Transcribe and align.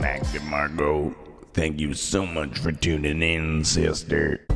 Mac 0.00 0.20
DeMarco. 0.26 1.14
Thank 1.54 1.80
you 1.80 1.94
so 1.94 2.26
much 2.26 2.58
for 2.58 2.72
tuning 2.72 3.22
in, 3.22 3.64
sister. 3.64 4.46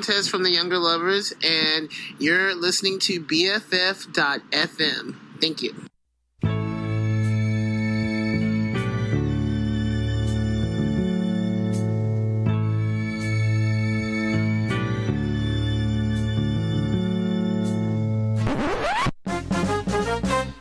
Brontez 0.00 0.30
from 0.30 0.42
the 0.42 0.50
Younger 0.50 0.78
Lovers, 0.78 1.34
and 1.44 1.90
you're 2.18 2.54
listening 2.54 2.98
to 3.00 3.20
BFF.FM. 3.20 5.16
Thank 5.40 5.62
you. 5.62 5.74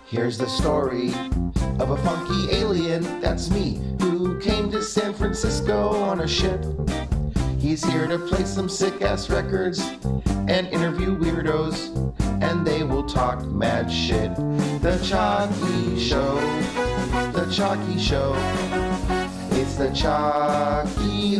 Here's 0.08 0.38
the 0.38 0.48
story 0.48 1.14
of 1.80 1.92
a 1.92 1.98
funky 2.04 2.58
alien, 2.58 3.22
that's 3.22 3.50
me, 3.50 3.80
who 4.02 4.38
came 4.40 4.70
to 4.72 4.82
San 4.84 5.14
Francisco 5.14 5.92
on 5.96 6.20
a 6.22 6.28
ship. 6.28 6.62
He's 7.82 7.94
here 7.94 8.08
to 8.08 8.20
play 8.20 8.44
some 8.44 8.68
sick 8.68 9.02
ass 9.02 9.30
records 9.30 9.80
and 10.50 10.68
interview 10.68 11.18
weirdos, 11.18 11.96
and 12.44 12.68
they 12.68 12.84
will 12.84 13.08
talk 13.08 13.46
mad 13.46 13.90
shit. 13.90 14.36
The 14.82 15.00
Chalky 15.02 15.98
Show, 15.98 16.36
The 17.32 17.50
Chalky 17.50 17.98
Show. 17.98 18.34
It's 19.52 19.76
the 19.76 19.92
Chalky 19.92 21.36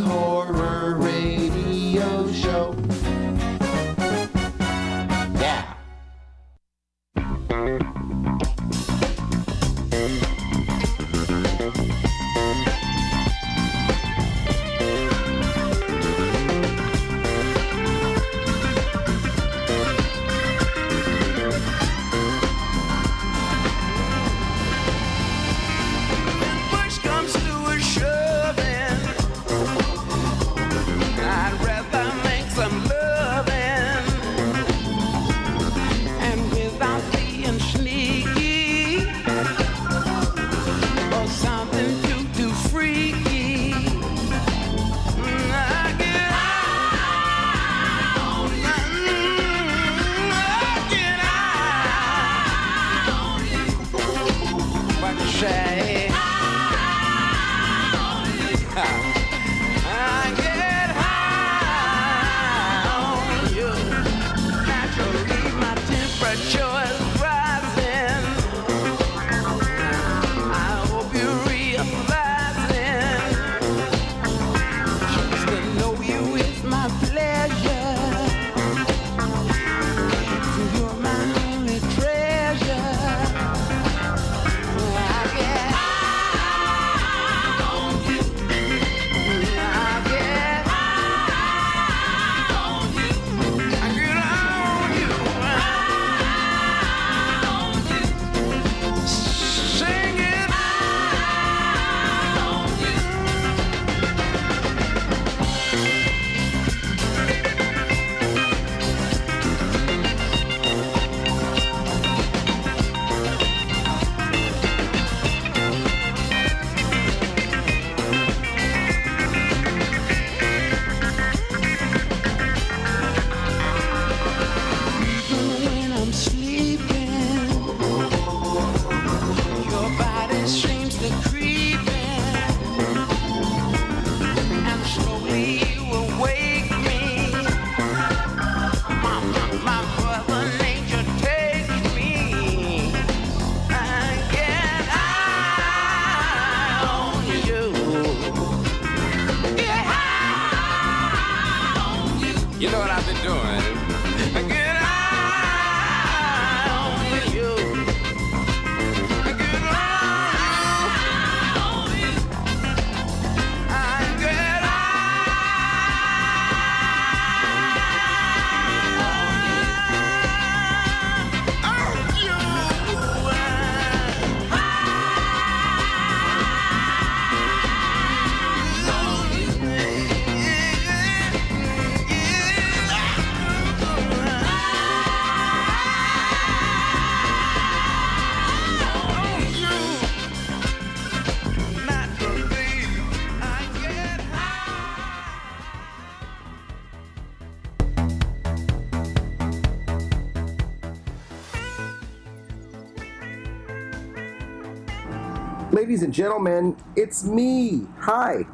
Ladies 206.00 206.06
and 206.06 206.14
gentlemen, 206.14 206.76
it's 206.96 207.24
me. 207.24 207.86
Hi. 207.98 208.46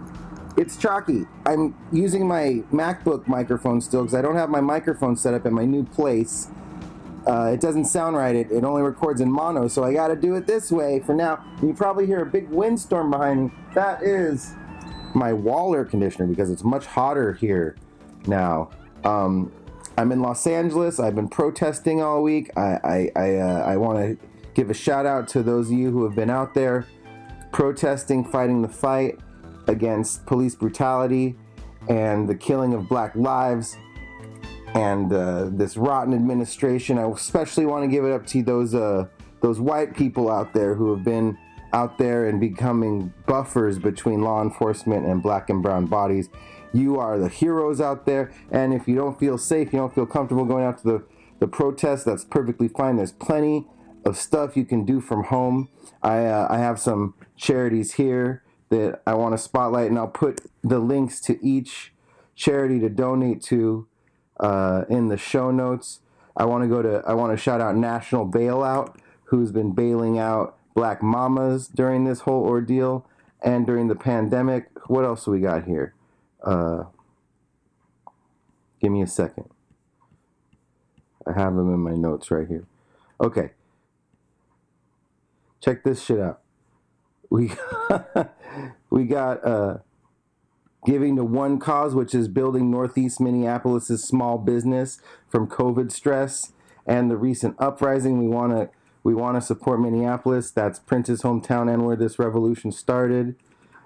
It's 0.57 0.77
Chalky. 0.77 1.27
I'm 1.47 1.77
using 1.93 2.27
my 2.27 2.65
MacBook 2.73 3.29
microphone 3.29 3.81
still 3.81 4.03
because 4.03 4.17
I 4.17 4.21
don't 4.21 4.35
have 4.35 4.51
my 4.51 4.61
microphone 4.61 5.15
set 5.15 5.33
up 5.33 5.47
in 5.47 5.55
my 5.55 5.65
new 5.65 5.85
place. 5.85 6.49
Uh, 7.25 7.53
it 7.55 7.61
doesn't 7.61 7.85
sound 7.85 8.17
right. 8.17 8.35
It, 8.35 8.51
it 8.51 8.65
only 8.65 8.83
records 8.83 9.21
in 9.21 9.31
mono, 9.31 9.69
so 9.69 9.85
I 9.85 9.93
got 9.93 10.09
to 10.09 10.17
do 10.17 10.35
it 10.35 10.49
this 10.49 10.73
way 10.73 10.99
for 10.99 11.15
now. 11.15 11.45
You 11.63 11.73
probably 11.73 12.05
hear 12.05 12.23
a 12.23 12.27
big 12.27 12.49
windstorm 12.49 13.13
behind 13.13 13.45
me. 13.45 13.51
That 13.75 14.03
is 14.03 14.53
my 15.15 15.33
wall 15.33 15.73
air 15.73 15.85
conditioner 15.85 16.27
because 16.27 16.51
it's 16.51 16.65
much 16.65 16.87
hotter 16.87 17.35
here 17.35 17.77
now. 18.27 18.71
Um, 19.05 19.53
I'm 19.97 20.11
in 20.11 20.21
Los 20.21 20.49
Angeles. 20.49 20.99
I've 20.99 21.15
been 21.15 21.29
protesting 21.29 22.03
all 22.03 22.25
week. 22.25 22.51
I 22.57 22.81
I 22.83 23.11
I, 23.15 23.35
uh, 23.37 23.63
I 23.69 23.77
want 23.77 24.01
to 24.01 24.27
give 24.55 24.69
a 24.69 24.75
shout 24.75 25.07
out 25.07 25.29
to 25.29 25.45
those 25.45 25.69
of 25.69 25.79
you 25.79 25.93
who 25.93 26.03
have 26.03 26.17
been 26.17 26.31
out 26.31 26.53
there 26.55 26.89
protesting, 27.57 28.23
fighting 28.23 28.61
the 28.61 28.69
fight 28.69 29.19
against 29.67 30.27
police 30.27 30.55
brutality 30.55 31.35
and 31.89 32.29
the 32.29 32.35
killing 32.35 32.75
of 32.75 32.87
black 32.87 33.17
lives 33.17 33.79
and 34.75 35.11
uh, 35.11 35.49
this 35.51 35.79
rotten 35.79 36.13
administration. 36.13 36.99
I 36.99 37.09
especially 37.09 37.65
want 37.65 37.83
to 37.83 37.89
give 37.89 38.05
it 38.05 38.13
up 38.13 38.27
to 38.27 38.43
those 38.43 38.75
uh, 38.75 39.07
those 39.41 39.59
white 39.59 39.97
people 39.97 40.31
out 40.31 40.53
there 40.53 40.75
who 40.75 40.95
have 40.95 41.03
been 41.03 41.39
out 41.73 41.97
there 41.97 42.29
and 42.29 42.39
becoming 42.39 43.15
buffers 43.27 43.79
between 43.79 44.21
law 44.21 44.43
enforcement 44.43 45.07
and 45.07 45.23
black 45.23 45.49
and 45.49 45.63
brown 45.63 45.87
bodies. 45.87 46.29
You 46.75 46.99
are 46.99 47.19
the 47.19 47.31
heroes 47.31 47.81
out 47.81 48.05
there, 48.05 48.33
and 48.51 48.75
if 48.75 48.87
you 48.87 48.97
don't 48.97 49.19
feel 49.19 49.39
safe, 49.39 49.73
you 49.73 49.79
don't 49.79 49.95
feel 49.95 50.05
comfortable 50.05 50.45
going 50.45 50.65
out 50.65 50.77
to 50.83 50.85
the 50.85 51.05
the 51.39 51.49
protest, 51.49 52.05
that's 52.05 52.25
perfectly 52.25 52.69
fine. 52.69 52.97
There's 52.97 53.13
plenty 53.13 53.67
of 54.07 54.17
stuff 54.17 54.57
you 54.57 54.65
can 54.65 54.85
do 54.85 55.01
from 55.01 55.25
home. 55.25 55.69
I 56.03 56.25
uh, 56.27 56.47
I 56.49 56.59
have 56.59 56.79
some 56.79 57.15
charities 57.37 57.95
here 57.95 58.43
that 58.69 59.03
I 59.07 59.15
want 59.15 59.35
to 59.35 59.39
spotlight, 59.39 59.89
and 59.89 59.99
I'll 59.99 60.07
put 60.07 60.41
the 60.63 60.79
links 60.79 61.21
to 61.23 61.45
each 61.45 61.93
charity 62.35 62.79
to 62.81 62.89
donate 62.89 63.43
to 63.45 63.87
uh, 64.39 64.85
in 64.89 65.09
the 65.09 65.17
show 65.17 65.51
notes. 65.51 66.01
I 66.37 66.45
want 66.45 66.63
to 66.63 66.69
go 66.69 66.83
to 66.83 67.03
I 67.07 67.15
want 67.15 67.37
to 67.37 67.37
shout 67.37 67.61
out 67.61 67.77
National 67.77 68.27
Bailout, 68.27 68.97
who's 69.25 69.51
been 69.51 69.73
bailing 69.73 70.19
out 70.19 70.57
black 70.75 71.03
mamas 71.03 71.67
during 71.67 72.05
this 72.05 72.21
whole 72.21 72.45
ordeal 72.45 73.07
and 73.43 73.67
during 73.67 73.89
the 73.89 73.97
pandemic. 73.97 74.69
What 74.89 75.05
else 75.05 75.27
we 75.27 75.41
got 75.41 75.65
here? 75.65 75.95
Uh, 76.45 76.85
give 78.81 78.93
me 78.93 79.03
a 79.03 79.07
second. 79.07 79.51
I 81.27 81.33
have 81.33 81.57
them 81.57 81.75
in 81.75 81.81
my 81.81 81.95
notes 81.95 82.31
right 82.31 82.47
here. 82.47 82.67
Okay. 83.21 83.51
Check 85.67 85.83
this 85.83 86.01
shit 86.01 86.21
out. 86.21 86.43
We 87.29 87.51
we 88.91 89.05
got 89.05 89.45
uh, 89.45 89.79
giving 90.85 91.17
to 91.17 91.25
one 91.25 91.59
cause, 91.59 91.93
which 91.93 92.15
is 92.15 92.29
building 92.29 92.71
Northeast 92.71 93.21
Minneapolis's 93.21 94.05
small 94.05 94.39
business 94.39 95.01
from 95.27 95.49
COVID 95.49 95.91
stress 95.91 96.53
and 96.87 97.11
the 97.11 97.17
recent 97.17 97.57
uprising. 97.59 98.21
We 98.21 98.29
want 98.29 98.53
to 98.53 98.71
we 99.03 99.13
want 99.13 99.39
to 99.39 99.41
support 99.41 99.81
Minneapolis. 99.81 100.53
That's 100.53 100.79
Prince's 100.79 101.23
hometown 101.23 101.69
and 101.69 101.85
where 101.85 101.97
this 101.97 102.17
revolution 102.17 102.71
started. 102.71 103.35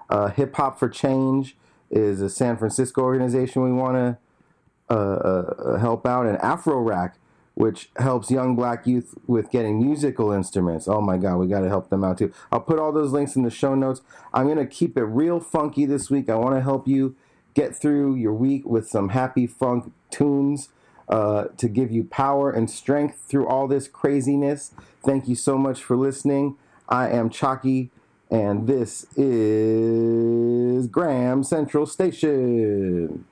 Uh, 0.07 0.27
Hip 0.27 0.55
Hop 0.57 0.77
for 0.77 0.87
Change 0.87 1.57
is 1.89 2.21
a 2.21 2.29
San 2.29 2.57
Francisco 2.57 3.01
organization 3.01 3.63
we 3.63 3.71
want 3.71 3.95
to 3.95 4.17
uh, 4.91 4.93
uh, 4.93 5.79
help 5.79 6.05
out, 6.05 6.27
and 6.27 6.37
Afro 6.43 6.79
Rack, 6.79 7.17
which 7.61 7.91
helps 7.97 8.31
young 8.31 8.55
black 8.55 8.87
youth 8.87 9.13
with 9.27 9.51
getting 9.51 9.79
musical 9.79 10.31
instruments. 10.31 10.87
Oh 10.87 10.99
my 10.99 11.19
God, 11.19 11.37
we 11.37 11.45
got 11.45 11.59
to 11.59 11.69
help 11.69 11.91
them 11.91 12.03
out 12.03 12.17
too. 12.17 12.33
I'll 12.51 12.59
put 12.59 12.79
all 12.79 12.91
those 12.91 13.11
links 13.11 13.35
in 13.35 13.43
the 13.43 13.51
show 13.51 13.75
notes. 13.75 14.01
I'm 14.33 14.45
going 14.47 14.57
to 14.57 14.65
keep 14.65 14.97
it 14.97 15.03
real 15.03 15.39
funky 15.39 15.85
this 15.85 16.09
week. 16.09 16.27
I 16.27 16.33
want 16.37 16.55
to 16.55 16.61
help 16.61 16.87
you 16.87 17.15
get 17.53 17.75
through 17.75 18.15
your 18.15 18.33
week 18.33 18.65
with 18.65 18.89
some 18.89 19.09
happy 19.09 19.45
funk 19.45 19.93
tunes 20.09 20.69
uh, 21.07 21.49
to 21.57 21.67
give 21.67 21.91
you 21.91 22.03
power 22.03 22.49
and 22.49 22.67
strength 22.67 23.19
through 23.27 23.45
all 23.47 23.67
this 23.67 23.87
craziness. 23.87 24.73
Thank 25.05 25.27
you 25.27 25.35
so 25.35 25.55
much 25.55 25.83
for 25.83 25.95
listening. 25.95 26.57
I 26.89 27.09
am 27.09 27.29
Chalky, 27.29 27.91
and 28.31 28.65
this 28.65 29.05
is 29.15 30.87
Graham 30.87 31.43
Central 31.43 31.85
Station. 31.85 33.25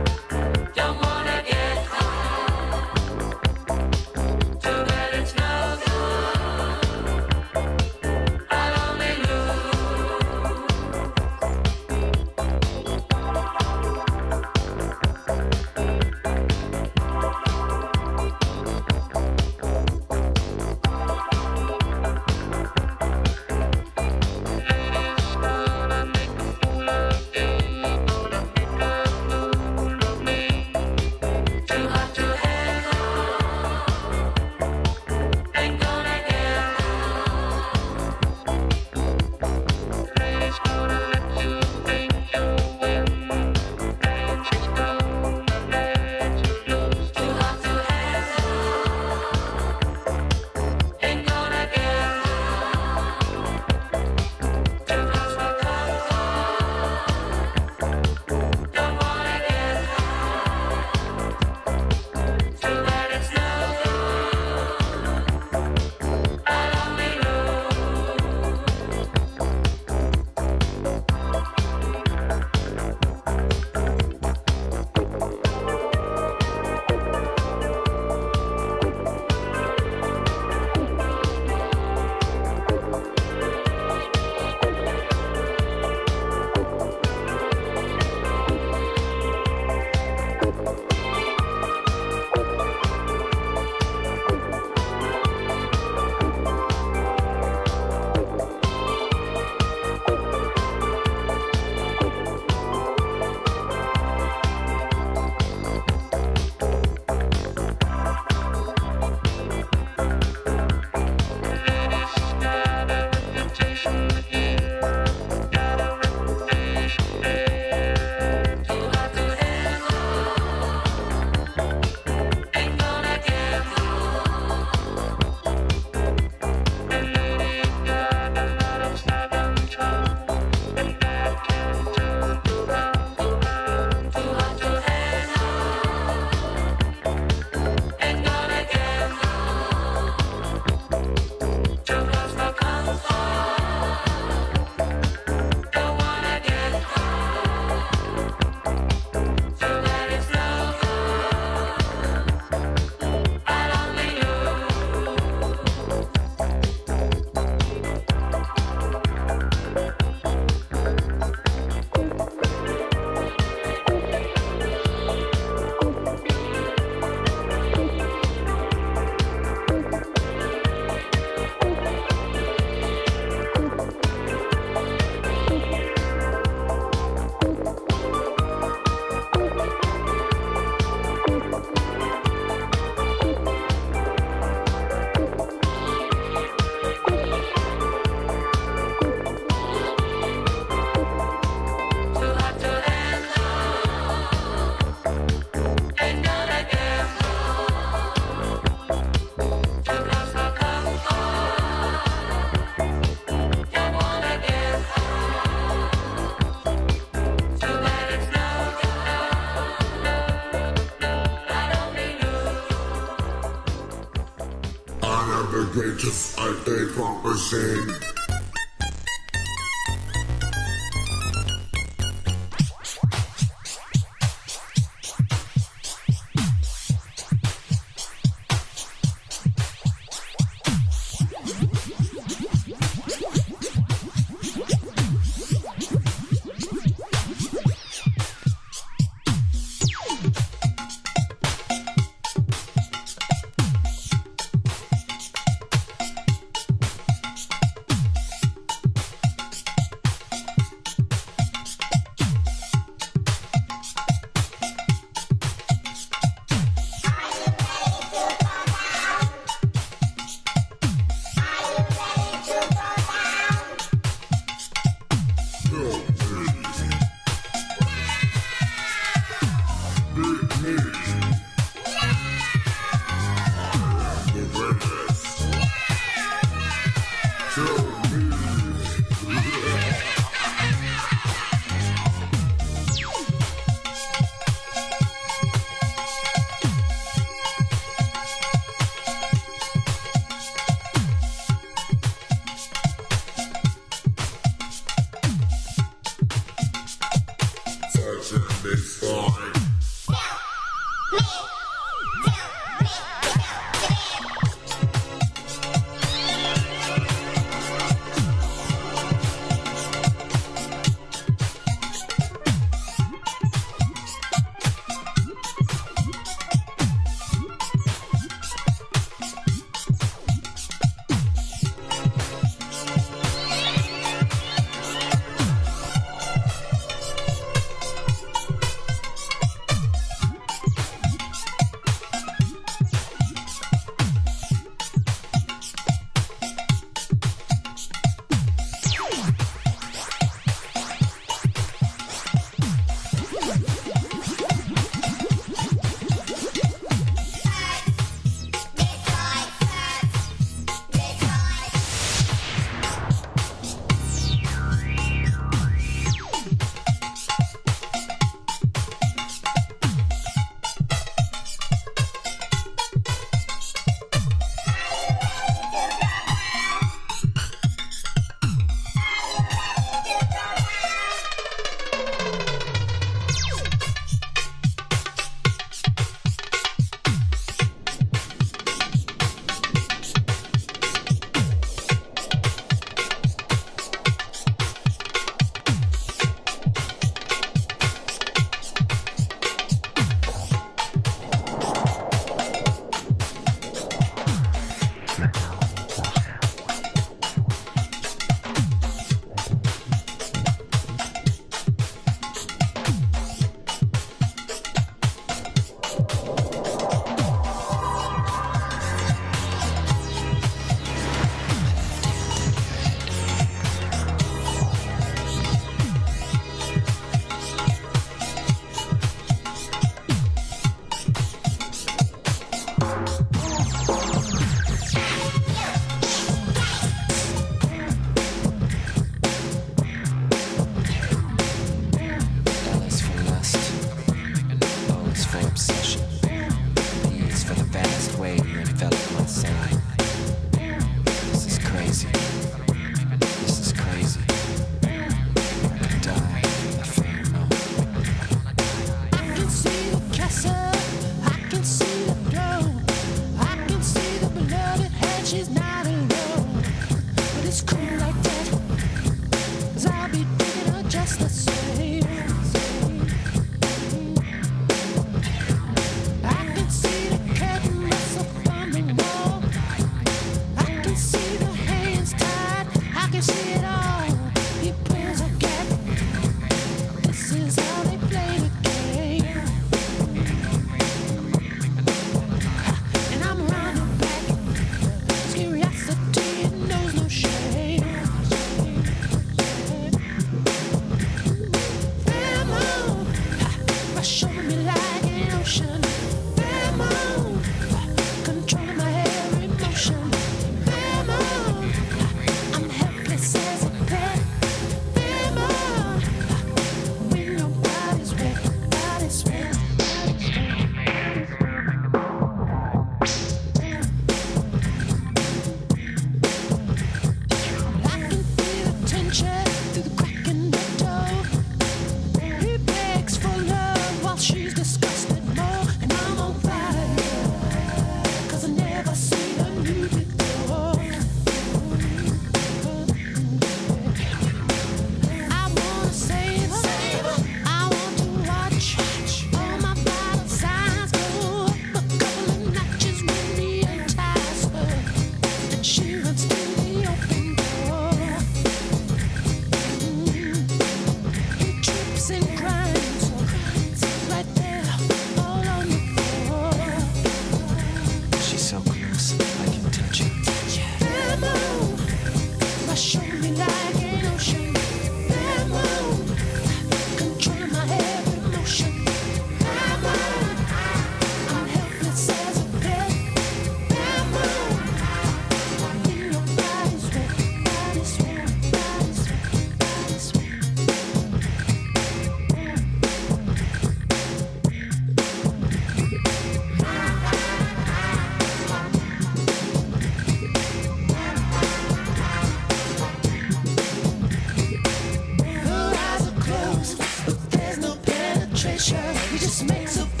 treasure. 598.41 598.75
You 599.11 599.19
just 599.19 599.47
make 599.47 599.69
the 599.69 600.00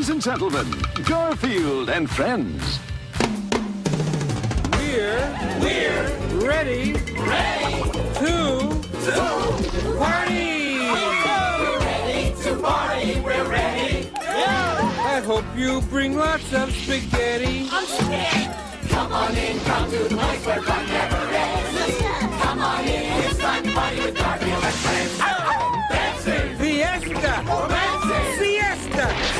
Ladies 0.00 0.14
and 0.14 0.22
gentlemen, 0.22 0.66
Garfield 1.04 1.90
and 1.90 2.08
friends. 2.08 2.80
We're, 4.72 5.28
we're 5.60 6.48
ready, 6.48 6.94
ready 7.18 7.82
to, 8.16 8.80
to 9.04 9.96
party. 9.98 10.78
We're 10.80 11.78
ready 11.80 12.34
to 12.44 12.56
party. 12.62 13.20
We're 13.20 13.44
ready. 13.44 14.10
Yeah. 14.22 15.04
I 15.04 15.20
hope 15.20 15.44
you 15.54 15.82
bring 15.82 16.16
lots 16.16 16.50
of 16.54 16.74
spaghetti. 16.74 17.68
I'm 17.70 17.84
scared. 17.84 18.56
Come 18.88 19.12
on 19.12 19.36
in, 19.36 19.60
come 19.60 19.90
to 19.90 19.98
the 19.98 20.16
place 20.16 20.46
where 20.46 20.62
fun 20.62 20.86
never 20.86 21.16
ends. 21.28 21.98
Come 22.40 22.58
on 22.58 22.84
in, 22.86 23.24
it's 23.24 23.36
time 23.36 23.64
party 23.64 24.00
with 24.00 24.16
Garfield 24.16 24.64
and 24.64 24.74
friends. 24.76 25.18
Dancing, 25.90 26.56
fiesta, 26.56 27.44
romancing, 27.46 28.38
siesta. 28.38 29.39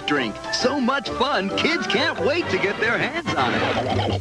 fruit 0.00 0.08
drink. 0.08 0.34
So 0.52 0.80
much 0.80 1.08
fun, 1.10 1.56
kids 1.56 1.86
can't 1.86 2.18
wait 2.20 2.48
to 2.50 2.58
get 2.58 2.78
their 2.80 2.98
hands 2.98 3.34
on 3.34 3.54
it. 3.54 4.20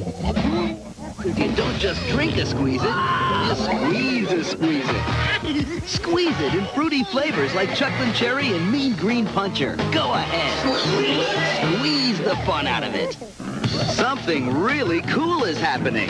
You 1.37 1.53
don't 1.55 1.77
just 1.77 2.01
drink 2.07 2.37
a 2.37 2.45
squeeze 2.45 2.81
it, 2.81 2.95
you 3.45 3.55
squeeze 3.55 4.31
a 4.31 4.43
squeeze 4.43 4.85
it. 4.87 5.83
Squeeze 5.83 6.39
it 6.39 6.53
in 6.53 6.65
fruity 6.67 7.03
flavors 7.03 7.53
like 7.55 7.75
chocolate 7.75 8.15
cherry 8.15 8.47
and 8.47 8.71
mean 8.71 8.95
green 8.95 9.25
puncher. 9.27 9.75
Go 9.91 10.13
ahead. 10.13 11.75
Squeeze 11.75 12.19
the 12.19 12.35
fun 12.45 12.67
out 12.67 12.83
of 12.83 12.95
it. 12.95 13.17
Something 13.93 14.53
really 14.53 15.01
cool 15.03 15.43
is 15.43 15.59
happening. 15.59 16.09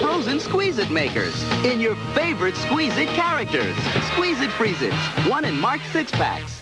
Frozen 0.00 0.40
Squeeze 0.40 0.78
It 0.78 0.90
makers 0.90 1.42
in 1.64 1.80
your 1.80 1.96
favorite 2.14 2.56
Squeeze 2.56 2.96
It 2.98 3.08
characters. 3.08 3.76
Squeeze 4.12 4.40
It 4.40 4.50
Freeze 4.50 4.82
It. 4.82 4.92
One 5.28 5.44
in 5.44 5.58
marked 5.58 5.86
six 5.92 6.10
packs. 6.10 6.61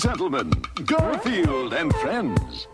Gentlemen, 0.00 0.50
Garfield 0.86 1.74
and 1.74 1.94
friends. 1.96 2.66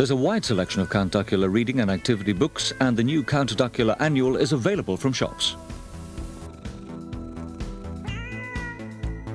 There's 0.00 0.10
a 0.10 0.16
wide 0.16 0.46
selection 0.46 0.80
of 0.80 0.88
Count 0.88 1.12
Duckula 1.12 1.52
reading 1.52 1.80
and 1.80 1.90
activity 1.90 2.32
books, 2.32 2.72
and 2.80 2.96
the 2.96 3.04
new 3.04 3.22
Count 3.22 3.54
Duckula 3.54 4.00
Annual 4.00 4.38
is 4.38 4.52
available 4.52 4.96
from 4.96 5.12
shops. 5.12 5.56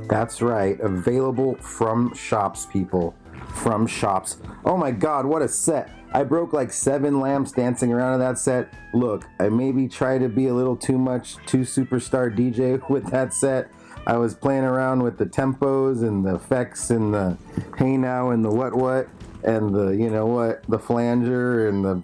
That's 0.09 0.41
right. 0.41 0.80
Available 0.80 1.53
from 1.57 2.16
shops, 2.16 2.66
people. 2.66 3.13
From 3.53 3.86
shops. 3.86 4.38
Oh 4.66 4.76
my 4.76 4.89
god, 4.89 5.28
what 5.28 5.43
a 5.43 5.47
set. 5.47 5.91
I 6.13 6.24
broke 6.24 6.51
like 6.51 6.74
seven 6.74 7.20
lamps 7.20 7.51
dancing 7.51 7.93
around 7.93 8.16
in 8.16 8.20
that 8.22 8.39
set. 8.39 8.74
Look, 8.91 9.26
I 9.39 9.49
maybe 9.49 9.88
tried 9.88 10.22
to 10.22 10.30
be 10.30 10.47
a 10.47 10.53
little 10.55 10.76
too 10.76 10.97
much, 10.97 11.36
too 11.45 11.59
superstar 11.59 12.36
DJ 12.36 12.89
with 12.89 13.05
that 13.11 13.36
set. 13.36 13.70
I 14.07 14.18
was 14.18 14.34
playing 14.34 14.63
around 14.63 15.03
with 15.03 15.20
the 15.20 15.26
tempos 15.28 16.01
and 16.01 16.26
the 16.26 16.34
effects 16.34 16.89
and 16.89 17.13
the 17.13 17.38
hey 17.78 17.97
now 17.97 18.32
and 18.32 18.43
the 18.43 18.49
what 18.49 18.76
what 18.76 19.07
and 19.45 19.73
the 19.73 19.89
you 19.91 20.09
know 20.09 20.25
what 20.25 20.63
the 20.67 20.79
flanger 20.79 21.69
and 21.69 21.85
the 21.85 22.01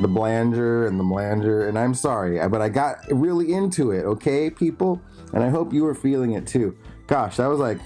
the 0.00 0.08
blanger 0.08 0.86
and 0.86 0.98
the 0.98 1.04
blanger 1.04 1.68
and 1.68 1.78
I'm 1.78 1.94
sorry, 1.94 2.46
but 2.48 2.62
I 2.62 2.68
got 2.68 2.98
really 3.10 3.52
into 3.52 3.90
it, 3.90 4.04
okay, 4.04 4.48
people? 4.48 5.02
And 5.32 5.42
I 5.42 5.48
hope 5.48 5.72
you 5.72 5.82
were 5.82 5.94
feeling 5.94 6.32
it 6.32 6.46
too. 6.46 6.76
Gosh, 7.06 7.36
that 7.36 7.46
was 7.46 7.58
like 7.58 7.78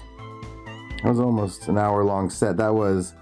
that 1.03 1.09
was 1.09 1.19
almost 1.19 1.67
an 1.67 1.77
hour 1.77 2.03
long 2.03 2.29
set. 2.29 2.57
That 2.57 2.73
was 2.73 3.13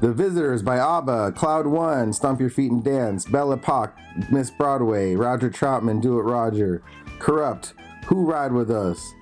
The 0.00 0.12
Visitors 0.12 0.62
by 0.62 0.78
ABBA, 0.78 1.32
Cloud 1.32 1.66
One, 1.66 2.12
Stomp 2.12 2.40
Your 2.40 2.50
Feet 2.50 2.70
and 2.70 2.84
Dance, 2.84 3.24
Belle 3.24 3.52
Epoque, 3.52 3.96
Miss 4.30 4.50
Broadway, 4.50 5.14
Roger 5.14 5.50
Troutman, 5.50 6.00
Do 6.00 6.18
It 6.18 6.22
Roger, 6.22 6.82
Corrupt, 7.18 7.74
Who 8.06 8.24
Ride 8.24 8.52
With 8.52 8.70
Us, 8.70 9.14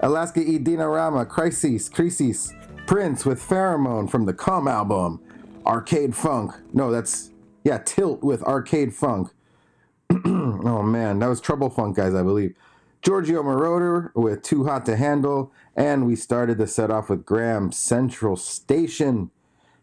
Alaska 0.00 0.40
E. 0.40 0.58
Dinarama, 0.58 1.28
Crisis, 1.28 1.88
Crisis, 1.88 2.52
Prince 2.90 3.24
with 3.24 3.40
Pheromone 3.40 4.10
from 4.10 4.26
the 4.26 4.34
Come 4.34 4.66
album, 4.66 5.20
Arcade 5.64 6.16
Funk. 6.16 6.54
No, 6.72 6.90
that's, 6.90 7.30
yeah, 7.62 7.78
Tilt 7.78 8.24
with 8.24 8.42
Arcade 8.42 8.92
Funk. 8.92 9.30
oh 10.24 10.82
man, 10.82 11.20
that 11.20 11.28
was 11.28 11.40
Trouble 11.40 11.70
Funk, 11.70 11.94
guys, 11.94 12.16
I 12.16 12.24
believe. 12.24 12.56
Giorgio 13.00 13.44
Moroder 13.44 14.10
with 14.16 14.42
Too 14.42 14.64
Hot 14.64 14.84
to 14.86 14.96
Handle, 14.96 15.52
and 15.76 16.04
we 16.04 16.16
started 16.16 16.58
the 16.58 16.66
set 16.66 16.90
off 16.90 17.08
with 17.08 17.24
Graham 17.24 17.70
Central 17.70 18.36
Station. 18.36 19.30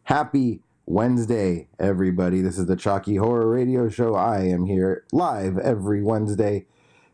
Happy 0.04 0.60
Wednesday, 0.86 1.70
everybody. 1.80 2.42
This 2.42 2.58
is 2.58 2.66
the 2.66 2.76
Chalky 2.76 3.16
Horror 3.16 3.48
Radio 3.48 3.88
Show. 3.88 4.16
I 4.16 4.42
am 4.42 4.66
here 4.66 5.06
live 5.14 5.58
every 5.58 6.04
Wednesday. 6.04 6.66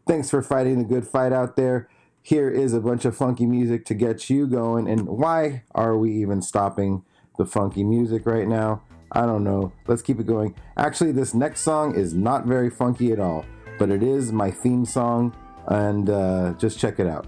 Thanks 0.07 0.31
for 0.31 0.41
fighting 0.41 0.79
the 0.79 0.85
good 0.85 1.07
fight 1.07 1.33
out 1.33 1.55
there. 1.55 1.87
Here 2.25 2.49
is 2.49 2.73
a 2.73 2.79
bunch 2.79 3.03
of 3.03 3.17
funky 3.17 3.45
music 3.45 3.83
to 3.87 3.93
get 3.93 4.29
you 4.29 4.47
going. 4.47 4.87
And 4.87 5.07
why 5.09 5.63
are 5.75 5.97
we 5.97 6.13
even 6.13 6.41
stopping 6.41 7.03
the 7.37 7.45
funky 7.45 7.83
music 7.83 8.25
right 8.25 8.47
now? 8.47 8.81
I 9.11 9.25
don't 9.25 9.43
know. 9.43 9.73
Let's 9.87 10.01
keep 10.01 10.21
it 10.21 10.25
going. 10.25 10.55
Actually, 10.77 11.11
this 11.11 11.33
next 11.33 11.61
song 11.61 11.95
is 11.95 12.13
not 12.13 12.45
very 12.45 12.69
funky 12.69 13.11
at 13.11 13.19
all, 13.19 13.45
but 13.77 13.89
it 13.89 14.01
is 14.01 14.31
my 14.31 14.51
theme 14.51 14.85
song, 14.85 15.35
and 15.67 16.09
uh, 16.09 16.53
just 16.57 16.79
check 16.79 16.97
it 16.97 17.07
out. 17.07 17.27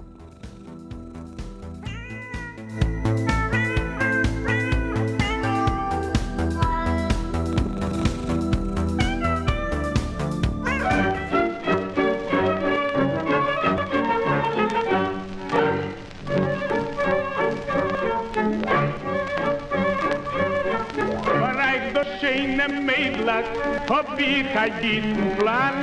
Ein 24.86 25.15
guten 25.15 25.38
Plan. 25.38 25.73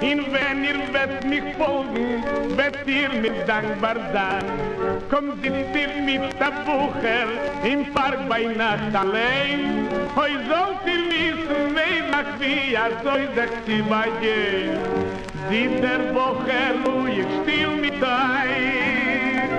Und 0.00 0.32
wenn 0.32 0.64
ihr 0.64 0.80
wird 0.94 1.24
mich 1.26 1.54
folgen, 1.56 2.24
wird 2.56 2.78
ihr 2.86 3.10
mir 3.20 3.44
dankbar 3.46 3.96
sein. 4.12 4.44
Kommt 5.10 5.42
sitzt 5.42 5.74
ihr 5.82 6.02
mit 6.02 6.22
der 6.40 6.52
Bucher 6.64 7.28
im 7.64 7.92
Park 7.92 8.28
bei 8.28 8.44
Nacht 8.44 8.94
allein. 8.94 9.88
Heu 10.16 10.30
sollt 10.48 10.82
ihr 10.86 11.04
wissen, 11.12 11.74
Mädels, 11.74 12.32
wie 12.38 12.74
er 12.74 12.92
soll 13.04 13.28
sich 13.36 13.54
sie 13.66 13.82
bei 13.82 14.08
gehen. 14.20 14.78
Sieht 15.50 15.82
der 15.82 16.02
Bucher 16.14 16.70
ruhig 16.86 17.26
still 17.42 17.76
mit 17.80 18.02
euch. 18.02 19.50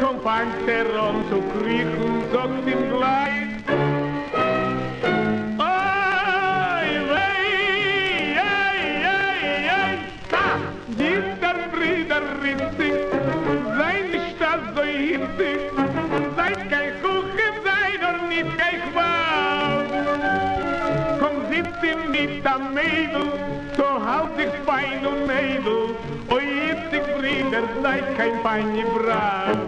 Komm, 0.00 0.20
fangt 0.20 0.68
er 0.68 0.86
an 1.02 1.24
zu 1.30 1.42
kriechen, 1.52 2.24
sagt 2.32 2.66
ihm 2.66 2.98
gleich. 2.98 3.51
mit 18.32 18.46
dich 18.58 18.94
war. 18.94 19.84
Komm, 21.20 21.36
sitze 21.50 21.96
mit 22.10 22.46
am 22.46 22.74
Mädel, 22.74 23.32
so 23.76 23.86
halt 24.04 24.38
dich 24.38 24.54
fein 24.66 25.06
und 25.06 25.26
Mädel, 25.26 25.94
oi, 26.30 26.42
jetzt 26.68 26.92
dich 26.92 27.06
Frieder, 27.16 27.62
sei 27.82 28.02
kein 28.16 28.42
Bein 28.42 28.74
im 28.74 28.88
Brat. 28.94 29.58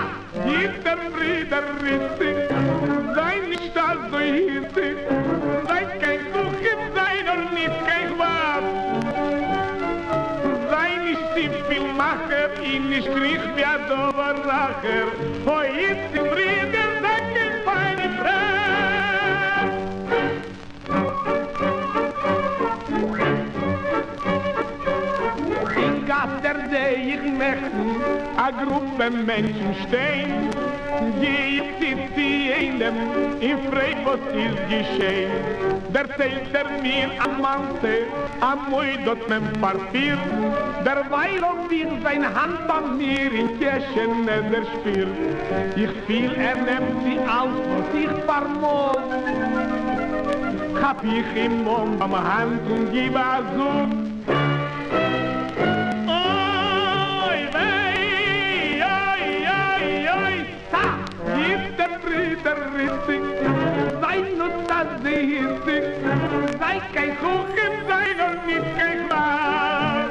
Hier 0.45 0.73
der 0.85 0.97
Frieder 1.13 1.63
ist 1.95 3.15
sei 3.15 3.35
nicht 3.49 3.75
das, 3.75 3.99
so 4.11 4.19
hier 4.19 5.48
krieg 13.15 13.41
mir 13.55 13.75
da 13.89 14.03
war 14.17 14.35
racher 14.49 15.07
hoi 15.45 15.67
ist 15.91 16.11
im 16.19 16.27
rieder 16.39 16.89
deck 17.05 17.27
in 17.43 17.53
feine 17.65 18.07
fress 18.19 18.59
in 25.85 25.95
gatter 26.05 26.57
der 26.73 26.91
ich 27.13 27.23
mechten 27.41 27.89
a 28.37 28.47
gruppe 28.51 29.05
menschen 29.09 29.71
stehn 29.87 30.49
Die 31.21 31.61
sitzt 31.79 32.15
die 32.15 32.51
einem, 32.53 32.95
in 33.39 33.57
frei, 33.69 33.95
was 34.03 34.19
ist 34.33 34.61
geschehen. 34.69 35.31
Der 35.93 36.07
zählt 36.17 36.53
er 36.53 36.69
mir 36.81 37.09
am 37.23 37.41
Mante, 37.41 38.07
am 38.41 38.69
Mui 38.69 38.97
dort 39.05 39.27
mem 39.29 39.43
Parfir. 39.61 40.17
Derweil 40.85 41.43
auf 41.43 41.67
dir 41.69 41.89
sein 42.03 42.23
Hand 42.23 42.69
an 42.69 42.97
mir 42.97 43.31
in 43.31 43.59
Kirchen 43.59 44.25
der 44.25 44.65
Spiel. 44.73 45.07
Ich 45.75 45.91
fühl, 46.05 46.31
er 46.35 46.55
nimmt 46.55 47.03
sie 47.03 47.19
aus, 47.19 47.57
was 47.71 47.89
ich 48.03 48.23
vermog. 48.25 48.99
Hab 50.81 51.03
ich 51.03 51.43
ihm 51.43 51.67
um 51.67 52.01
am 52.01 52.13
Hand 52.13 52.61
und 52.69 52.91
gib 52.91 53.15
a 53.15 53.41
Such. 53.55 54.08
der 62.43 62.57
Rittig, 62.73 63.23
sei 64.01 64.19
nun 64.37 64.51
das 64.67 64.89
Sehnsig, 65.03 65.83
sei 66.59 66.81
kein 66.93 67.17
Kuchen, 67.19 67.73
sei 67.87 68.07
nun 68.19 68.35
nicht 68.45 68.69
kein 68.77 69.07
Glas. 69.07 70.09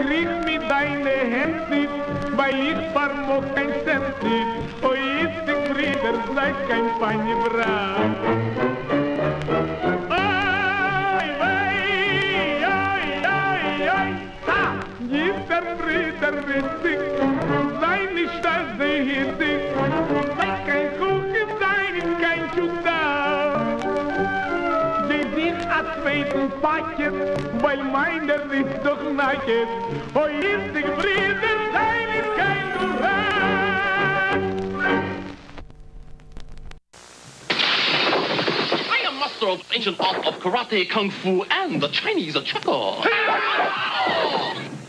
Krieg 0.00 0.30
mir 0.44 0.60
deine 0.68 1.16
Hände, 1.34 1.88
weil 2.36 2.54
ich 2.54 2.82
vermog 2.92 3.44
kein 3.54 3.72
Sensig, 3.84 4.46
o 4.82 4.92
ich 4.92 5.34
den 5.46 5.60
Krieger, 5.74 6.14
sei 6.34 6.52
kein 6.68 6.86
Panibrat. 7.00 8.16
Der 15.48 15.64
Ritter 15.86 16.34
wird 16.46 16.70
dick, 16.82 17.00
sei 17.80 17.98
nicht 18.14 18.42
der 18.42 18.62
Sehnsig, 18.78 19.60
sei 19.74 19.88
kein 19.90 20.06
Kuchen, 20.08 20.36
sei. 20.38 20.61
Paket, 26.62 27.12
weil 27.60 27.82
meiner 27.82 28.36
ist 28.52 28.84
doch 28.84 29.02
nacket, 29.12 29.68
oi, 30.14 30.32
ist 30.32 30.74
die 30.76 30.82
Brüder, 30.82 31.58
sei 31.72 32.06
nicht 32.12 32.36
kein 32.36 32.72
Durat. 32.78 33.32
I 38.90 39.06
am 39.06 39.18
master 39.18 39.48
of 39.48 39.60
ancient 39.74 39.98
art 40.00 40.24
of 40.26 40.38
karate, 40.40 40.88
kung 40.88 41.10
fu, 41.10 41.44
and 41.50 41.80
the 41.80 41.88
Chinese 41.88 42.34
checker. 42.44 43.02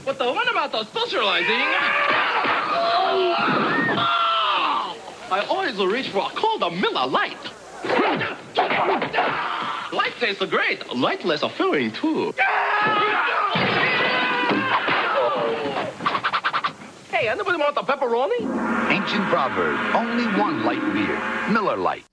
But 0.05 0.17
the 0.19 0.25
one 0.25 0.47
about 0.47 0.71
the 0.71 0.83
socializing. 0.93 1.73
I 5.31 5.45
always 5.49 5.77
reach 5.77 6.09
for 6.09 6.29
a 6.29 6.35
cold 6.35 6.61
Miller 6.79 7.07
Lite. 7.07 7.51
Light 9.93 10.13
tastes 10.19 10.43
great. 10.45 10.79
Lightless 10.95 11.43
a 11.43 11.49
filling 11.49 11.91
too. 11.91 12.33
Hey, 17.11 17.27
anybody 17.29 17.57
want 17.57 17.75
the 17.75 17.81
pepperoni? 17.81 18.89
Ancient 18.89 19.23
proverb. 19.25 19.77
Only 19.95 20.25
one 20.39 20.65
light 20.65 20.81
beer. 20.93 21.19
Miller 21.53 21.77
Lite. 21.77 22.05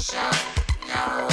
Shots. 0.00 1.29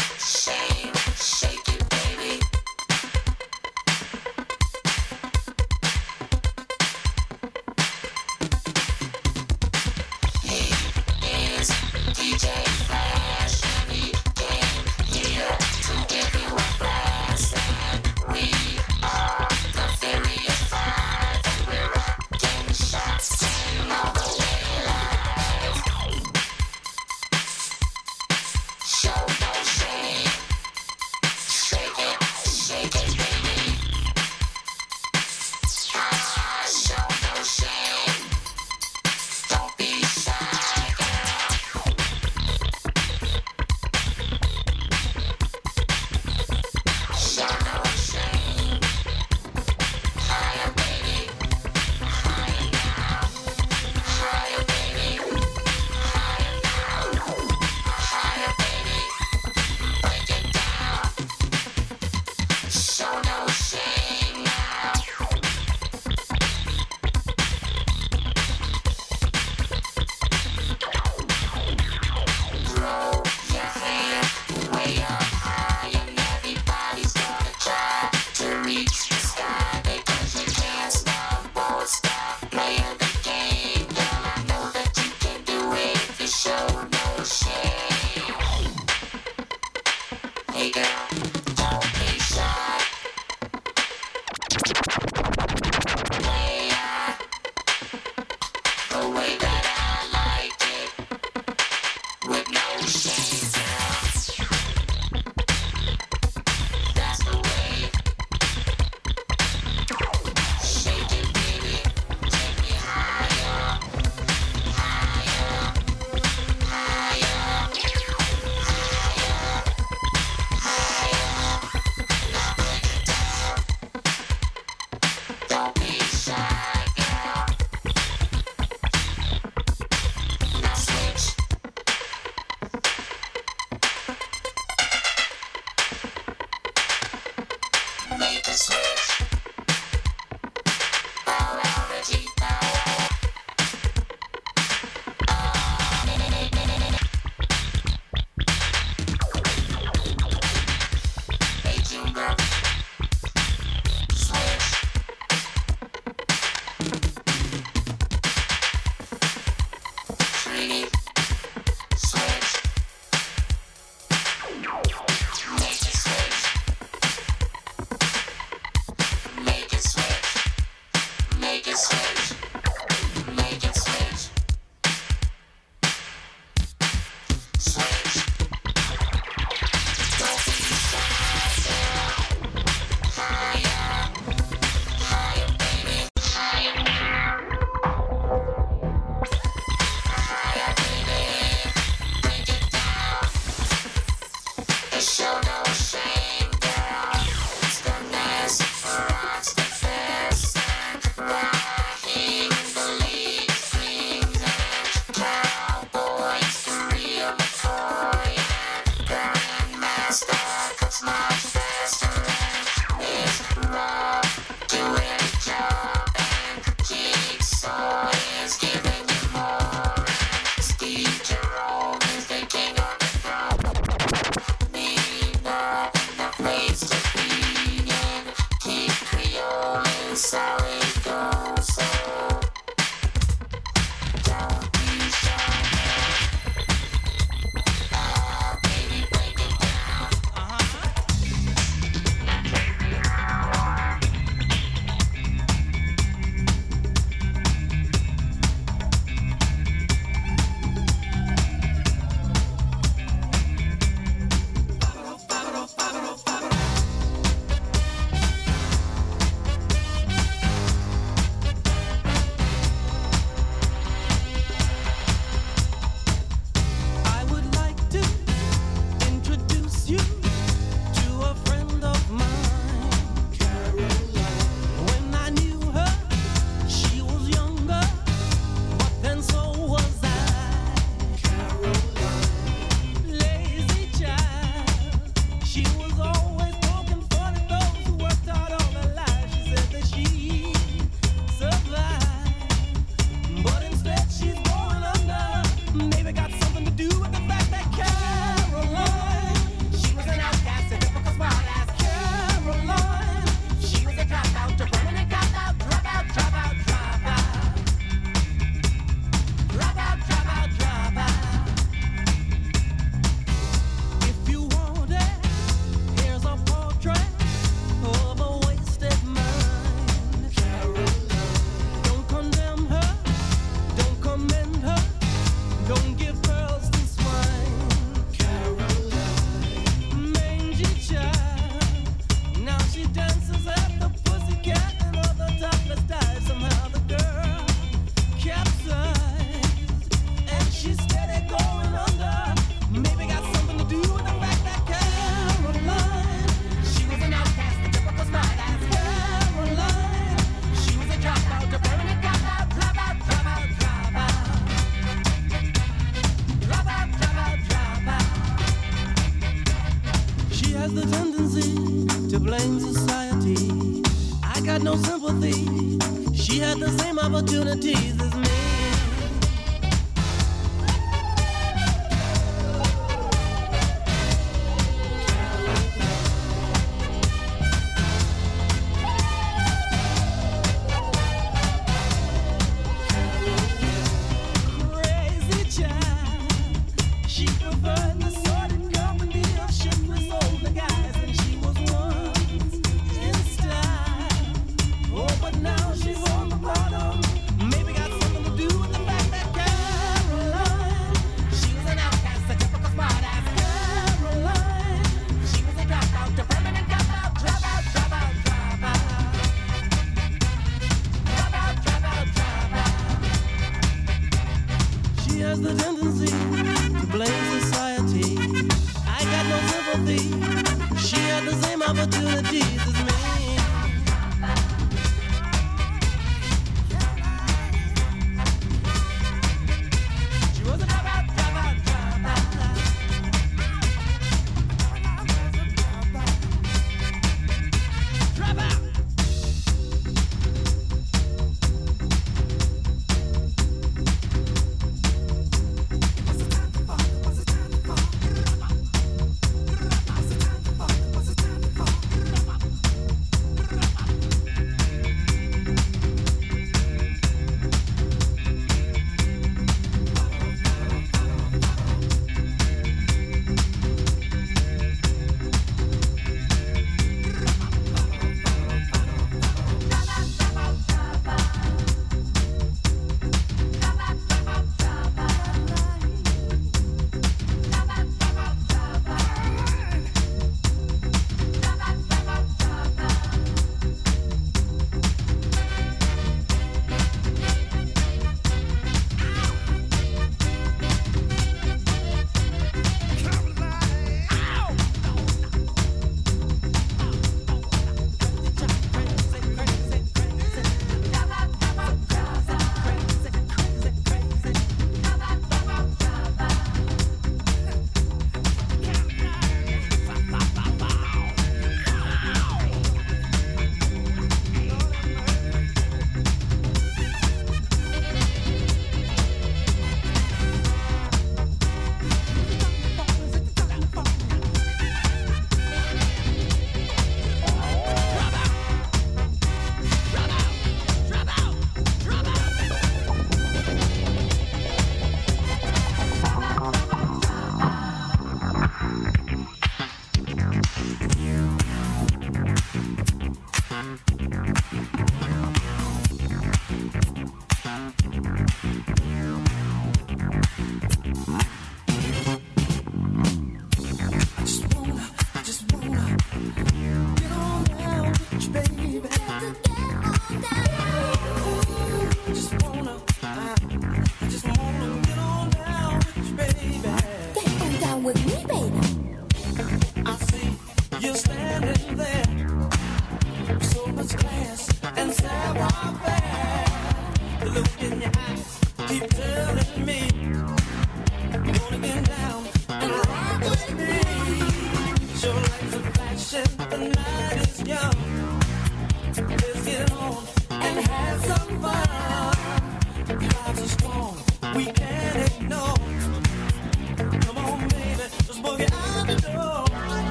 Same 367.55 367.86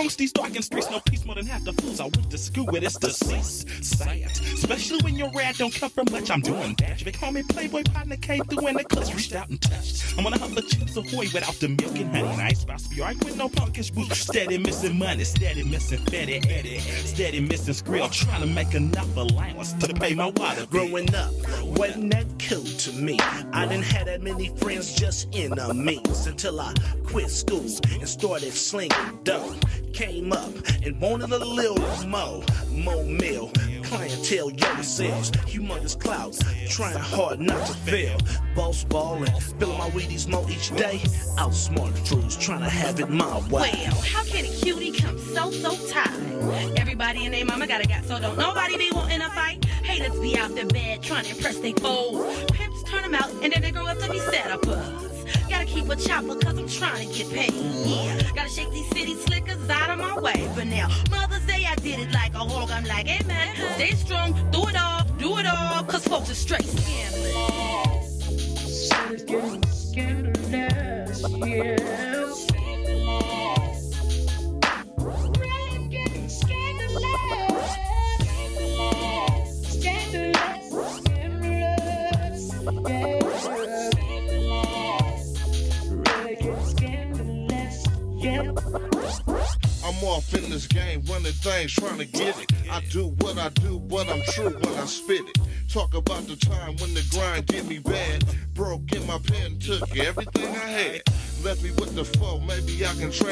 amongst 0.00 0.18
these 0.18 0.32
darkened 0.32 0.64
streets, 0.64 0.90
no 0.90 0.98
peace 1.00 1.26
more 1.26 1.34
than 1.34 1.44
half 1.44 1.62
the 1.62 1.74
fools 1.74 2.00
I 2.00 2.04
went 2.04 2.30
to 2.30 2.38
school 2.38 2.64
with. 2.66 2.82
It's 2.82 2.96
deceased, 2.96 3.84
sad. 3.84 4.30
Especially 4.54 4.98
when 5.02 5.14
your 5.14 5.30
rat 5.32 5.58
don't 5.58 5.74
come 5.74 5.90
from 5.90 6.06
much. 6.10 6.30
I'm 6.30 6.40
doing 6.40 6.74
that. 6.78 7.14
call 7.14 7.32
me 7.32 7.42
Playboy 7.42 7.82
partner 7.82 8.16
came 8.16 8.42
through 8.44 8.66
and 8.66 8.78
the 8.78 8.84
clutch 8.84 9.14
reached 9.14 9.34
out 9.34 9.50
and 9.50 9.60
touched. 9.60 10.16
I'm 10.16 10.24
gonna 10.24 10.38
have 10.38 10.54
the 10.54 10.62
chips 10.62 10.96
ahoy 10.96 11.26
without 11.34 11.54
the 11.54 11.68
milk 11.68 11.96
and 11.96 12.10
honey. 12.16 12.28
And 12.28 12.40
I 12.40 12.52
to 12.52 12.88
be 12.88 13.02
arguing 13.02 13.26
with 13.26 13.36
no 13.36 13.48
punkish 13.50 13.92
boots. 13.94 14.20
Steady 14.20 14.56
missing 14.56 14.98
money, 14.98 15.24
steady 15.24 15.64
missing 15.64 15.98
Fetty 16.06 16.46
Eddie, 16.50 16.78
steady 16.78 17.40
missing 17.40 17.74
Skrill. 17.74 18.10
Trying 18.10 18.40
to 18.40 18.46
make 18.46 18.74
enough 18.74 19.14
allowance 19.16 19.74
to 19.74 19.92
pay 19.92 20.14
my 20.14 20.30
water. 20.30 20.64
Growing 20.66 21.14
up 21.14 21.32
wasn't 21.62 22.10
that 22.12 22.26
cool 22.38 22.64
to 22.64 22.92
me. 22.92 23.18
I 23.52 23.66
didn't 23.66 23.84
have 23.84 24.06
that 24.06 24.22
many 24.22 24.48
friends, 24.56 24.94
just 24.94 25.28
enemies 25.34 26.26
until 26.26 26.58
I 26.60 26.72
quit 27.04 27.30
school 27.30 27.66
and 27.92 28.08
started 28.08 28.52
slinging 28.52 29.18
dough. 29.24 29.54
Came 30.00 30.32
up 30.32 30.50
and 30.82 30.98
wanted 30.98 31.30
a 31.30 31.44
little 31.44 31.76
more, 32.08 32.42
more 32.70 33.04
meal. 33.04 33.52
Clientele, 33.82 34.50
yellow 34.50 34.80
sales, 34.80 35.30
humongous 35.30 36.00
clouds, 36.00 36.42
trying 36.70 36.96
hard 36.96 37.38
not 37.38 37.66
to 37.66 37.74
fail. 37.74 38.16
Boss 38.56 38.82
ballin', 38.84 39.38
spilling 39.42 39.76
my 39.76 39.90
Wheaties 39.90 40.26
more 40.26 40.50
each 40.50 40.74
day. 40.74 41.00
Outsmart 41.36 41.92
the 41.92 42.00
fools, 42.06 42.38
trying 42.38 42.60
to 42.60 42.70
have 42.70 42.98
it 42.98 43.10
my 43.10 43.40
way. 43.50 43.72
Well, 43.90 44.00
how 44.00 44.24
can 44.24 44.46
a 44.46 44.48
cutie 44.48 44.90
come 44.90 45.18
so, 45.18 45.50
so 45.50 45.76
tired? 45.90 46.78
Everybody 46.78 47.26
and 47.26 47.34
their 47.34 47.44
mama 47.44 47.66
got 47.66 47.84
a 47.84 47.86
got, 47.86 48.02
so 48.06 48.18
don't 48.18 48.38
nobody 48.38 48.78
be 48.78 48.90
wanting 48.94 49.20
a 49.20 49.28
fight. 49.28 49.62
Haters 49.84 50.18
be 50.18 50.34
out 50.38 50.54
their 50.54 50.64
bed 50.64 51.02
trying 51.02 51.24
to 51.26 51.36
impress 51.36 51.58
they 51.58 51.74
foes. 51.74 52.46
Pimps 52.52 52.84
turn 52.84 53.02
them 53.02 53.14
out 53.14 53.30
and 53.42 53.52
then 53.52 53.60
they 53.60 53.70
grow 53.70 53.86
up 53.86 53.98
to 53.98 54.10
be 54.10 54.18
setuppers. 54.18 55.10
Gotta 55.50 55.66
keep 55.66 55.88
a 55.90 55.96
chopper 55.96 56.36
cause 56.36 56.58
I'm 56.58 56.68
trying 56.68 57.06
to 57.06 57.14
get 57.14 57.30
paid. 57.30 57.52
Yeah, 57.52 58.19
out 59.90 59.98
of 59.98 60.16
my 60.16 60.20
way. 60.20 60.48
But 60.54 60.66
now, 60.66 60.88
Mother's 61.10 61.44
Day, 61.46 61.66
I 61.68 61.74
did 61.76 62.00
it 62.00 62.12
like 62.12 62.34
a 62.34 62.38
hawk. 62.38 62.70
I'm 62.72 62.84
like, 62.84 63.06
hey 63.06 63.24
man, 63.26 63.54
stay 63.74 63.92
strong, 63.92 64.32
do 64.50 64.68
it 64.68 64.76
all, 64.76 65.04
do 65.18 65.38
it 65.38 65.46
all, 65.46 65.84
cause 65.84 66.06
folks 66.06 66.30
are 66.30 66.34
straight 66.34 66.89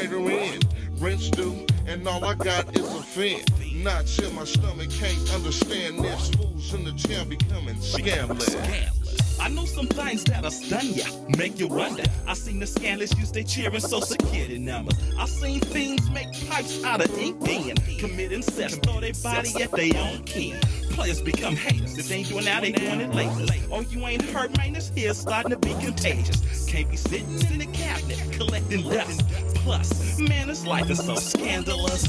Can 0.09 0.31
in. 0.31 0.59
Due, 1.31 1.65
and 1.87 2.07
all 2.07 2.25
I 2.25 2.33
got 2.33 2.75
is 2.75 2.93
a 2.95 3.01
fin. 3.01 3.41
Knots 3.83 4.19
in 4.19 4.33
my 4.33 4.43
stomach, 4.43 4.89
can't 4.89 5.33
understand 5.33 5.99
this. 5.99 6.29
Fools 6.31 6.73
in 6.73 6.83
the 6.83 6.91
gym 6.93 7.29
becoming 7.29 7.79
scandalous. 7.79 8.55
I 9.39 9.47
know 9.47 9.65
some 9.65 9.87
things 9.87 10.23
that'll 10.25 10.51
stun 10.51 10.87
ya, 10.93 11.05
make 11.37 11.59
you 11.59 11.67
wonder. 11.67 12.03
I 12.27 12.33
seen 12.33 12.59
the 12.59 12.67
scandalous 12.67 13.17
use 13.17 13.31
their 13.31 13.43
cheering 13.43 13.79
social 13.79 14.01
security 14.01 14.57
numbers. 14.57 14.97
I 15.17 15.25
seen 15.25 15.61
fiends 15.61 16.09
make 16.09 16.27
pipes 16.49 16.83
out 16.83 17.05
of 17.05 17.17
ink 17.17 17.43
pen, 17.45 17.75
commit 17.99 18.33
incest, 18.33 18.83
throw 18.83 18.99
their 18.99 19.13
body 19.23 19.61
at 19.61 19.71
their 19.71 19.95
own 19.95 20.23
kin. 20.23 20.59
Players 20.89 21.21
become 21.21 21.55
haters. 21.55 21.97
If 21.97 22.09
they 22.09 22.15
ain't 22.15 22.29
doing 22.29 22.45
now, 22.45 22.59
they 22.59 22.73
doing 22.73 22.99
it 22.99 23.13
later. 23.13 23.63
Oh, 23.71 23.81
you 23.81 24.05
ain't 24.05 24.23
hurt, 24.23 24.57
man, 24.57 24.73
this 24.73 24.91
here's 24.93 25.17
starting 25.17 25.51
to 25.51 25.57
be 25.57 25.73
contagious. 25.75 26.65
Can't 26.65 26.89
be 26.89 26.97
sitting 26.97 27.39
in 27.51 27.59
the 27.59 27.67
cabinet 27.67 28.19
collecting 28.33 28.81
dust. 28.81 29.21
Plus, 29.63 30.17
man, 30.19 30.47
this 30.47 30.65
life 30.65 30.89
is 30.89 31.03
so 31.05 31.15
scandalous. 31.15 32.07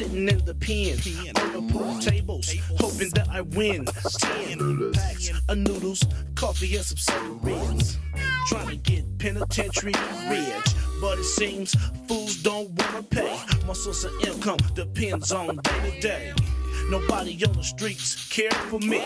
Sitting 0.00 0.28
in 0.30 0.44
the 0.46 0.54
pen 0.54 0.96
on 1.42 1.52
the 1.52 1.72
pool 1.72 1.98
tables, 1.98 2.54
hoping 2.78 3.10
that 3.10 3.28
I 3.30 3.42
win. 3.42 3.84
Ten 3.84 4.92
packs 4.92 5.30
of 5.46 5.58
noodles, 5.58 6.02
coffee, 6.34 6.76
and 6.76 6.84
some 6.84 6.96
cigarettes. 6.96 7.98
Trying 8.46 8.68
to 8.68 8.76
get 8.76 9.18
penitentiary 9.18 9.92
rich, 10.30 10.74
but 11.02 11.18
it 11.18 11.24
seems 11.24 11.74
fools 12.08 12.36
don't 12.36 12.70
wanna 12.70 13.02
pay. 13.02 13.38
My 13.66 13.74
source 13.74 14.04
of 14.04 14.12
income 14.26 14.58
depends 14.74 15.32
on 15.32 15.56
day 15.56 15.90
to 15.90 16.00
day. 16.00 16.32
Nobody 16.88 17.44
on 17.44 17.52
the 17.52 17.62
streets 17.62 18.26
care 18.30 18.50
for 18.70 18.78
me. 18.78 19.04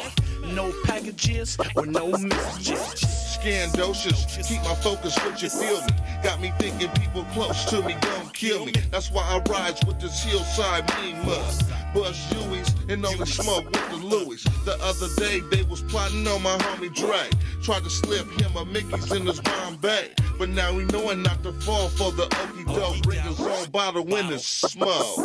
No 0.55 0.73
packages 0.85 1.59
or 1.75 1.87
no 1.87 2.11
messages. 2.13 3.24
Scandocious, 3.45 4.25
keep 4.49 4.63
my 4.63 4.75
focus, 4.77 5.15
what 5.19 5.43
you 5.43 5.51
feel 5.51 5.79
me. 5.83 5.93
Got 6.23 6.41
me 6.41 6.51
thinking 6.59 6.89
people 6.93 7.25
close 7.35 7.67
to 7.67 7.83
me 7.83 7.95
gon' 8.01 8.31
kill 8.31 8.65
me. 8.65 8.73
That's 8.91 9.11
why 9.11 9.21
I 9.23 9.43
rise 9.53 9.79
with 9.87 10.01
this 10.01 10.25
hillside 10.25 10.91
mean 10.97 11.19
must. 11.27 11.69
Bust 11.93 12.19
Hueys 12.33 12.91
and 12.91 13.05
only 13.05 13.27
smoke 13.27 13.67
with 13.67 13.91
the 13.91 13.97
Louis. 13.97 14.43
The 14.65 14.79
other 14.81 15.09
day 15.19 15.41
they 15.51 15.63
was 15.65 15.83
plotting 15.83 16.27
on 16.27 16.43
my 16.43 16.57
homie 16.57 16.95
Dre. 16.95 17.29
Tried 17.63 17.85
to 17.85 17.91
slip 17.91 18.27
him 18.41 18.57
a 18.57 18.65
Mickey's 18.65 19.13
in 19.13 19.27
his 19.27 19.41
Bombay. 19.41 20.13
But 20.39 20.49
now 20.49 20.75
we 20.75 20.85
knowing 20.85 21.23
not 21.23 21.43
to 21.43 21.53
fall 21.53 21.91
for 21.91 22.13
the 22.13 22.25
okey 22.25 22.65
doke. 22.65 23.03
Bring 23.03 23.21
his 23.21 23.39
own 23.41 23.69
bottle 23.69 24.07
when 24.07 24.33
it's 24.33 24.47
smoke. 24.47 25.19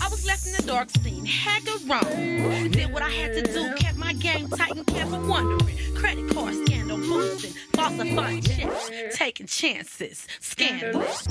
I 0.00 0.08
was 0.08 0.26
left 0.26 0.46
in 0.46 0.52
the 0.54 0.62
dark 0.66 0.88
scene, 1.02 1.26
had 1.26 1.62
to 1.66 1.78
wrong. 1.86 2.70
Did 2.70 2.90
what 2.90 3.02
I 3.02 3.10
had 3.10 3.34
to 3.34 3.52
do, 3.52 3.74
kept 3.74 3.98
my 3.98 4.14
game 4.14 4.48
tight 4.48 4.72
and 4.72 4.86
kept 4.86 5.10
wondering. 5.10 5.76
Credit 5.94 6.34
card 6.34 6.54
scandal 6.66 6.98
boosting, 7.34 7.52
falsifying 7.72 8.42
checks, 8.42 8.90
taking 9.14 9.46
chances, 9.46 10.26
scandalous. 10.40 11.26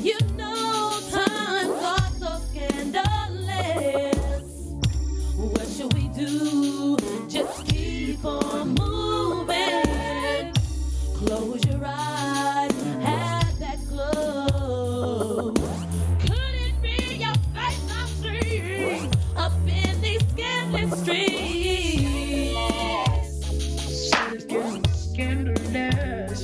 You 0.00 0.18
know 0.36 0.98
times 1.10 1.82
are 1.82 2.10
so 2.18 2.40
scandalous. 2.50 4.16
What 5.36 5.68
should 5.68 5.92
we 5.94 6.08
do? 6.08 6.96
Just 7.28 7.66
keep 7.66 8.24
on 8.24 8.74
moving. 8.74 10.52
Close 11.14 11.64
your 11.66 11.84
eyes, 11.84 12.82
have 13.02 13.58
that 13.58 13.78
glow. 13.88 15.52
Could 16.20 16.54
it 16.54 16.82
be 16.82 17.16
your 17.16 17.34
face 17.54 17.80
I'm 17.90 19.36
up 19.36 19.52
in 19.66 20.00
these 20.00 20.22
scandalous 20.30 21.00
streets? 21.02 21.25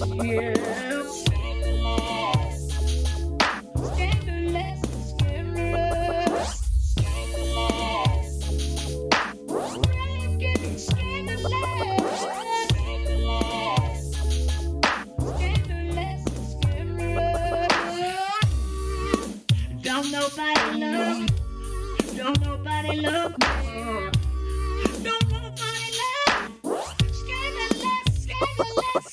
Don't 0.03 0.19
nobody 20.11 20.81
love. 20.81 21.29
Don't 22.17 22.41
nobody 22.41 22.97
love 23.03 23.33
me. 23.39 23.47
Don't 25.05 25.31
nobody 25.31 25.99
love 25.99 26.51
scandalous, 27.13 28.23
scandalous, 28.23 29.07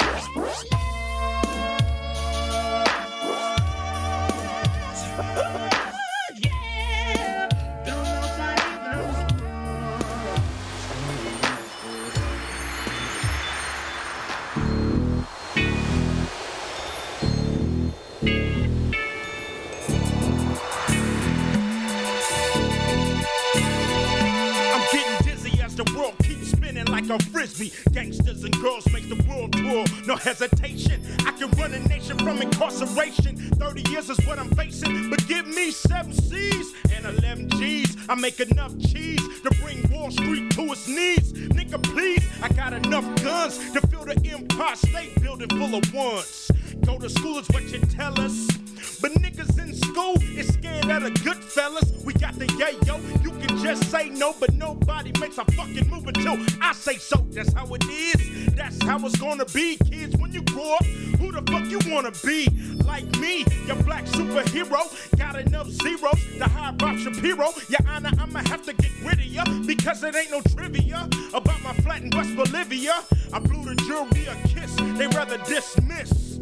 like 27.10 27.22
a 27.22 27.26
frisbee. 27.26 27.72
Gangsters 27.92 28.44
and 28.44 28.54
girls 28.62 28.86
make 28.92 29.08
the 29.10 29.22
world 29.28 29.54
tour, 29.54 29.86
no 30.06 30.16
hesitation. 30.16 31.02
I 31.26 31.32
can 31.32 31.50
run 31.52 31.74
a 31.74 31.80
nation 31.88 32.18
from 32.18 32.42
incarceration. 32.42 33.36
30 33.38 33.90
years 33.90 34.10
is 34.10 34.20
what 34.28 34.40
I'm 34.40 34.50
facing. 34.52 35.10
But 35.10 35.26
give 35.28 35.48
me 35.48 35.72
seven 35.72 36.14
C's 36.14 36.74
and 36.94 37.06
11 37.06 37.50
G's. 37.52 37.98
I 38.08 38.16
make 38.16 38.40
enough 38.40 38.78
cheese 38.80 39.22
to 39.42 39.50
bring 39.62 39.90
Wall 39.92 40.12
Street 40.12 40.52
to 40.52 40.72
its 40.72 40.88
knees. 40.88 41.34
Nigga, 41.34 41.82
please, 41.84 42.28
I 42.42 42.50
got 42.50 42.74
enough 42.74 43.06
guns 43.24 43.58
to 43.74 43.82
fill 43.88 44.06
the 44.06 44.20
Empire 44.32 44.76
State 44.76 45.22
Building 45.22 45.50
full 45.50 45.76
of 45.76 45.94
ones. 45.94 46.52
Go 46.86 47.00
to 47.00 47.10
school 47.10 47.40
is 47.40 47.48
what 47.50 47.64
you 47.72 47.80
tell 47.80 48.20
us. 48.22 48.59
But 49.02 49.14
niggas 49.14 49.58
in 49.60 49.74
school 49.76 50.16
is 50.38 50.54
scared 50.54 50.90
of 50.90 51.04
the 51.04 51.12
good 51.24 51.38
fellas. 51.38 51.92
We 52.04 52.14
got 52.14 52.38
the 52.38 52.48
yayo. 52.48 53.24
You 53.24 53.32
can 53.32 53.58
just 53.60 53.90
say 53.90 54.10
no, 54.10 54.34
but 54.40 54.54
nobody 54.54 55.12
makes 55.20 55.38
a 55.38 55.46
fucking 55.46 55.90
move 55.90 56.08
until 56.08 56.38
I 56.62 56.74
say 56.74 56.96
so. 56.96 57.18
That's 57.32 57.54
how 57.54 57.74
it 57.74 57.86
is. 57.86 58.54
That's 58.56 58.82
how 58.84 59.06
it's 59.06 59.18
gonna 59.18 59.46
be, 59.46 59.78
kids. 59.78 60.18
When 60.18 60.34
you 60.34 60.42
grow 60.42 60.76
up, 60.76 60.86
who 60.86 61.32
the 61.32 61.42
fuck 61.50 61.66
you 61.70 61.80
wanna 61.92 62.12
be? 62.24 62.50
Like 62.84 63.06
me, 63.20 63.46
your 63.66 63.82
black 63.84 64.06
superhero. 64.06 64.82
Got 65.18 65.40
enough 65.40 65.70
zeros 65.70 66.20
to 66.38 66.44
hire 66.46 66.74
Bob 66.74 66.98
Shapiro. 66.98 67.52
Your 67.70 67.88
Honor, 67.88 68.12
I'ma 68.20 68.40
have 68.50 68.64
to 68.66 68.74
get 68.74 68.92
rid 69.04 69.20
of 69.20 69.26
ya 69.26 69.44
because 69.66 70.04
it 70.04 70.16
ain't 70.16 70.32
no 70.32 70.42
trivia 70.56 71.08
about 71.34 71.62
my 71.64 71.74
flat 71.84 72.02
in 72.02 72.10
West 72.12 72.36
Bolivia. 72.36 73.04
I 73.32 73.40
blew 73.40 73.64
the 73.64 73.76
jury 73.76 74.26
a 74.26 74.36
kiss. 74.48 74.76
They 74.98 75.08
rather 75.08 75.38
dismiss 75.46 76.40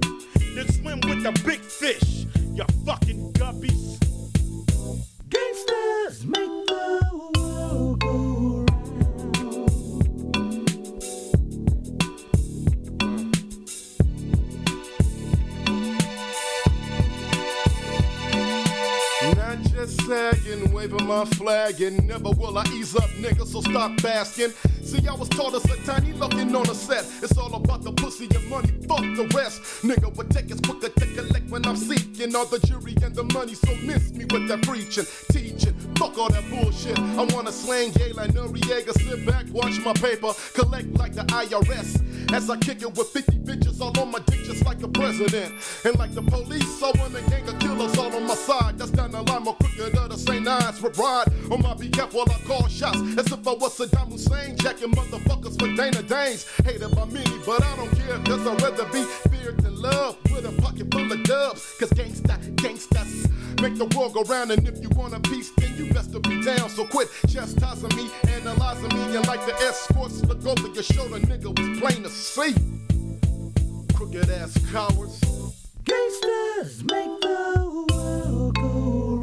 than 0.55 0.71
swim 0.71 0.99
with 1.01 1.21
the 1.23 1.31
big 1.45 1.59
fish. 1.59 2.26
You 2.57 2.65
fucking 2.87 3.33
guppies. 3.33 3.99
Gangsters 5.29 6.25
make 6.25 6.56
just 19.77 20.01
sagging, 20.07 20.71
waving 20.73 21.05
my 21.05 21.23
flag, 21.23 21.79
and 21.81 22.07
never 22.07 22.31
will 22.31 22.57
I 22.57 22.63
ease 22.73 22.95
up, 22.95 23.09
nigga, 23.21 23.45
so 23.45 23.61
stop 23.61 24.01
basking. 24.01 24.49
See, 24.81 25.07
I 25.07 25.13
was 25.13 25.29
taught 25.29 25.53
as 25.53 25.65
a 25.65 25.77
tiny 25.85 26.13
looking 26.13 26.55
on 26.55 26.67
a 26.67 26.73
set. 26.73 27.05
It's 27.21 27.37
all 27.37 27.53
about 27.53 27.83
the 27.83 27.91
pussy 27.91 28.27
and 28.33 28.49
money, 28.49 28.69
fuck 28.87 29.01
the 29.01 29.31
rest. 29.35 29.61
Nigga, 29.83 30.15
what 30.15 30.31
take 30.31 30.49
is 30.49 30.59
quicker 30.61 30.89
to 30.89 31.05
collect 31.13 31.51
when 31.51 31.63
I'm 31.67 31.75
seeking 31.75 32.35
all 32.35 32.45
the 32.45 32.57
jury 32.59 32.95
and 33.03 33.13
the 33.13 33.25
money, 33.25 33.53
so 33.53 33.75
miss 33.83 34.11
me 34.13 34.25
with 34.25 34.47
that 34.47 34.63
preaching, 34.63 35.05
teaching. 35.31 35.75
Fuck 35.95 36.17
all 36.17 36.29
that 36.29 36.49
bullshit. 36.49 36.97
I 36.97 37.23
wanna 37.35 37.51
slang 37.51 37.91
gay 37.91 38.13
like 38.13 38.31
Noriega, 38.31 38.93
sit 38.93 39.27
back, 39.27 39.45
watch 39.51 39.79
my 39.85 39.93
paper, 39.93 40.33
collect 40.55 40.91
like 40.97 41.13
the 41.13 41.23
IRS. 41.23 42.33
As 42.33 42.49
I 42.49 42.57
kick 42.57 42.81
it 42.81 42.95
with 42.95 43.09
50 43.09 43.37
bitches 43.39 43.79
all 43.79 43.97
on 43.99 44.11
my 44.11 44.19
dick, 44.25 44.43
just 44.43 44.65
like 44.65 44.81
a 44.81 44.87
president. 44.87 45.53
And 45.85 45.97
like 45.99 46.15
the 46.15 46.23
police, 46.23 46.81
I 46.81 46.91
want 46.99 47.15
a 47.15 47.21
gang 47.29 47.47
of 47.47 47.56
all 47.79 48.15
on 48.15 48.27
my 48.27 48.35
side. 48.35 48.77
That's 48.77 48.91
down 48.91 49.11
the 49.11 49.21
line, 49.21 49.43
more 49.43 49.55
quicker 49.55 49.89
than 49.89 50.09
the 50.09 50.17
St. 50.17 50.43
Nines 50.43 50.81
with 50.81 50.97
ride 50.97 51.27
on 51.51 51.61
my 51.61 51.73
behalf 51.73 52.13
while 52.13 52.29
I 52.29 52.39
call 52.45 52.67
shots. 52.67 52.97
As 53.17 53.31
if 53.31 53.47
I 53.47 53.53
was 53.53 53.77
Saddam 53.77 54.11
Hussein, 54.11 54.57
jacking 54.57 54.91
motherfuckers 54.91 55.59
for 55.59 55.67
Dana 55.75 56.01
Danes. 56.03 56.47
Hated 56.65 56.95
by 56.95 57.05
many, 57.05 57.37
but 57.45 57.63
I 57.63 57.75
don't 57.75 57.91
care, 57.95 58.17
cause 58.25 58.47
I'd 58.47 58.61
rather 58.61 58.85
be 58.85 59.03
feared 59.29 59.59
than 59.61 59.81
loved 59.81 60.17
with 60.31 60.45
a 60.45 60.61
pocket 60.61 60.91
full 60.91 61.11
of 61.11 61.23
dubs. 61.23 61.75
Cause 61.79 61.89
gangsta, 61.89 62.37
gangstas 62.55 63.27
make 63.61 63.77
the 63.77 63.85
world 63.97 64.13
go 64.13 64.23
round, 64.23 64.51
and 64.51 64.67
if 64.67 64.81
you 64.81 64.89
want 64.89 65.13
a 65.13 65.19
piece, 65.19 65.51
then 65.57 65.75
you 65.77 65.91
best 65.93 66.11
to 66.13 66.19
be 66.19 66.41
down. 66.43 66.69
So 66.69 66.85
quit 66.85 67.09
chastising 67.27 67.95
me, 67.95 68.09
analyzing 68.29 68.89
me, 68.89 69.15
and 69.15 69.27
like 69.27 69.45
the 69.45 69.53
escorts 69.55 70.23
look 70.23 70.45
over 70.45 70.67
your 70.73 70.83
shoulder, 70.83 71.19
nigga 71.19 71.57
was 71.57 71.79
plain 71.79 72.03
to 72.03 72.09
see. 72.09 72.55
Crooked 73.95 74.29
ass 74.29 74.57
cowards. 74.71 75.36
Gangsters 75.87 76.83
make 76.83 77.21
the 77.21 77.85
world 77.93 78.55
go 78.55 79.19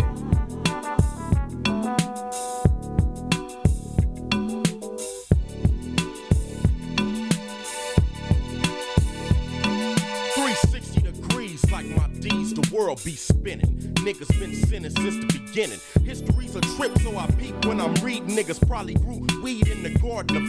Three 10.35 10.55
sixty 10.71 11.01
degrees 11.03 11.71
like 11.71 11.85
my 11.87 12.09
D's, 12.21 12.55
the 12.55 12.67
world 12.75 13.03
be 13.05 13.15
spinning. 13.15 13.93
Niggas 14.05 14.29
been 14.39 14.55
sinning 14.55 14.91
since 14.91 15.17
the 15.17 15.27
beginning. 15.39 15.81
History's 16.03 16.57
a 16.57 16.61
trip, 16.63 16.97
so 17.01 17.17
I 17.17 17.27
peep 17.33 17.65
when 17.67 17.81
I'm 17.81 17.95
reading. 17.97 18.29
Niggas 18.29 18.67
probably 18.67 18.95
grew 18.95 19.27
weed 19.43 19.69
in 19.69 19.83
the 19.83 19.91
garden 19.99 20.37
of 20.39 20.43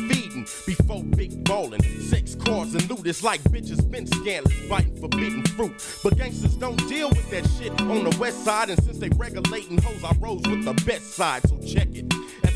before 0.65 1.03
big 1.03 1.43
ballin'. 1.43 1.81
Sex 2.01 2.35
cars 2.35 2.73
and 2.73 2.89
loot 2.89 3.05
is 3.05 3.23
like 3.23 3.41
bitches 3.43 3.89
been 3.89 4.07
scandalous, 4.07 4.67
biting 4.69 4.95
forbidden 4.95 5.43
fruit. 5.43 5.73
But 6.03 6.17
gangsters 6.17 6.55
don't 6.55 6.77
deal 6.87 7.09
with 7.09 7.29
that 7.31 7.47
shit 7.57 7.71
on 7.81 8.03
the 8.03 8.15
west 8.19 8.43
side, 8.43 8.69
and 8.69 8.83
since 8.83 8.97
they 8.99 9.09
regulating 9.09 9.81
hoes, 9.81 10.03
I 10.03 10.13
rose 10.19 10.43
with 10.47 10.65
the 10.65 10.73
best 10.85 11.13
side. 11.13 11.47
So 11.47 11.57
check 11.59 11.87
it. 11.93 12.05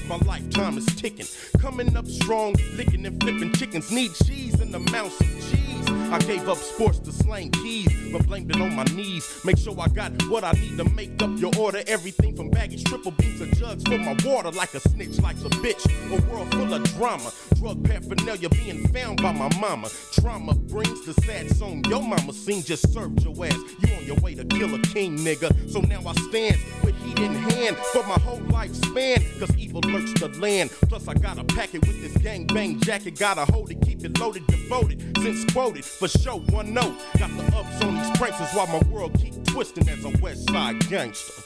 My 0.07 0.17
lifetime 0.25 0.75
is 0.75 0.87
ticking, 0.87 1.27
coming 1.59 1.95
up 1.95 2.07
strong, 2.07 2.55
licking 2.73 3.05
and 3.05 3.21
flipping 3.21 3.53
chickens. 3.53 3.91
Need 3.91 4.11
cheese 4.25 4.59
and 4.59 4.73
amounts 4.73 5.21
of 5.21 5.27
cheese. 5.51 5.98
I 6.11 6.17
gave 6.19 6.49
up 6.49 6.57
sports 6.57 6.97
to 6.99 7.11
slang 7.11 7.51
keys, 7.51 8.11
but 8.11 8.25
blamed 8.25 8.49
it 8.49 8.59
on 8.59 8.75
my 8.75 8.83
knees. 8.85 9.41
Make 9.45 9.59
sure 9.59 9.75
I 9.79 9.87
got 9.89 10.11
what 10.27 10.43
I 10.43 10.53
need 10.53 10.77
to 10.77 10.83
make 10.95 11.21
up 11.21 11.29
your 11.37 11.51
order. 11.55 11.83
Everything 11.85 12.35
from 12.35 12.49
baggage, 12.49 12.83
triple 12.83 13.11
beans 13.11 13.39
to 13.39 13.55
jugs 13.55 13.83
for 13.83 13.97
my 13.99 14.15
water. 14.25 14.49
Like 14.49 14.73
a 14.73 14.79
snitch, 14.79 15.19
like 15.21 15.37
a 15.37 15.49
bitch. 15.61 15.85
A 16.11 16.31
world 16.31 16.49
full 16.51 16.73
of 16.73 16.83
drama. 16.95 17.31
Drug 17.55 17.83
paraphernalia 17.83 18.49
being 18.49 18.87
found 18.87 19.21
by 19.21 19.31
my 19.33 19.49
mama. 19.59 19.89
Trauma 20.13 20.55
brings 20.55 21.05
the 21.05 21.13
sad 21.21 21.47
song 21.55 21.83
your 21.87 22.01
mama 22.01 22.33
sing. 22.33 22.63
Just 22.63 22.91
served 22.91 23.21
your 23.23 23.45
ass. 23.45 23.59
You 23.79 23.95
on 23.95 24.05
your 24.05 24.17
way 24.17 24.33
to 24.33 24.45
kill 24.45 24.73
a 24.73 24.79
king, 24.79 25.15
nigga. 25.19 25.69
So 25.69 25.81
now 25.81 26.01
I 26.07 26.13
stand 26.29 26.57
with 26.83 26.95
heat 27.03 27.19
in 27.19 27.35
hand 27.35 27.77
for 27.93 28.01
my 28.03 28.19
whole 28.19 28.41
lifespan. 28.49 29.39
Cause 29.39 29.55
evil 29.57 29.81
lurks 29.81 30.13
the 30.19 30.29
land. 30.39 30.71
Plus, 30.89 31.07
I 31.07 31.13
got 31.13 31.37
a 31.37 31.43
packet 31.43 31.85
with 31.85 32.01
this 32.01 32.17
gang 32.23 32.47
bang 32.47 32.79
jacket. 32.79 33.19
Gotta 33.19 33.45
hold 33.51 33.69
it, 33.69 33.79
keep 33.81 34.03
it 34.03 34.19
loaded, 34.19 34.47
devoted. 34.47 35.17
Since 35.21 35.45
quoted, 35.53 35.85
for 35.99 36.07
sure, 36.07 36.39
one 36.51 36.73
note. 36.73 36.95
Got 37.17 37.35
the 37.35 37.43
ups 37.57 37.83
on 37.83 37.95
these 37.95 38.09
pranks, 38.17 38.39
is 38.39 38.53
why 38.55 38.65
my 38.67 38.79
world 38.89 39.13
keep 39.19 39.43
twisting 39.43 39.89
as 39.89 40.05
a 40.05 40.09
West 40.21 40.49
Side 40.49 40.79
gangster. 40.87 41.41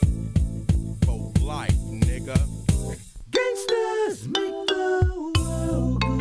For 1.04 1.32
life, 1.40 1.74
nigga. 1.90 2.38
Gangsters 3.32 4.28
make 4.28 4.66
the 4.68 5.32
world 5.36 6.00
go 6.00 6.20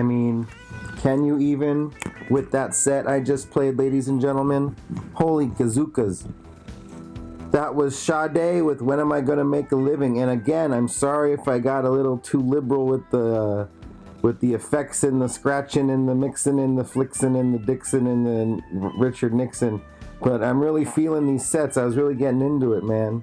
I 0.02 0.04
mean, 0.04 0.48
can 0.98 1.24
you 1.24 1.38
even 1.38 1.94
with 2.28 2.50
that 2.50 2.74
set 2.74 3.06
I 3.06 3.20
just 3.20 3.52
played, 3.52 3.78
ladies 3.78 4.08
and 4.08 4.20
gentlemen? 4.20 4.74
Holy 5.14 5.46
kazookas. 5.46 6.28
That 7.52 7.76
was 7.76 7.96
Sade 7.96 8.64
with 8.64 8.82
When 8.82 8.98
Am 8.98 9.12
I 9.12 9.20
Gonna 9.20 9.44
Make 9.44 9.70
a 9.70 9.76
Living? 9.76 10.18
And 10.18 10.28
again, 10.28 10.72
I'm 10.72 10.88
sorry 10.88 11.32
if 11.32 11.46
I 11.46 11.60
got 11.60 11.84
a 11.84 11.90
little 11.90 12.18
too 12.18 12.40
liberal 12.40 12.84
with 12.84 13.08
the 13.10 13.68
with 14.22 14.40
the 14.40 14.54
effects 14.54 15.04
and 15.04 15.22
the 15.22 15.28
scratching 15.28 15.88
and 15.88 16.08
the 16.08 16.16
mixing 16.16 16.58
and 16.58 16.76
the 16.76 16.84
flixing 16.84 17.36
and 17.36 17.54
the 17.54 17.60
Dixon 17.60 18.08
and 18.08 18.26
the 18.26 18.90
Richard 18.98 19.32
Nixon. 19.32 19.80
But 20.20 20.42
I'm 20.42 20.58
really 20.58 20.84
feeling 20.84 21.28
these 21.28 21.46
sets. 21.46 21.76
I 21.76 21.84
was 21.84 21.94
really 21.94 22.16
getting 22.16 22.40
into 22.40 22.72
it, 22.72 22.82
man. 22.82 23.22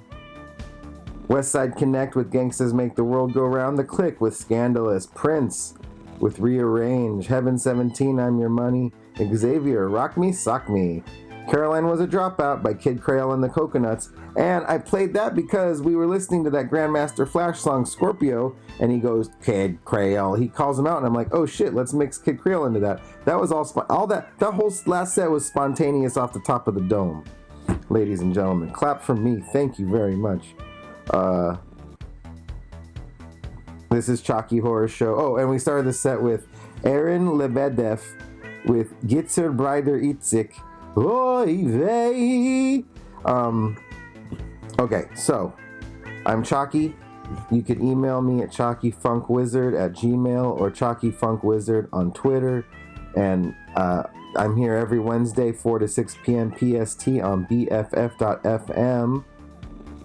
West 1.27 1.51
Side 1.51 1.75
Connect 1.75 2.15
with 2.15 2.31
Gangsters 2.31 2.73
Make 2.73 2.95
the 2.95 3.03
World 3.03 3.33
Go 3.33 3.43
Round. 3.43 3.77
The 3.77 3.83
Click 3.83 4.21
with 4.21 4.33
Scandalous. 4.33 5.07
Prince 5.07 5.73
with 6.19 6.39
Rearrange. 6.39 7.27
Heaven 7.27 7.57
17, 7.57 8.19
I'm 8.19 8.39
Your 8.39 8.49
Money. 8.49 8.91
Xavier, 9.17 9.89
Rock 9.89 10.17
Me, 10.17 10.31
Sock 10.31 10.69
Me. 10.69 11.03
Caroline 11.49 11.87
was 11.87 11.99
a 11.99 12.07
dropout 12.07 12.61
by 12.61 12.73
Kid 12.73 13.01
Creole 13.01 13.33
and 13.33 13.43
the 13.43 13.49
Coconuts. 13.49 14.09
And 14.37 14.63
I 14.67 14.77
played 14.77 15.13
that 15.15 15.35
because 15.35 15.81
we 15.81 15.95
were 15.95 16.05
listening 16.05 16.43
to 16.43 16.49
that 16.51 16.69
Grandmaster 16.69 17.27
Flash 17.27 17.59
song 17.59 17.85
Scorpio, 17.85 18.55
and 18.79 18.91
he 18.91 18.99
goes, 18.99 19.31
Kid 19.43 19.83
Creole. 19.83 20.35
He 20.35 20.47
calls 20.47 20.77
him 20.77 20.85
out, 20.85 20.97
and 20.97 21.07
I'm 21.07 21.13
like, 21.13 21.33
oh 21.33 21.45
shit, 21.45 21.73
let's 21.73 21.93
mix 21.93 22.17
Kid 22.19 22.39
Creole 22.39 22.65
into 22.65 22.79
that. 22.81 23.01
That 23.25 23.39
was 23.39 23.51
all, 23.51 23.65
spo- 23.65 23.87
all 23.89 24.05
that, 24.07 24.37
that 24.39 24.53
whole 24.53 24.73
last 24.85 25.15
set 25.15 25.31
was 25.31 25.45
spontaneous 25.45 26.17
off 26.17 26.33
the 26.33 26.41
top 26.41 26.67
of 26.67 26.75
the 26.75 26.81
dome. 26.81 27.25
Ladies 27.89 28.21
and 28.21 28.33
gentlemen, 28.33 28.71
clap 28.71 29.01
for 29.01 29.15
me. 29.15 29.43
Thank 29.51 29.79
you 29.79 29.89
very 29.89 30.15
much. 30.15 30.53
Uh, 31.09 31.57
this 33.89 34.09
is 34.09 34.21
Chalky 34.21 34.59
Horror 34.59 34.87
Show. 34.87 35.15
Oh, 35.15 35.37
and 35.37 35.49
we 35.49 35.59
started 35.59 35.85
the 35.85 35.93
set 35.93 36.21
with 36.21 36.47
Aaron 36.83 37.27
Lebedeff 37.27 38.01
with 38.65 38.93
Gitzer 39.01 39.55
Brider 39.55 40.01
Itzik. 40.01 40.53
Oy 40.97 41.63
vey. 41.65 42.83
Um, 43.25 43.77
okay, 44.79 45.05
so 45.15 45.53
I'm 46.25 46.43
Chalky. 46.43 46.95
You 47.51 47.61
can 47.61 47.83
email 47.85 48.21
me 48.21 48.41
at 48.41 48.49
chalkyfunkwizard 48.51 49.79
at 49.79 49.93
gmail 49.93 50.59
or 50.59 50.71
chalkyfunkwizard 50.71 51.89
on 51.93 52.11
Twitter. 52.13 52.65
And 53.15 53.55
uh, 53.75 54.03
I'm 54.35 54.55
here 54.55 54.75
every 54.75 54.99
Wednesday, 54.99 55.51
4 55.51 55.79
to 55.79 55.87
6 55.87 56.17
p.m. 56.23 56.51
PST 56.51 57.07
on 57.19 57.45
BFF.FM, 57.45 59.23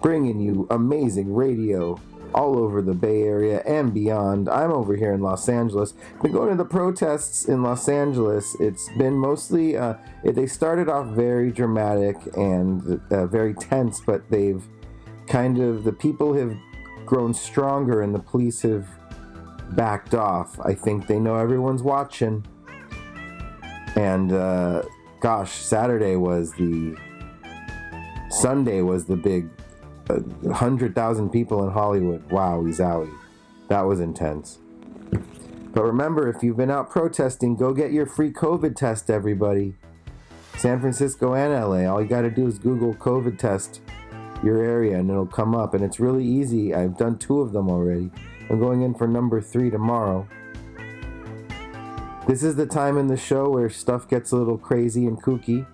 bringing 0.01 0.39
you 0.39 0.67
amazing 0.69 1.33
radio 1.33 1.99
all 2.35 2.59
over 2.59 2.81
the 2.81 2.93
Bay 2.93 3.23
Area 3.23 3.63
and 3.65 3.93
beyond. 3.93 4.49
I'm 4.49 4.71
over 4.71 4.95
here 4.97 5.13
in 5.13 5.21
Los 5.21 5.47
Angeles. 5.47 5.93
Been 6.21 6.33
going 6.33 6.49
to 6.49 6.57
the 6.57 6.65
protests 6.65 7.45
in 7.45 7.63
Los 7.63 7.87
Angeles. 7.87 8.57
It's 8.59 8.89
been 8.97 9.13
mostly, 9.13 9.77
uh, 9.77 9.95
they 10.23 10.45
started 10.45 10.89
off 10.89 11.07
very 11.07 11.49
dramatic 11.49 12.17
and 12.35 13.01
uh, 13.09 13.25
very 13.27 13.53
tense, 13.53 14.01
but 14.01 14.29
they've 14.29 14.67
kind 15.27 15.59
of, 15.59 15.85
the 15.85 15.93
people 15.93 16.33
have 16.33 16.53
grown 17.05 17.33
stronger 17.33 18.01
and 18.01 18.13
the 18.13 18.19
police 18.19 18.61
have 18.63 18.85
backed 19.71 20.13
off. 20.13 20.59
I 20.59 20.73
think 20.73 21.07
they 21.07 21.19
know 21.19 21.35
everyone's 21.37 21.83
watching. 21.83 22.45
And 23.95 24.33
uh, 24.33 24.83
gosh, 25.21 25.53
Saturday 25.53 26.17
was 26.17 26.51
the, 26.51 26.97
Sunday 28.29 28.81
was 28.81 29.05
the 29.05 29.15
big 29.15 29.47
100,000 30.07 31.29
people 31.29 31.65
in 31.65 31.71
Hollywood. 31.71 32.29
Wow, 32.31 32.61
zowie. 32.63 33.13
That 33.67 33.81
was 33.81 33.99
intense. 33.99 34.59
But 35.73 35.83
remember, 35.83 36.29
if 36.29 36.41
you've 36.41 36.57
been 36.57 36.71
out 36.71 36.89
protesting, 36.89 37.55
go 37.55 37.73
get 37.73 37.91
your 37.91 38.05
free 38.05 38.31
COVID 38.31 38.75
test, 38.75 39.09
everybody. 39.09 39.75
San 40.57 40.79
Francisco 40.79 41.33
and 41.33 41.53
LA. 41.53 41.91
All 41.91 42.01
you 42.01 42.07
got 42.07 42.21
to 42.21 42.29
do 42.29 42.47
is 42.47 42.57
Google 42.59 42.93
COVID 42.93 43.37
test 43.37 43.81
your 44.43 44.63
area 44.63 44.97
and 44.99 45.09
it'll 45.09 45.25
come 45.25 45.55
up. 45.55 45.73
And 45.73 45.83
it's 45.83 45.99
really 45.99 46.23
easy. 46.23 46.73
I've 46.73 46.97
done 46.97 47.17
two 47.17 47.41
of 47.41 47.51
them 47.51 47.69
already. 47.69 48.11
I'm 48.49 48.59
going 48.59 48.83
in 48.83 48.93
for 48.93 49.07
number 49.07 49.41
three 49.41 49.69
tomorrow. 49.69 50.27
This 52.27 52.41
is 52.43 52.55
the 52.55 52.65
time 52.65 52.97
in 52.97 53.07
the 53.07 53.17
show 53.17 53.49
where 53.49 53.69
stuff 53.69 54.07
gets 54.09 54.31
a 54.31 54.37
little 54.37 54.57
crazy 54.57 55.05
and 55.05 55.21
kooky. 55.21 55.67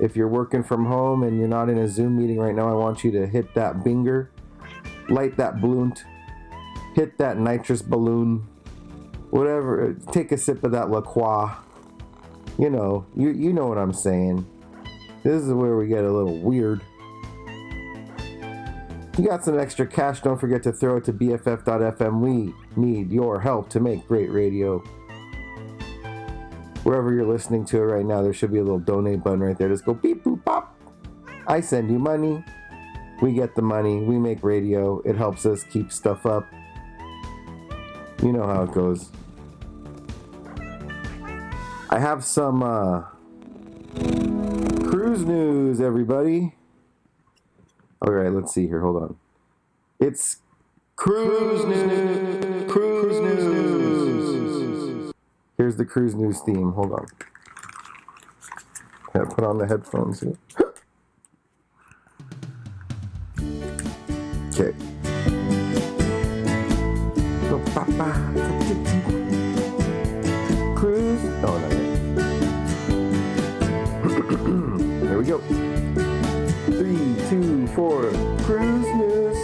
If 0.00 0.16
you're 0.16 0.28
working 0.28 0.62
from 0.62 0.86
home 0.86 1.22
and 1.22 1.38
you're 1.38 1.48
not 1.48 1.68
in 1.68 1.78
a 1.78 1.88
Zoom 1.88 2.16
meeting 2.16 2.38
right 2.38 2.54
now, 2.54 2.68
I 2.68 2.74
want 2.74 3.02
you 3.02 3.10
to 3.12 3.26
hit 3.26 3.54
that 3.54 3.78
binger, 3.78 4.28
light 5.08 5.36
that 5.36 5.60
blunt, 5.60 6.04
hit 6.94 7.18
that 7.18 7.38
nitrous 7.38 7.82
balloon, 7.82 8.46
whatever. 9.30 9.96
Take 10.12 10.32
a 10.32 10.38
sip 10.38 10.62
of 10.64 10.72
that 10.72 10.90
La 10.90 11.00
Croix. 11.00 11.50
You 12.58 12.70
know, 12.70 13.06
you 13.16 13.30
you 13.30 13.52
know 13.52 13.66
what 13.66 13.78
I'm 13.78 13.92
saying. 13.92 14.46
This 15.22 15.42
is 15.42 15.52
where 15.52 15.76
we 15.76 15.88
get 15.88 16.04
a 16.04 16.10
little 16.10 16.38
weird. 16.38 16.80
You 19.18 19.26
got 19.26 19.44
some 19.44 19.58
extra 19.58 19.84
cash, 19.84 20.20
don't 20.20 20.40
forget 20.40 20.62
to 20.62 20.72
throw 20.72 20.98
it 20.98 21.04
to 21.06 21.12
BFF.FM. 21.12 22.20
We 22.20 22.54
need 22.76 23.10
your 23.10 23.40
help 23.40 23.68
to 23.70 23.80
make 23.80 24.06
great 24.06 24.30
radio. 24.30 24.82
Wherever 26.88 27.12
you're 27.12 27.26
listening 27.26 27.66
to 27.66 27.76
it 27.76 27.82
right 27.82 28.06
now, 28.06 28.22
there 28.22 28.32
should 28.32 28.50
be 28.50 28.60
a 28.60 28.62
little 28.62 28.78
donate 28.78 29.22
button 29.22 29.40
right 29.40 29.58
there. 29.58 29.68
Just 29.68 29.84
go 29.84 29.92
beep 29.92 30.24
boop 30.24 30.42
pop. 30.42 30.74
I 31.46 31.60
send 31.60 31.90
you 31.90 31.98
money. 31.98 32.42
We 33.20 33.34
get 33.34 33.54
the 33.54 33.60
money. 33.60 34.00
We 34.00 34.16
make 34.16 34.42
radio. 34.42 35.02
It 35.02 35.14
helps 35.14 35.44
us 35.44 35.64
keep 35.64 35.92
stuff 35.92 36.24
up. 36.24 36.46
You 38.22 38.32
know 38.32 38.46
how 38.46 38.62
it 38.62 38.72
goes. 38.72 39.10
I 41.90 41.98
have 41.98 42.24
some 42.24 42.62
uh, 42.62 43.02
cruise 44.88 45.26
news, 45.26 45.82
everybody. 45.82 46.54
All 48.00 48.12
right, 48.12 48.32
let's 48.32 48.54
see 48.54 48.66
here. 48.66 48.80
Hold 48.80 49.02
on. 49.02 49.16
It's 50.00 50.38
cruise 50.96 51.66
news. 51.66 52.72
Cruise 52.72 53.20
news. 53.20 53.67
Here's 55.58 55.76
the 55.76 55.84
cruise 55.84 56.14
news 56.14 56.40
theme. 56.40 56.72
Hold 56.72 56.92
on. 56.92 57.06
Gotta 59.12 59.26
put 59.34 59.44
on 59.44 59.58
the 59.58 59.66
headphones 59.66 60.20
here. 60.20 60.38
Okay. 64.58 64.74
Cruise. 70.76 71.20
Oh, 71.44 71.58
no. 71.58 71.68
Here 75.08 75.18
we 75.18 75.24
go. 75.24 75.38
Three, 76.66 77.28
two, 77.30 77.66
four. 77.68 78.10
Cruise 78.42 78.86
news. 78.96 79.38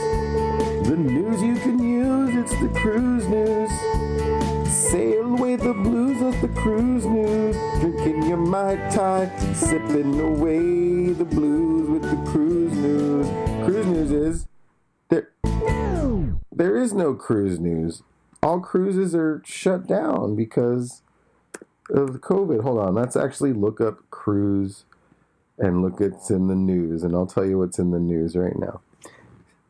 The 0.88 0.96
news 0.96 1.42
you 1.42 1.56
can 1.56 1.78
use. 1.82 2.34
It's 2.36 2.60
the 2.60 2.68
cruise 2.80 3.26
news. 3.28 3.63
Cruise 6.64 7.04
news. 7.04 7.56
Drinking 7.78 8.22
your 8.22 8.38
Mai 8.38 8.76
Tai. 8.88 9.30
Sipping 9.52 10.18
away 10.18 11.12
the 11.12 11.26
blues 11.26 11.90
with 11.90 12.02
the 12.02 12.30
cruise 12.30 12.72
news. 12.72 13.26
Cruise 13.66 13.86
news 13.86 14.10
is 14.10 14.48
there. 15.10 15.28
There 16.50 16.74
is 16.78 16.94
no 16.94 17.12
cruise 17.12 17.60
news. 17.60 18.02
All 18.42 18.60
cruises 18.60 19.14
are 19.14 19.42
shut 19.44 19.86
down 19.86 20.36
because 20.36 21.02
of 21.90 22.22
COVID. 22.22 22.62
Hold 22.62 22.78
on, 22.78 22.94
let's 22.94 23.14
actually 23.14 23.52
look 23.52 23.82
up 23.82 23.98
cruise 24.10 24.84
and 25.58 25.82
look 25.82 26.00
what's 26.00 26.30
in 26.30 26.48
the 26.48 26.54
news, 26.54 27.02
and 27.02 27.14
I'll 27.14 27.26
tell 27.26 27.44
you 27.44 27.58
what's 27.58 27.78
in 27.78 27.90
the 27.90 28.00
news 28.00 28.36
right 28.36 28.58
now. 28.58 28.80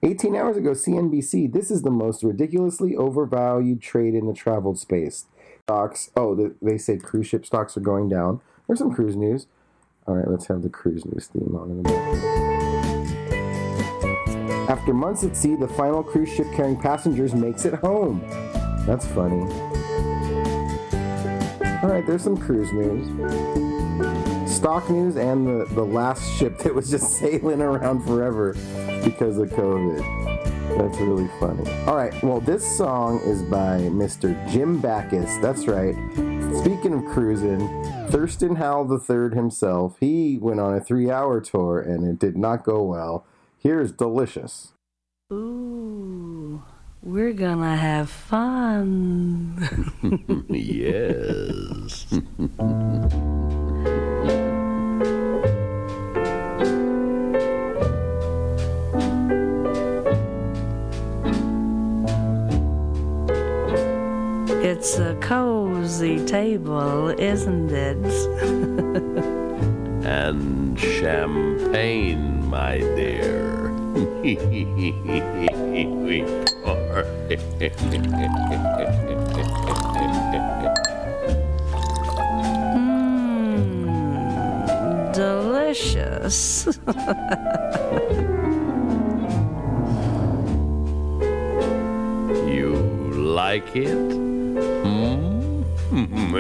18 0.04 0.36
hours 0.36 0.56
ago, 0.56 0.70
CNBC. 0.70 1.52
This 1.52 1.72
is 1.72 1.82
the 1.82 1.90
most 1.90 2.22
ridiculously 2.22 2.94
overvalued 2.94 3.82
trade 3.82 4.14
in 4.14 4.26
the 4.26 4.34
travel 4.34 4.76
space. 4.76 5.26
Stocks. 5.66 6.10
Oh, 6.14 6.34
the, 6.34 6.54
they 6.60 6.76
say 6.76 6.98
cruise 6.98 7.26
ship 7.26 7.46
stocks 7.46 7.74
are 7.74 7.80
going 7.80 8.10
down. 8.10 8.42
There's 8.66 8.80
some 8.80 8.94
cruise 8.94 9.16
news. 9.16 9.46
All 10.06 10.14
right, 10.14 10.28
let's 10.28 10.46
have 10.48 10.60
the 10.60 10.68
cruise 10.68 11.06
news 11.06 11.28
theme 11.28 11.56
on. 11.56 11.86
After 14.68 14.92
months 14.92 15.24
at 15.24 15.34
sea, 15.34 15.56
the 15.56 15.68
final 15.68 16.02
cruise 16.02 16.28
ship 16.28 16.48
carrying 16.54 16.78
passengers 16.78 17.34
makes 17.34 17.64
it 17.64 17.72
home. 17.76 18.20
That's 18.86 19.06
funny. 19.06 19.40
All 21.82 21.88
right, 21.88 22.04
there's 22.06 22.22
some 22.22 22.36
cruise 22.36 22.70
news. 22.70 23.06
Stock 24.50 24.90
news 24.90 25.16
and 25.16 25.46
the, 25.46 25.64
the 25.74 25.84
last 25.84 26.30
ship 26.36 26.58
that 26.58 26.74
was 26.74 26.90
just 26.90 27.10
sailing 27.18 27.62
around 27.62 28.04
forever 28.04 28.52
because 29.02 29.38
of 29.38 29.48
COVID. 29.48 30.23
That's 30.76 30.98
really 30.98 31.28
funny. 31.38 31.70
All 31.86 31.96
right, 31.96 32.12
well, 32.22 32.40
this 32.40 32.76
song 32.76 33.20
is 33.20 33.42
by 33.42 33.78
Mr. 33.78 34.34
Jim 34.50 34.80
Backus. 34.80 35.36
That's 35.38 35.68
right. 35.68 35.94
Speaking 36.58 36.94
of 36.94 37.04
cruising, 37.12 37.68
Thurston 38.08 38.56
Howell 38.56 38.92
III 38.92 39.36
himself, 39.36 39.96
he 40.00 40.36
went 40.38 40.60
on 40.60 40.74
a 40.74 40.80
three 40.80 41.10
hour 41.10 41.40
tour 41.40 41.80
and 41.80 42.06
it 42.06 42.18
did 42.18 42.36
not 42.36 42.64
go 42.64 42.82
well. 42.82 43.24
Here's 43.56 43.92
Delicious. 43.92 44.72
Ooh, 45.32 46.62
we're 47.02 47.32
gonna 47.32 47.76
have 47.76 48.10
fun. 48.10 49.68
yes. 50.48 52.12
It's 64.86 64.98
a 64.98 65.14
cozy 65.14 66.22
table, 66.26 67.08
isn't 67.18 67.72
it? 67.72 67.96
and 70.04 70.78
champagne, 70.78 72.46
my 72.50 72.80
dear. 72.80 73.70
Mmm, 82.76 84.04
delicious. 85.14 86.66
you 92.46 92.74
like 93.14 93.74
it? 93.74 94.23
Mmm, 95.94 96.34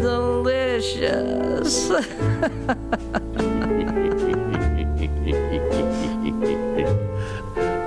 delicious. 0.00 1.90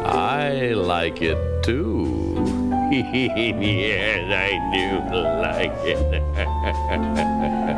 I 0.06 0.74
like 0.76 1.24
it 1.24 1.64
too. 1.64 2.36
yes, 2.92 4.30
I 4.30 4.52
do 4.72 5.02
like 5.42 5.74
it. 5.84 7.70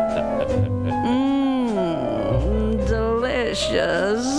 yes, 3.75 4.23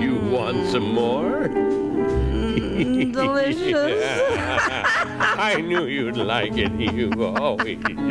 you 0.00 0.16
want 0.30 0.66
some 0.68 0.92
more? 0.92 1.48
Mm, 1.48 3.12
delicious. 3.12 4.04
I 5.38 5.60
knew 5.62 5.86
you'd 5.86 6.16
like 6.18 6.56
it. 6.56 6.72
You 6.72 7.10
always. 7.36 7.78
delicious. 7.84 8.06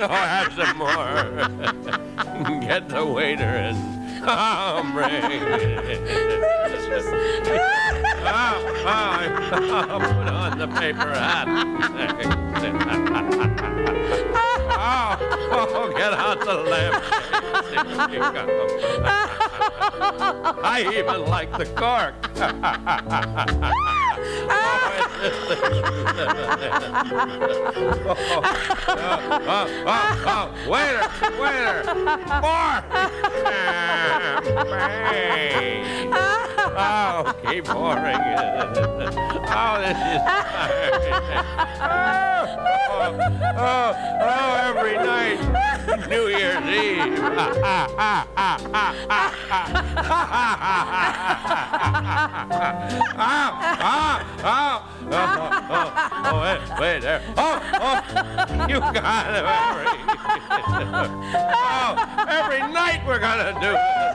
Oh, 0.00 0.06
have 0.08 0.52
some 0.54 0.78
more. 0.78 1.48
Get 2.60 2.88
the 2.88 3.04
waiter 3.04 3.42
and 3.44 3.97
oh, 4.28 4.82
put 9.98 10.28
on 10.28 10.58
the 10.58 10.68
paper 10.68 11.08
hat. 11.14 11.48
oh, 15.50 15.66
oh, 15.74 15.92
get 15.96 16.12
out 16.12 16.40
the 16.40 16.54
lamp. 16.54 17.02
I 20.64 20.82
even 20.96 21.20
like 21.26 21.50
the 21.56 21.66
cork. 21.66 22.14
oh, 24.50 24.88
oh, 29.86 30.24
oh, 30.26 30.46
waiter, 30.68 31.06
waiter, 31.40 31.94
more. 32.42 32.78
Oh, 36.80 37.34
keep 37.50 37.64
pouring. 37.64 38.22
Oh, 39.50 39.74
this 39.80 39.98
is 39.98 40.20
oh, 41.80 43.04
oh, 43.56 43.92
oh, 44.20 44.50
every 44.68 44.94
night, 44.96 45.40
New 45.96 46.28
Year's 46.28 46.64
Eve. 46.66 47.18
oh, 47.24 47.64
oh, 54.44 54.84
oh, 55.10 55.32
oh, 56.24 56.40
wait, 56.42 56.60
wait 56.80 57.00
there. 57.00 57.22
Oh, 57.36 57.60
oh, 57.74 58.02
you 58.68 58.80
got 58.80 59.26
it, 59.34 59.44
Mary. 59.48 59.86
oh, 61.64 61.96
every 62.28 62.60
night 62.72 63.00
we're 63.06 63.18
gonna 63.18 63.54
do 63.60 63.72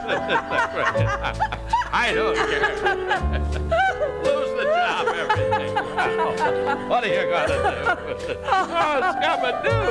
this. 0.08 1.74
I 1.95 2.11
don't 2.14 2.36
care. 2.36 2.60
Lose 4.26 4.52
the 4.57 4.64
job, 4.64 5.07
everything. 5.15 5.76
Wow. 5.76 6.86
What 6.90 7.03
are 7.03 7.07
you 7.07 7.24
gonna 7.30 7.48
do? 8.18 8.36
Oh, 8.44 8.99
Scabadoo. 9.15 9.84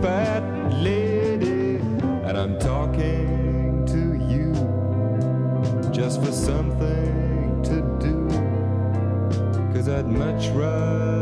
fat 0.00 0.42
lady, 0.72 1.76
and 2.26 2.36
I'm 2.36 2.58
talking 2.58 3.84
to 3.86 4.14
you 4.32 4.52
just 5.92 6.22
for 6.22 6.32
something 6.32 7.62
to 7.64 7.76
do. 8.00 8.28
Cause 9.72 9.88
I'd 9.88 10.06
much 10.06 10.48
rather. 10.48 11.15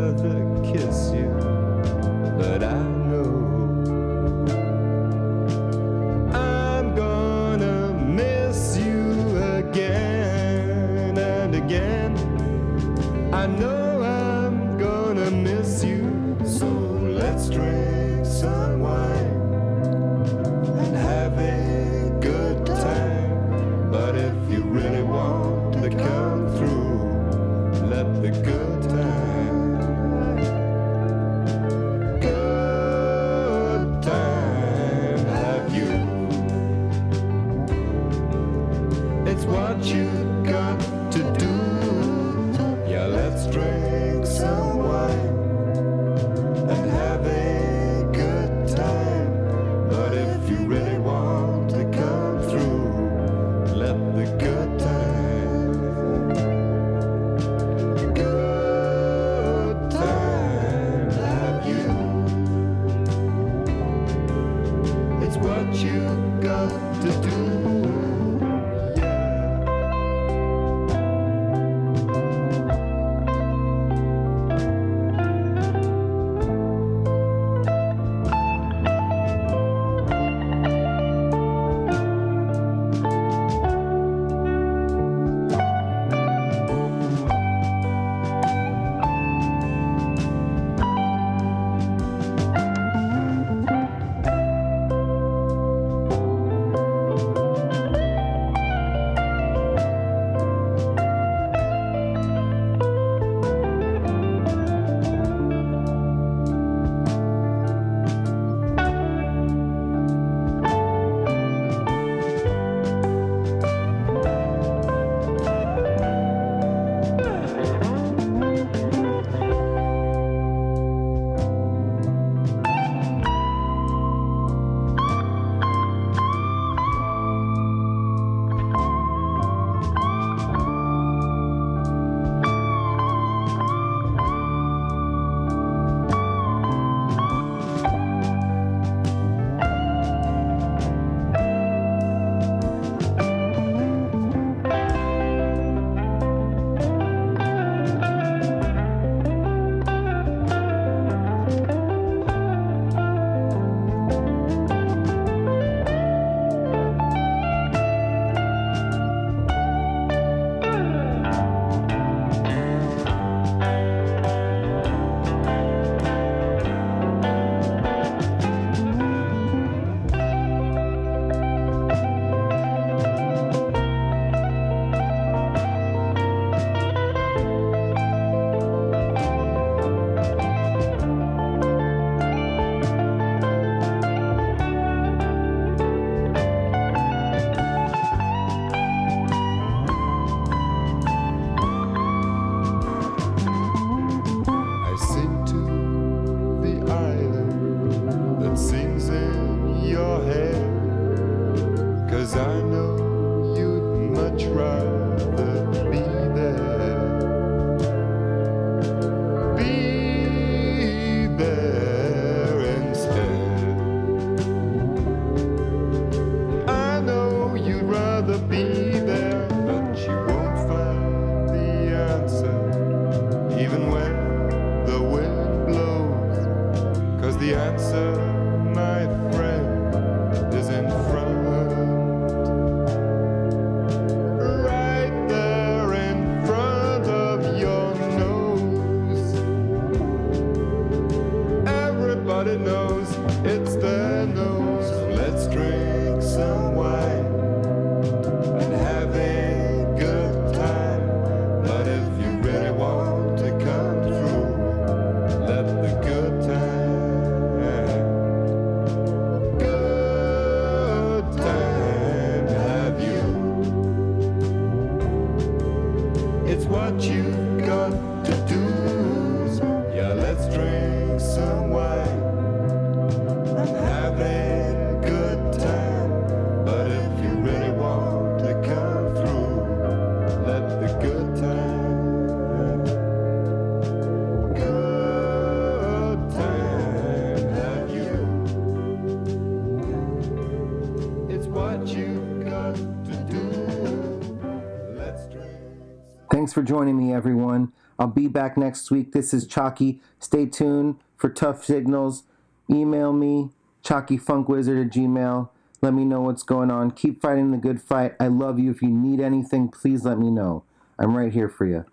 for 296.55 296.63
joining 296.63 296.97
me, 296.97 297.13
everyone. 297.13 297.73
I'll 297.99 298.07
be 298.07 298.29
back 298.29 298.57
next 298.57 298.91
week. 298.91 299.13
This 299.13 299.35
is 299.35 299.47
Chalky. 299.47 300.01
Stay 300.21 300.47
tuned 300.47 300.97
for 301.17 301.29
tough 301.29 301.65
signals. 301.65 302.23
Email 302.71 303.13
me, 303.13 303.51
chalkyfunkwizard 303.85 304.87
at 304.87 304.93
gmail. 304.93 305.51
Let 305.83 305.95
me 305.95 306.05
know 306.05 306.23
what's 306.23 306.45
going 306.45 306.71
on. 306.71 306.93
Keep 306.93 307.21
fighting 307.21 307.51
the 307.51 307.59
good 307.59 307.83
fight. 307.83 308.15
I 308.19 308.29
love 308.29 308.59
you. 308.59 308.71
If 308.71 308.81
you 308.83 308.89
need 308.89 309.21
anything, 309.21 309.69
please 309.69 310.05
let 310.05 310.19
me 310.19 310.31
know. 310.31 310.63
I'm 310.99 311.17
right 311.17 311.33
here 311.33 311.49
for 311.49 311.67
you. 311.67 311.85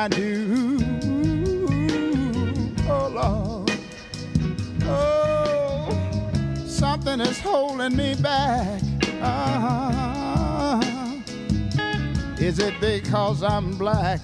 I 0.00 0.08
do. 0.08 0.78
Oh, 2.88 3.12
Lord. 3.14 3.70
Oh, 4.84 5.90
something 6.64 7.20
is 7.20 7.38
holding 7.38 7.94
me 7.94 8.14
back. 8.14 8.80
Ah, 9.20 10.80
is 12.38 12.60
it 12.60 12.80
because 12.80 13.42
I'm 13.42 13.76
black? 13.76 14.22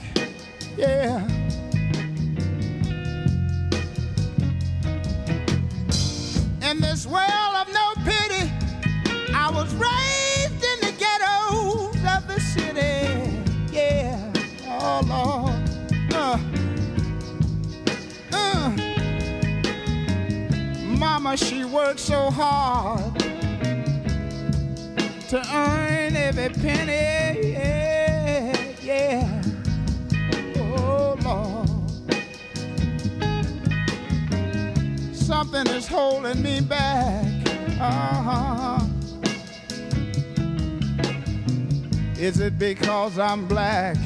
because 43.06 43.20
I'm 43.20 43.46
black. 43.46 44.05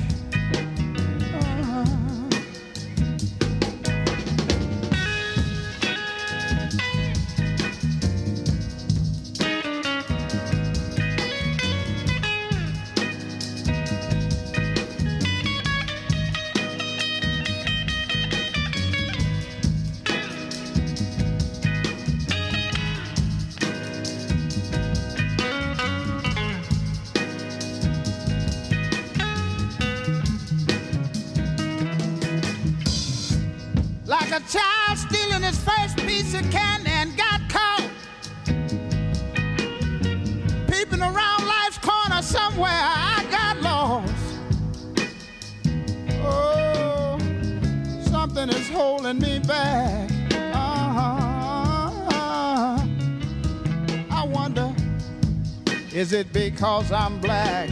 because 56.60 56.92
I'm 56.92 57.18
black. 57.20 57.70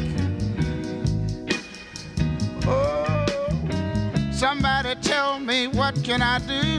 Oh, 2.65 3.27
somebody 4.33 4.95
tell 5.03 5.39
me 5.39 5.67
what 5.67 6.03
can 6.03 6.23
I 6.23 6.39
do? 6.39 6.78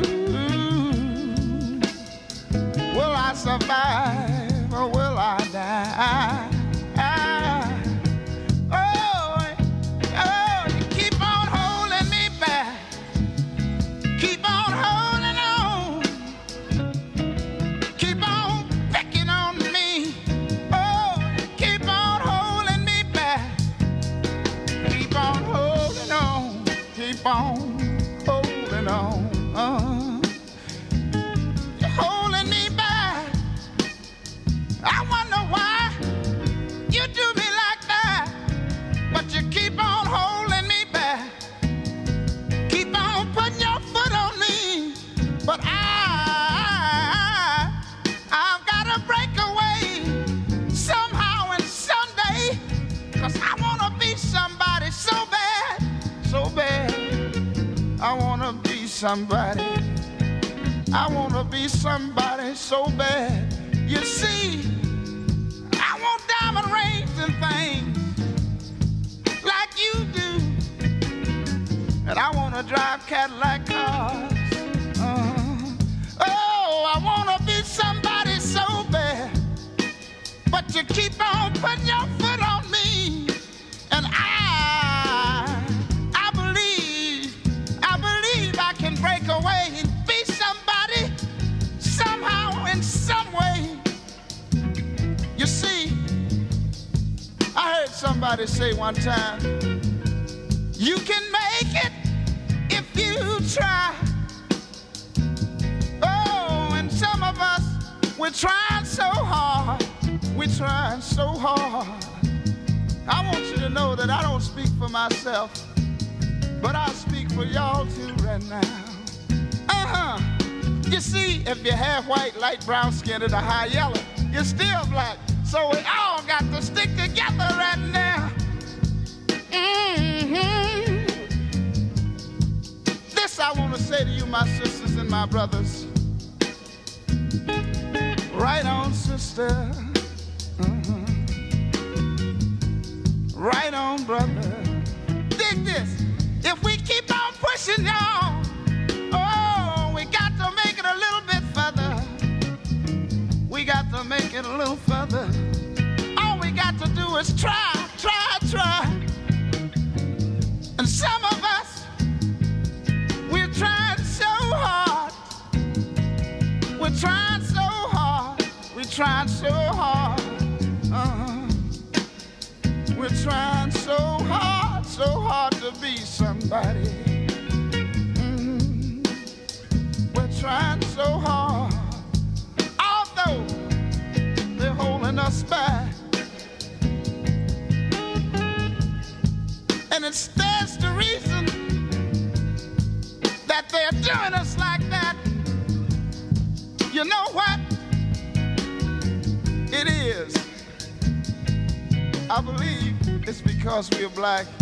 back. 204.30 204.59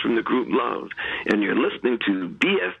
from 0.00 0.16
the 0.16 0.22
group 0.22 0.48
Love, 0.50 0.88
and 1.26 1.42
you're 1.42 1.56
listening 1.56 1.98
to 2.06 2.28
BF. 2.28 2.73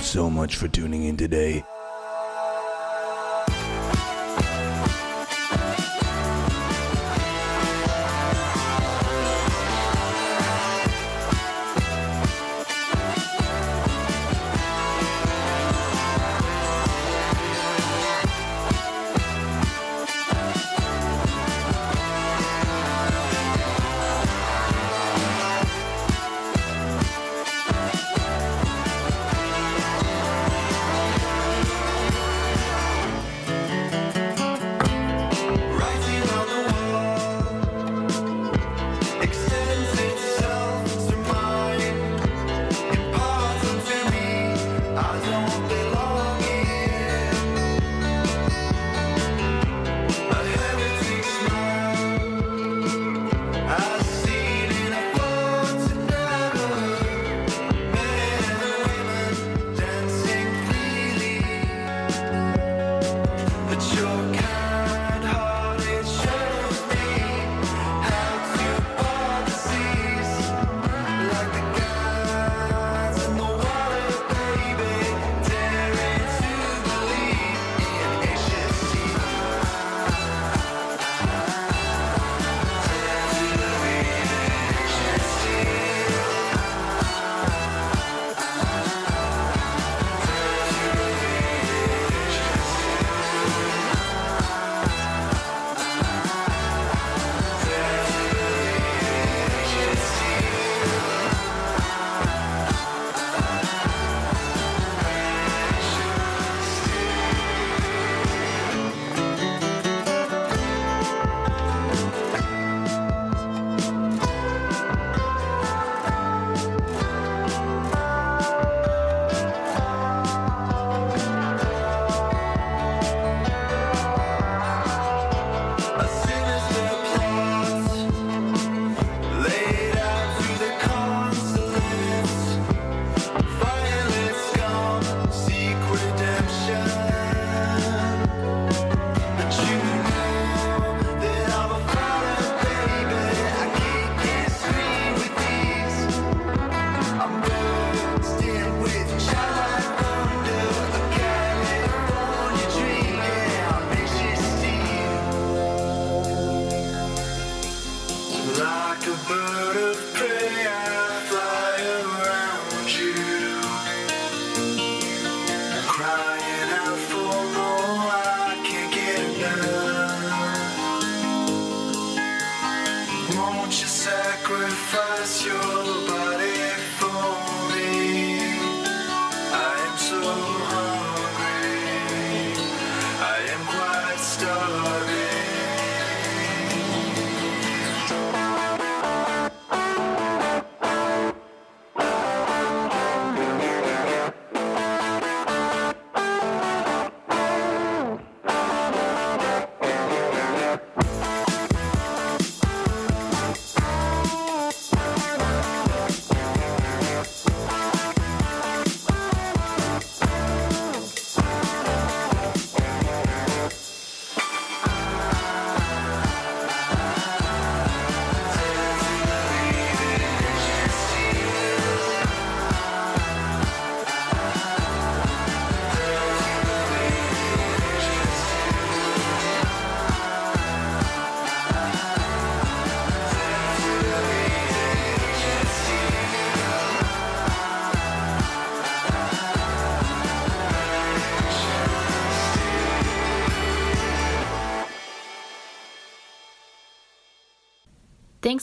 so 0.00 0.30
much 0.30 0.56
for 0.56 0.68
tuning 0.68 1.04
in 1.04 1.16
today. 1.16 1.64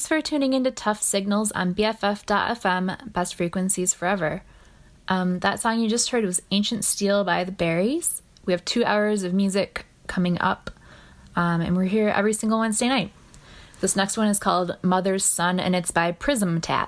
Thanks 0.06 0.24
for 0.24 0.30
tuning 0.30 0.54
into 0.54 0.70
Tough 0.70 1.02
Signals 1.02 1.52
on 1.54 1.74
BFF.fm, 1.74 3.12
Best 3.12 3.34
Frequencies 3.34 3.92
Forever. 3.96 4.44
Um, 5.08 5.40
that 5.40 5.60
song 5.60 5.80
you 5.80 5.90
just 5.90 6.12
heard 6.12 6.24
was 6.24 6.44
Ancient 6.52 6.86
Steel 6.86 7.24
by 7.24 7.44
the 7.44 7.52
Berries. 7.52 8.22
We 8.46 8.54
have 8.54 8.64
two 8.64 8.86
hours 8.86 9.24
of 9.24 9.34
music 9.34 9.88
coming 10.06 10.40
up, 10.40 10.70
um, 11.36 11.60
and 11.60 11.76
we're 11.76 11.86
here 11.86 12.10
every 12.10 12.34
single 12.34 12.60
Wednesday 12.60 12.88
night. 12.88 13.14
This 13.82 13.96
next 13.96 14.16
one 14.16 14.28
is 14.28 14.38
called 14.38 14.78
Mother's 14.84 15.26
Son, 15.26 15.60
and 15.60 15.76
it's 15.76 15.90
by 15.90 16.12
Prism 16.12 16.62
Tats. 16.62 16.85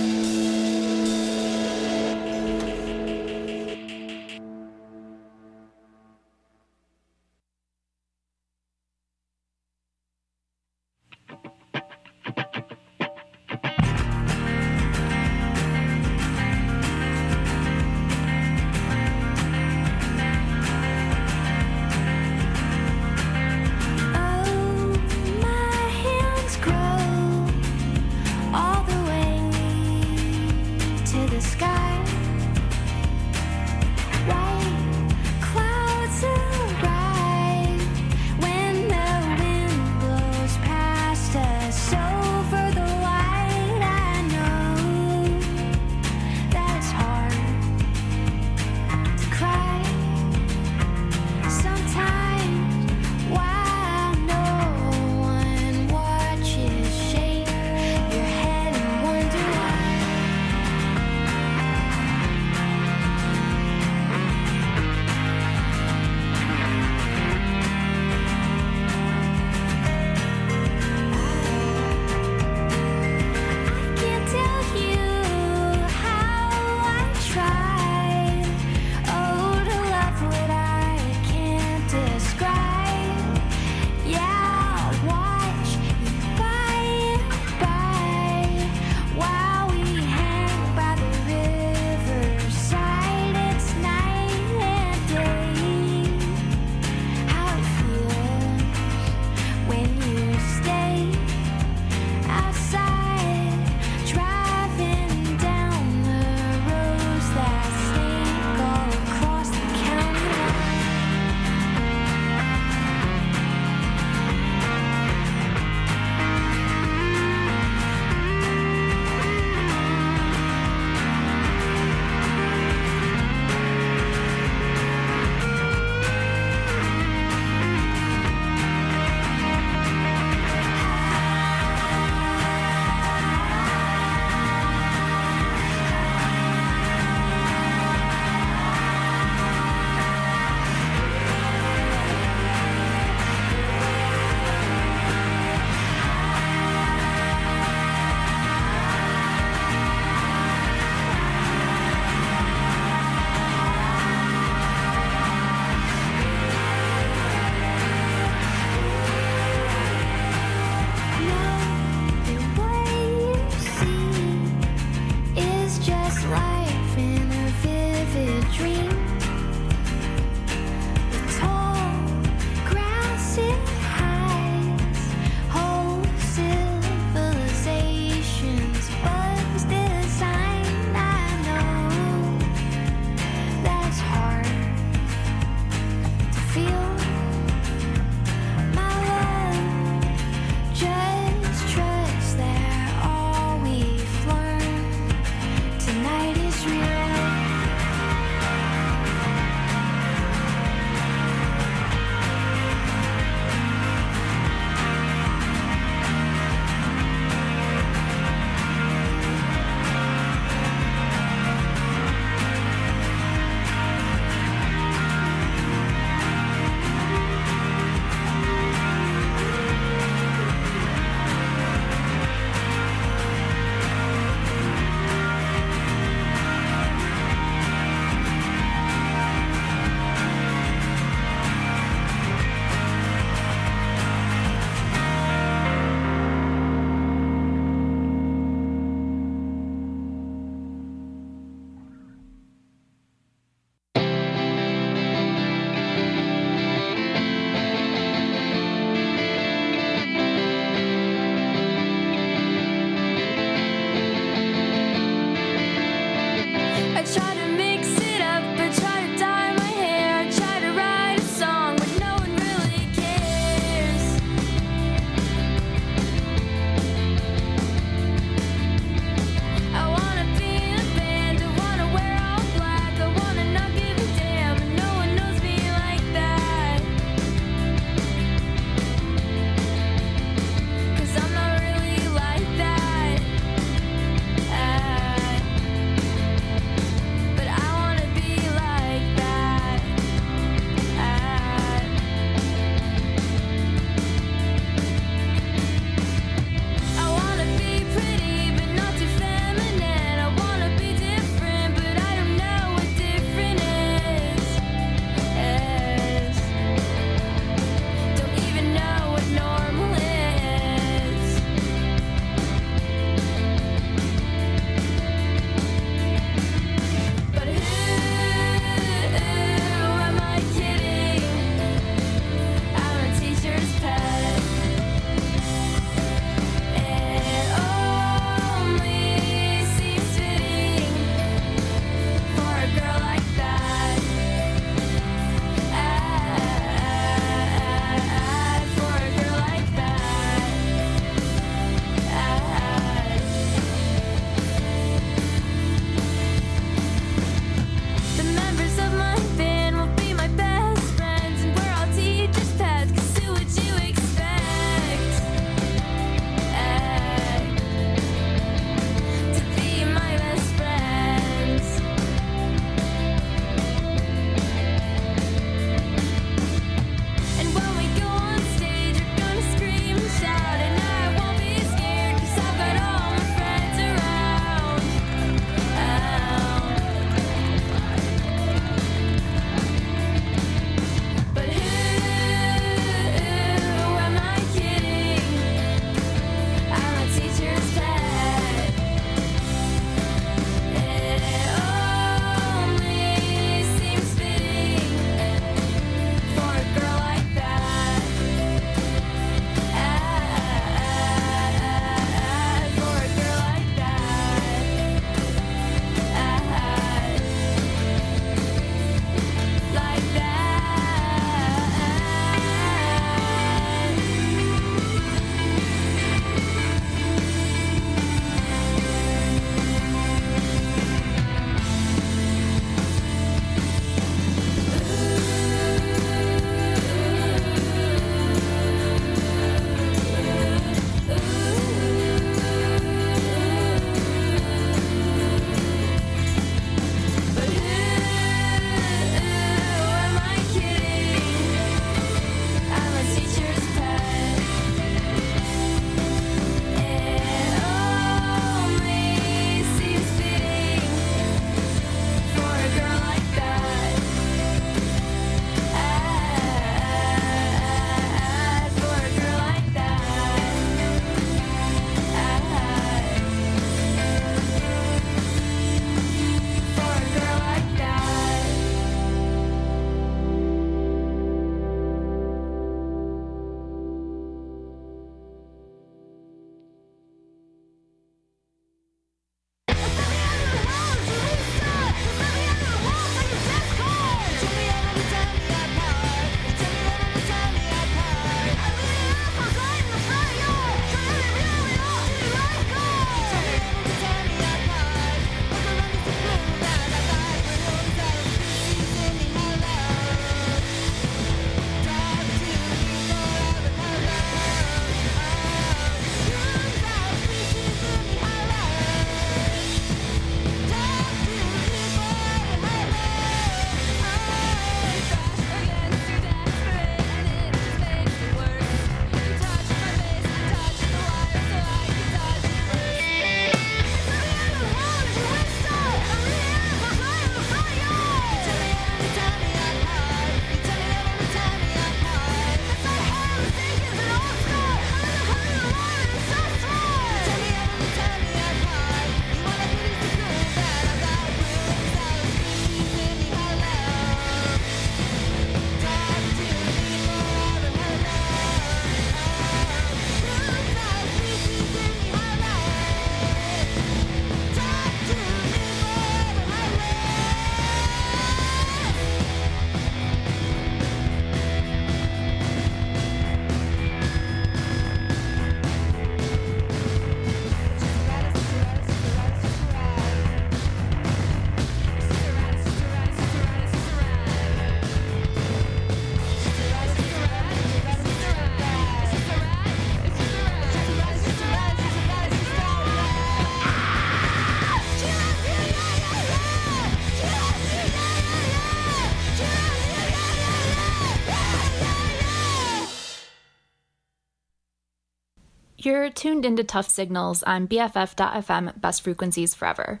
tuned 596.14 596.44
into 596.44 596.64
Tough 596.64 596.88
Signals 596.88 597.42
on 597.42 597.68
BFF.fm 597.68 598.80
Best 598.80 599.02
Frequencies 599.02 599.54
Forever. 599.54 600.00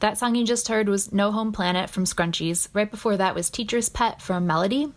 That 0.00 0.16
song 0.16 0.34
you 0.34 0.46
just 0.46 0.68
heard 0.68 0.88
was 0.88 1.12
No 1.12 1.30
Home 1.30 1.52
Planet 1.52 1.90
from 1.90 2.04
Scrunchies. 2.04 2.68
Right 2.72 2.90
before 2.90 3.16
that 3.18 3.34
was 3.34 3.50
Teacher's 3.50 3.88
Pet 3.88 4.22
from 4.22 4.46
Melody. 4.46 4.92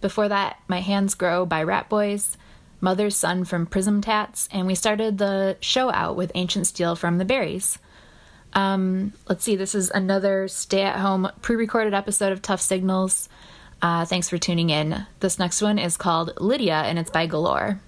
Before 0.00 0.28
that, 0.28 0.58
My 0.68 0.80
Hands 0.80 1.12
Grow 1.14 1.44
by 1.44 1.62
Rat 1.62 1.88
Boys, 1.88 2.36
Mother's 2.80 3.16
Son 3.16 3.44
from 3.44 3.66
Prism 3.66 4.00
Tats, 4.00 4.48
and 4.52 4.66
we 4.66 4.74
started 4.74 5.18
the 5.18 5.56
show 5.60 5.90
out 5.90 6.14
with 6.14 6.30
Ancient 6.34 6.66
Steel 6.66 6.94
from 6.94 7.18
The 7.18 7.24
Berries. 7.24 7.78
Um, 8.52 9.12
let's 9.28 9.42
see, 9.42 9.56
this 9.56 9.74
is 9.74 9.90
another 9.90 10.46
stay 10.46 10.82
at 10.82 11.00
home 11.00 11.28
pre 11.42 11.56
recorded 11.56 11.94
episode 11.94 12.32
of 12.32 12.42
Tough 12.42 12.60
Signals. 12.60 13.28
Uh, 13.82 14.04
thanks 14.04 14.28
for 14.28 14.38
tuning 14.38 14.70
in. 14.70 15.06
This 15.20 15.38
next 15.38 15.60
one 15.60 15.78
is 15.78 15.96
called 15.96 16.34
Lydia, 16.38 16.82
and 16.82 16.98
it's 16.98 17.10
by 17.10 17.26
Galore. 17.26 17.80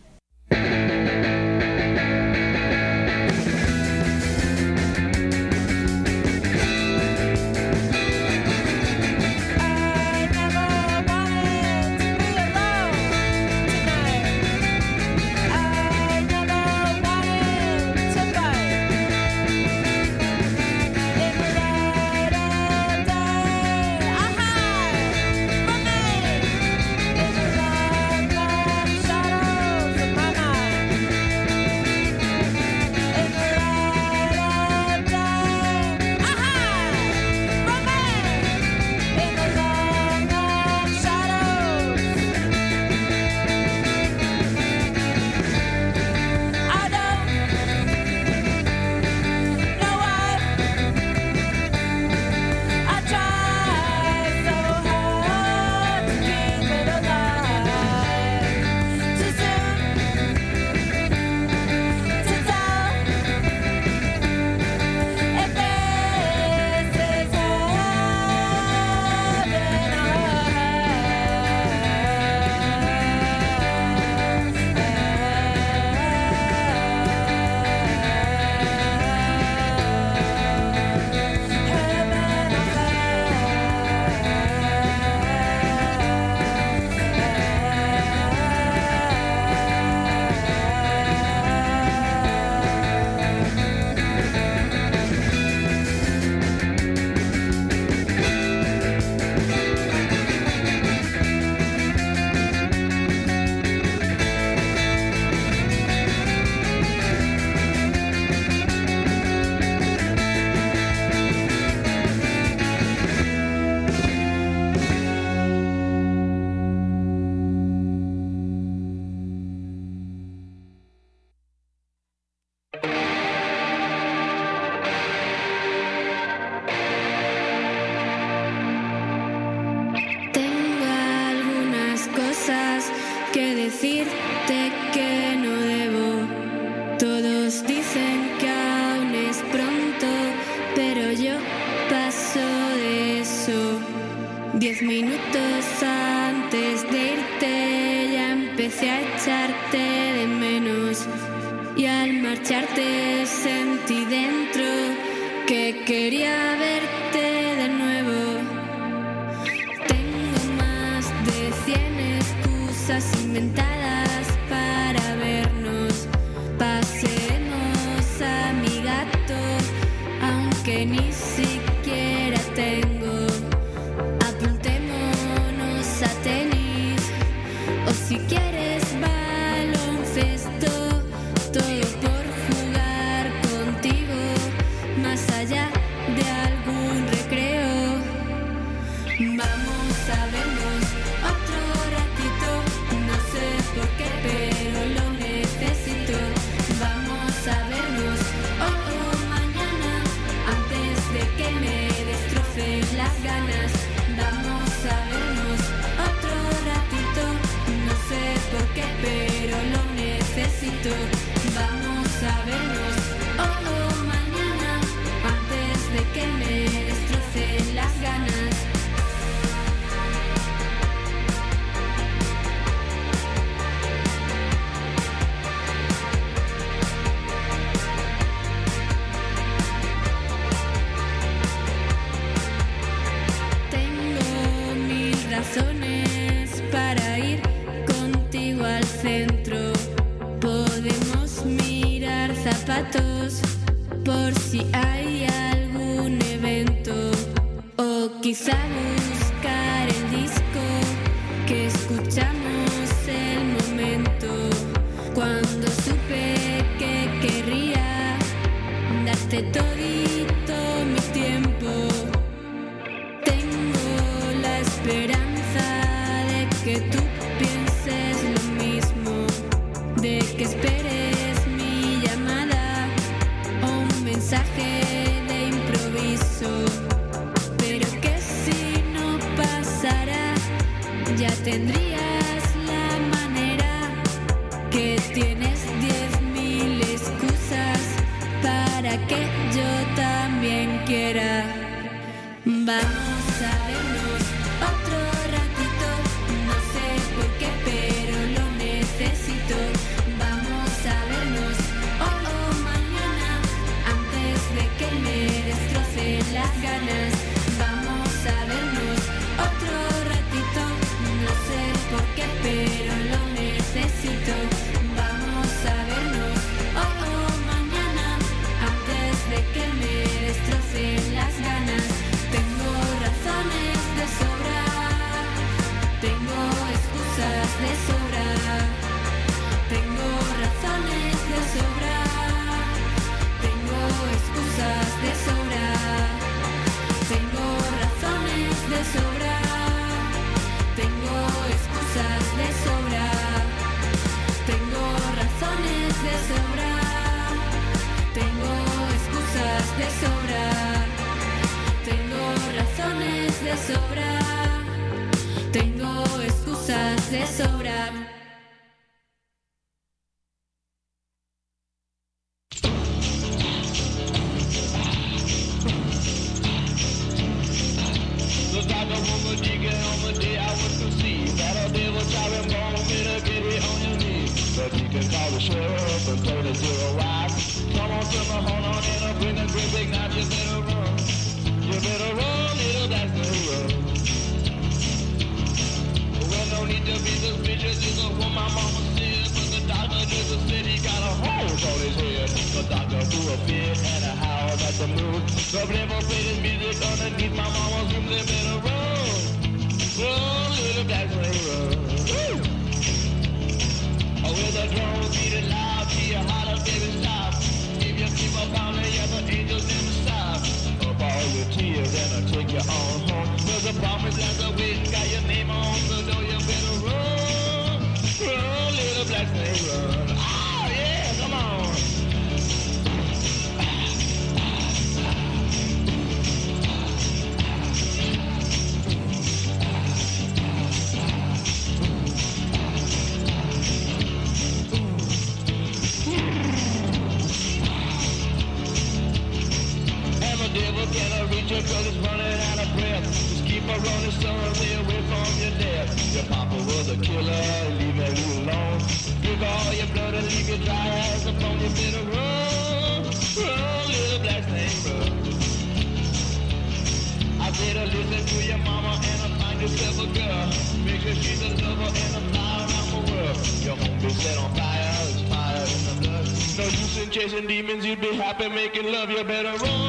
Making 468.76 468.92
love. 468.92 469.10
You 469.10 469.24
better 469.24 469.64
run, 469.64 469.85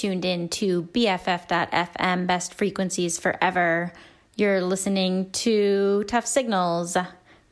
tuned 0.00 0.24
in 0.24 0.48
to 0.48 0.84
BFF.FM, 0.84 2.26
best 2.26 2.54
frequencies 2.54 3.18
forever. 3.18 3.92
You're 4.34 4.62
listening 4.62 5.30
to 5.32 6.04
Tough 6.04 6.26
Signals 6.26 6.96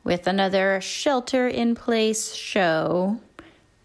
with 0.03 0.25
another 0.25 0.81
shelter 0.81 1.47
in 1.47 1.75
place 1.75 2.33
show, 2.33 3.19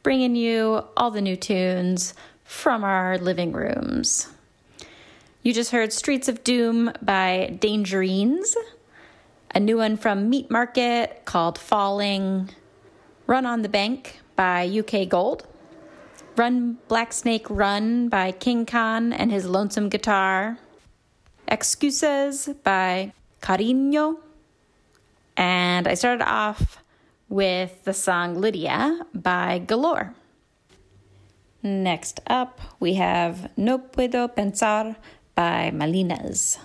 bringing 0.03 0.35
you 0.35 0.83
all 0.97 1.11
the 1.11 1.21
new 1.21 1.37
tunes 1.37 2.15
from 2.43 2.85
our 2.85 3.19
living 3.19 3.53
rooms. 3.53 4.29
You 5.43 5.53
just 5.53 5.71
heard 5.71 5.93
Streets 5.93 6.29
of 6.29 6.43
Doom 6.43 6.91
by 7.03 7.59
Dangerines, 7.61 8.57
a 9.55 9.61
new 9.61 9.77
one 9.77 9.99
from 9.99 10.31
Meat 10.31 10.51
Market 10.51 11.27
called 11.27 11.59
Falling, 11.59 12.49
Run 13.27 13.45
on 13.45 13.61
the 13.61 13.69
Bank 13.69 14.21
by 14.37 14.67
UK 14.67 15.07
Gold. 15.07 15.47
Run 16.37 16.79
Black 16.89 17.13
Snake 17.13 17.47
Run 17.49 18.09
by 18.09 18.33
King 18.33 18.67
Khan 18.67 19.13
and 19.13 19.31
his 19.31 19.47
lonesome 19.47 19.89
guitar. 19.89 20.59
Excuses 21.47 22.49
by 22.65 23.13
Cariño. 23.41 24.17
And 25.37 25.87
I 25.87 25.95
started 25.95 26.29
off 26.29 26.79
with 27.29 27.85
the 27.85 27.95
song 27.95 28.35
Lydia 28.35 29.07
by 29.15 29.61
Galore. 29.61 30.15
Next 31.63 32.21
up, 32.27 32.61
we 32.81 32.95
have 32.95 33.51
No 33.57 33.79
Puedo 33.79 34.29
Pensar 34.29 34.97
by 35.37 35.71
Melenas. 35.73 36.59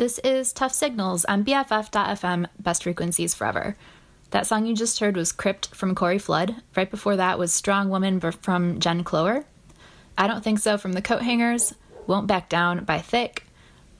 This 0.00 0.18
is 0.20 0.54
Tough 0.54 0.72
Signals 0.72 1.26
on 1.26 1.44
BFF.fm, 1.44 2.46
Best 2.58 2.84
Frequencies 2.84 3.34
Forever. 3.34 3.76
That 4.30 4.46
song 4.46 4.64
you 4.64 4.74
just 4.74 4.98
heard 4.98 5.14
was 5.14 5.30
Crypt 5.30 5.74
from 5.74 5.94
Corey 5.94 6.18
Flood. 6.18 6.56
Right 6.74 6.90
before 6.90 7.16
that 7.16 7.38
was 7.38 7.52
Strong 7.52 7.90
Woman 7.90 8.18
from 8.18 8.80
Jen 8.80 9.04
Cloher. 9.04 9.44
I 10.16 10.26
Don't 10.26 10.42
Think 10.42 10.58
So 10.58 10.78
from 10.78 10.94
The 10.94 11.02
Coathangers. 11.02 11.74
Won't 12.06 12.28
Back 12.28 12.48
Down 12.48 12.82
by 12.86 13.00
Thick. 13.00 13.44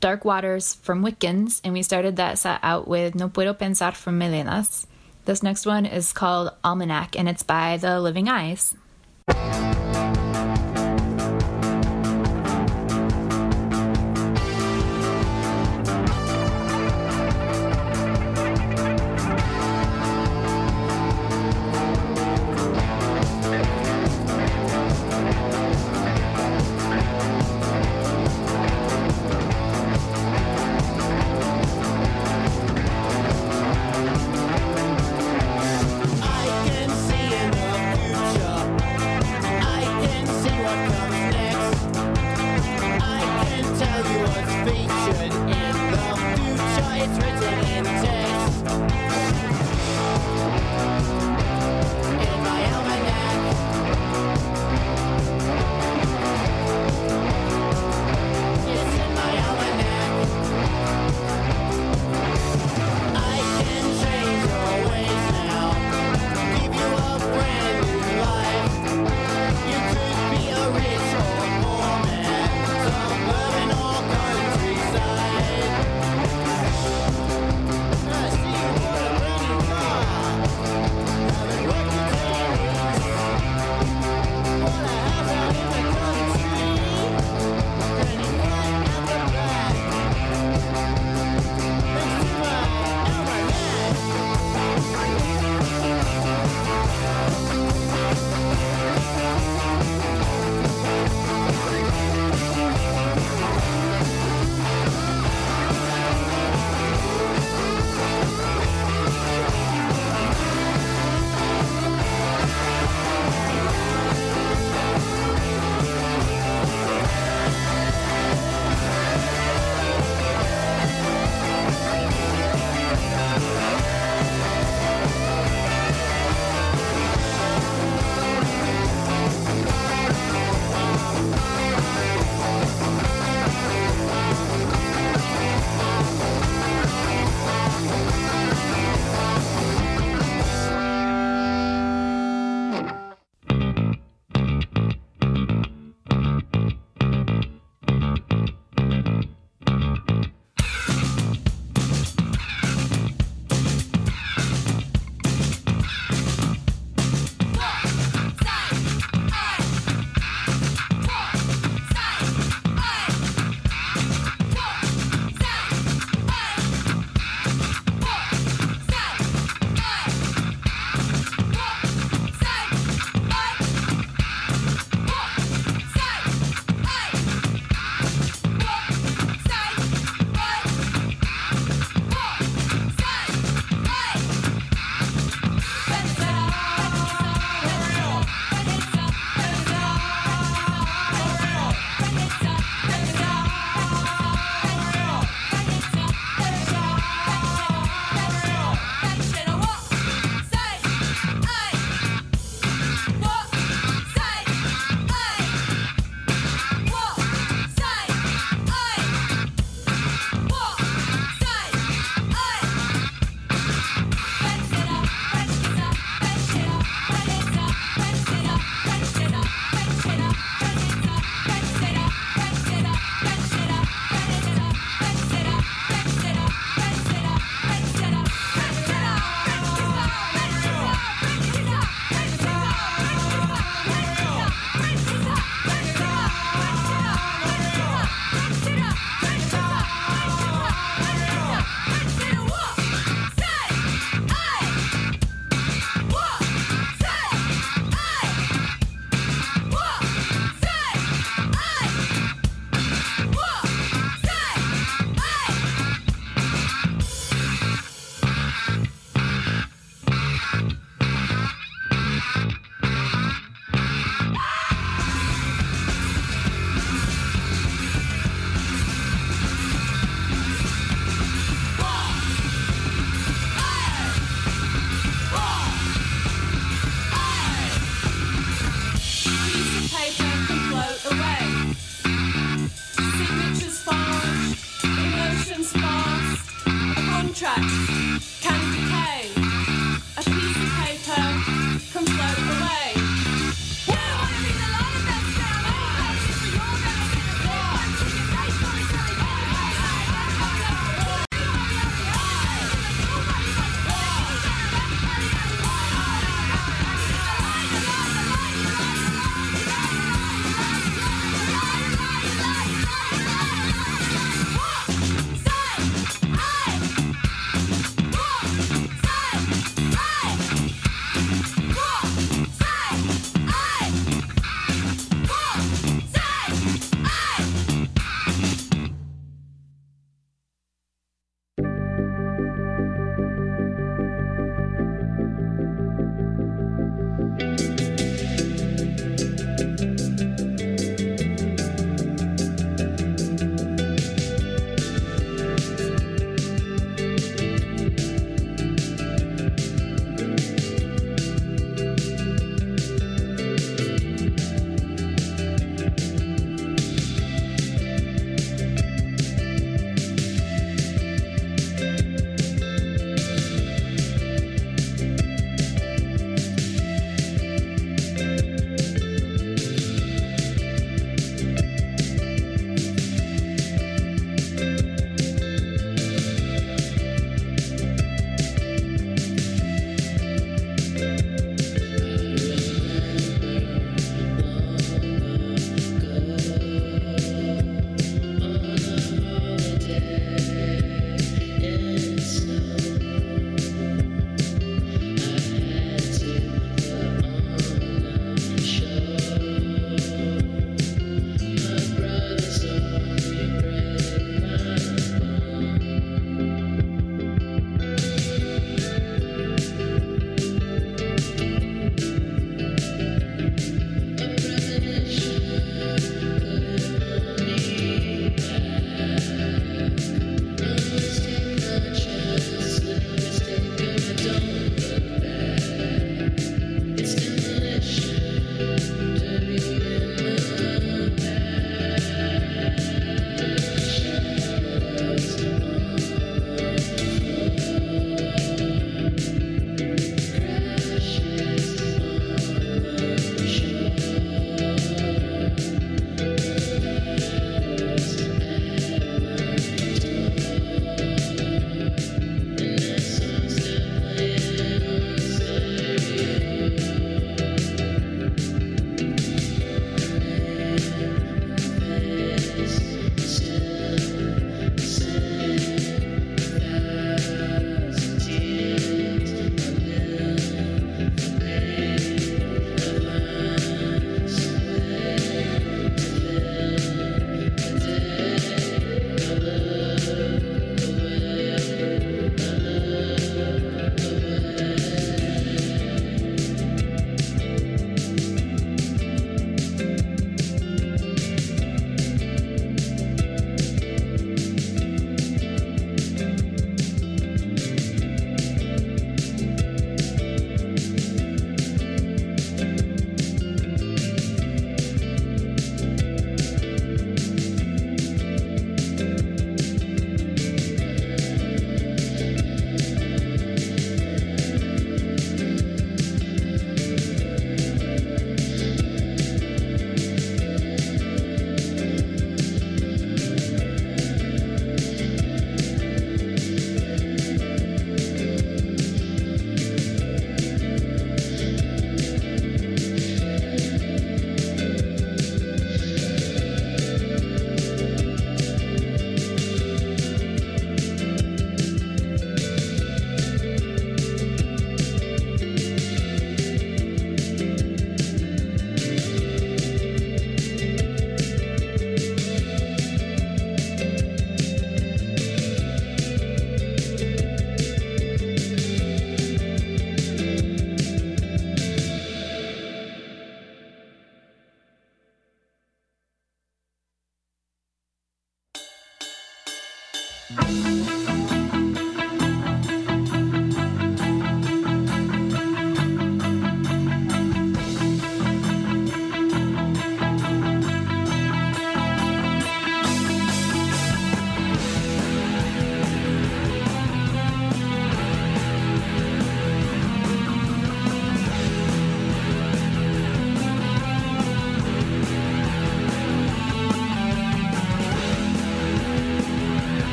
Dark 0.00 0.24
Waters 0.24 0.76
from 0.76 1.02
Wickens. 1.02 1.60
And 1.64 1.74
we 1.74 1.82
started 1.82 2.16
that 2.16 2.38
set 2.38 2.60
out 2.62 2.88
with 2.88 3.14
No 3.14 3.28
Puedo 3.28 3.52
Pensar 3.52 3.94
from 3.94 4.18
Melenas. 4.18 4.86
This 5.26 5.42
next 5.42 5.66
one 5.66 5.84
is 5.84 6.14
called 6.14 6.52
Almanac 6.64 7.14
and 7.14 7.28
it's 7.28 7.42
by 7.42 7.76
The 7.76 8.00
Living 8.00 8.26
Eyes. 8.26 8.74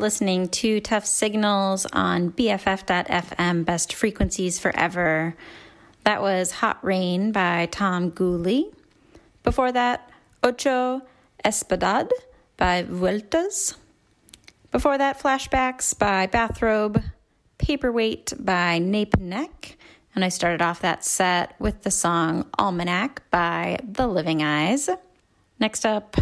Listening 0.00 0.48
to 0.48 0.80
Tough 0.80 1.04
Signals 1.04 1.84
on 1.92 2.32
BFF.FM, 2.32 3.66
best 3.66 3.92
frequencies 3.92 4.58
forever. 4.58 5.36
That 6.04 6.22
was 6.22 6.52
Hot 6.52 6.82
Rain 6.82 7.32
by 7.32 7.68
Tom 7.70 8.08
Gooley. 8.08 8.70
Before 9.42 9.70
that, 9.70 10.08
Ocho 10.42 11.02
Espadas 11.44 12.08
by 12.56 12.84
Vueltas. 12.84 13.76
Before 14.70 14.96
that, 14.96 15.20
Flashbacks 15.20 15.96
by 15.98 16.26
Bathrobe, 16.28 17.02
Paperweight 17.58 18.32
by 18.38 18.78
Nape 18.78 19.18
Neck, 19.18 19.76
and 20.14 20.24
I 20.24 20.30
started 20.30 20.62
off 20.62 20.80
that 20.80 21.04
set 21.04 21.56
with 21.60 21.82
the 21.82 21.90
song 21.90 22.46
Almanac 22.58 23.20
by 23.30 23.78
The 23.86 24.06
Living 24.06 24.42
Eyes. 24.42 24.88
Next 25.58 25.84
up, 25.84 26.16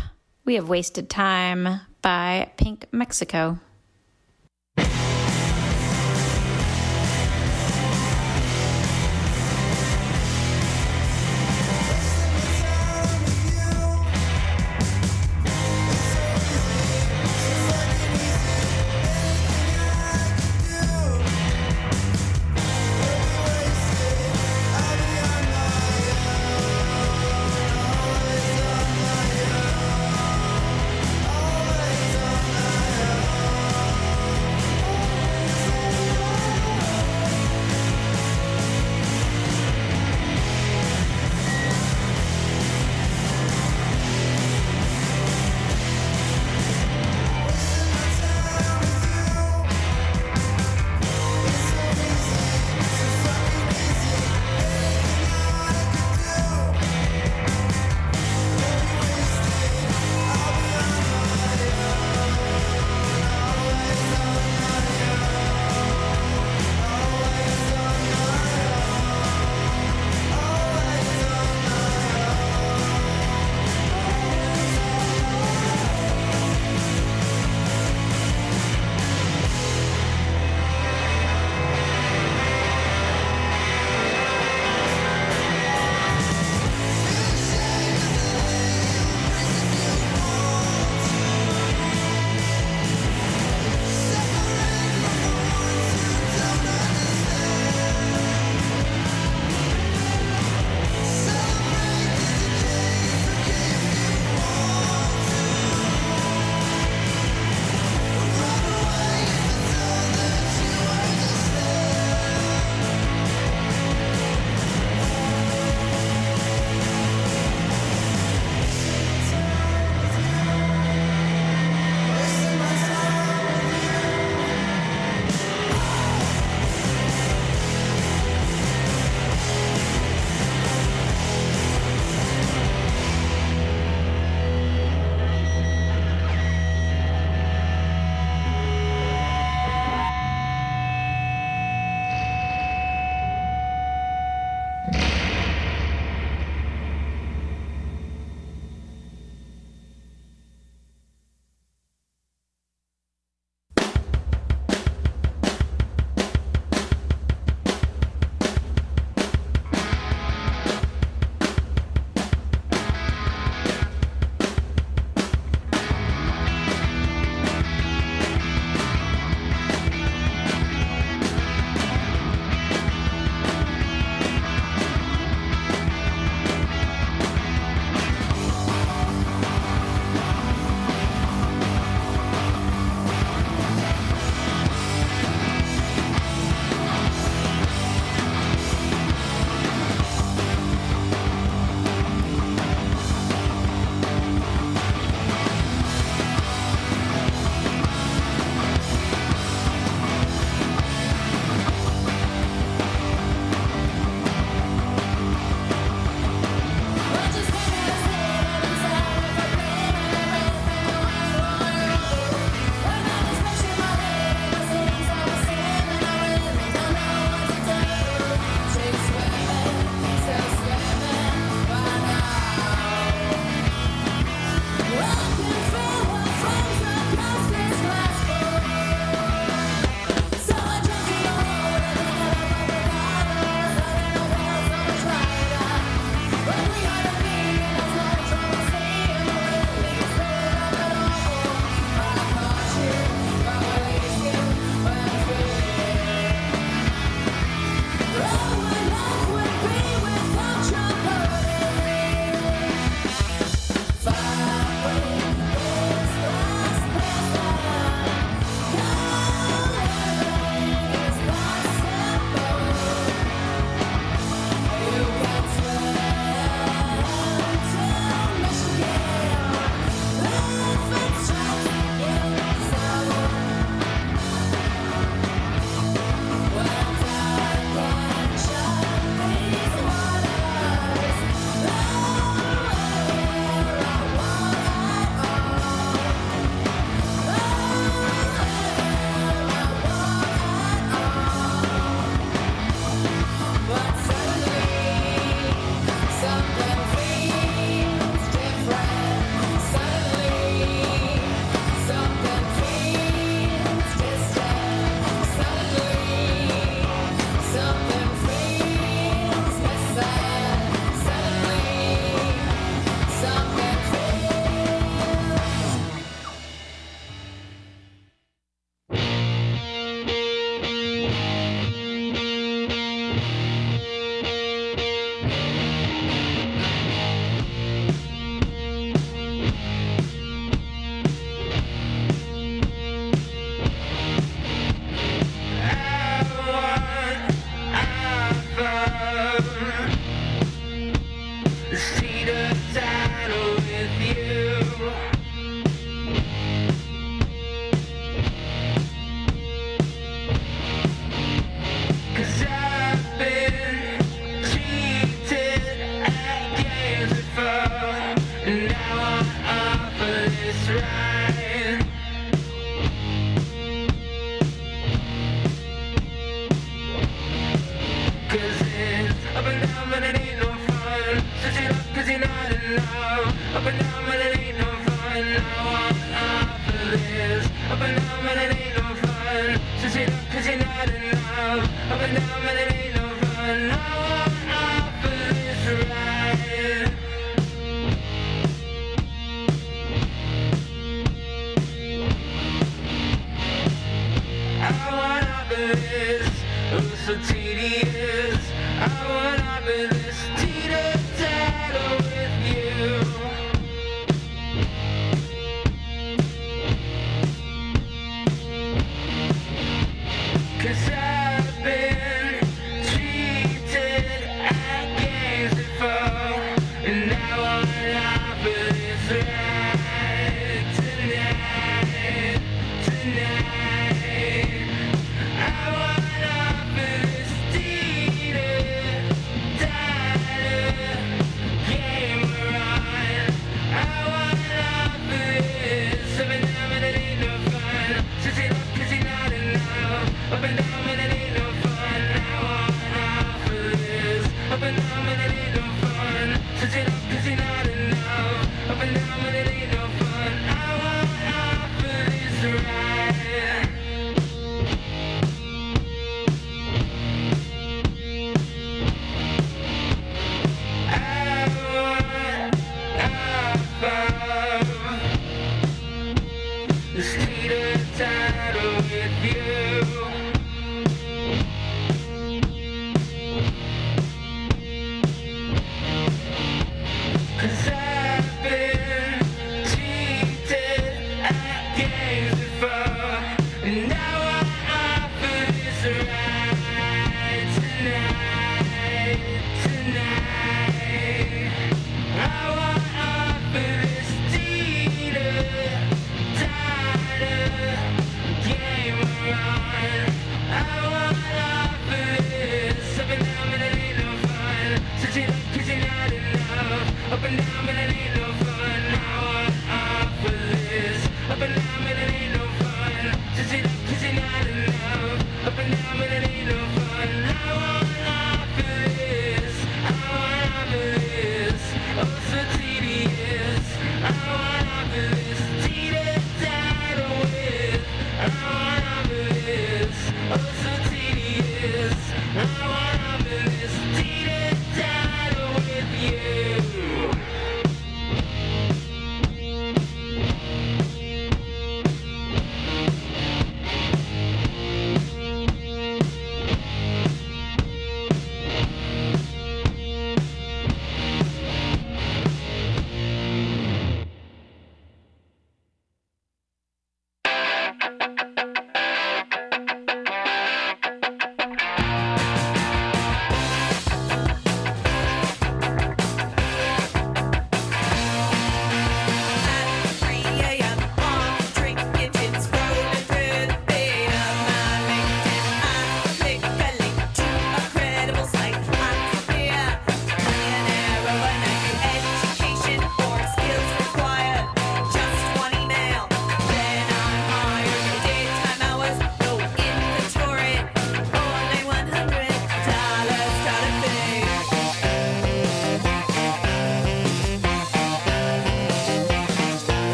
we 0.45 0.57
have 0.57 0.69
Wasted 0.69 1.09
Time 1.09 1.83
by 2.03 2.51
Pink 2.57 2.87
Mexico. 2.91 3.61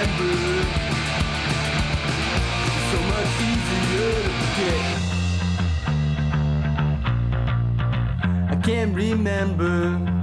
Remember. 0.00 0.62
So 2.90 2.98
much 3.12 3.32
easier 3.48 4.10
to 4.22 4.30
forget. 4.40 4.84
I 8.50 8.56
can't 8.62 8.94
remember. 8.96 10.19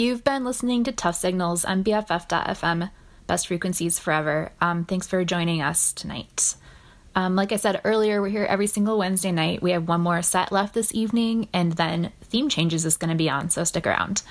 You've 0.00 0.24
been 0.24 0.44
listening 0.44 0.84
to 0.84 0.92
Tough 0.92 1.16
Signals 1.16 1.62
on 1.66 1.84
BFF.fm, 1.84 2.90
best 3.26 3.46
frequencies 3.48 3.98
forever. 3.98 4.50
Um, 4.58 4.86
thanks 4.86 5.06
for 5.06 5.22
joining 5.26 5.60
us 5.60 5.92
tonight. 5.92 6.54
Um, 7.14 7.36
like 7.36 7.52
I 7.52 7.56
said 7.56 7.82
earlier, 7.84 8.22
we're 8.22 8.30
here 8.30 8.46
every 8.46 8.66
single 8.66 8.96
Wednesday 8.96 9.30
night. 9.30 9.60
We 9.60 9.72
have 9.72 9.86
one 9.86 10.00
more 10.00 10.22
set 10.22 10.52
left 10.52 10.72
this 10.72 10.94
evening, 10.94 11.50
and 11.52 11.72
then 11.72 12.12
Theme 12.22 12.48
Changes 12.48 12.86
is 12.86 12.96
going 12.96 13.10
to 13.10 13.14
be 13.14 13.28
on, 13.28 13.50
so 13.50 13.62
stick 13.64 13.86
around. 13.86 14.22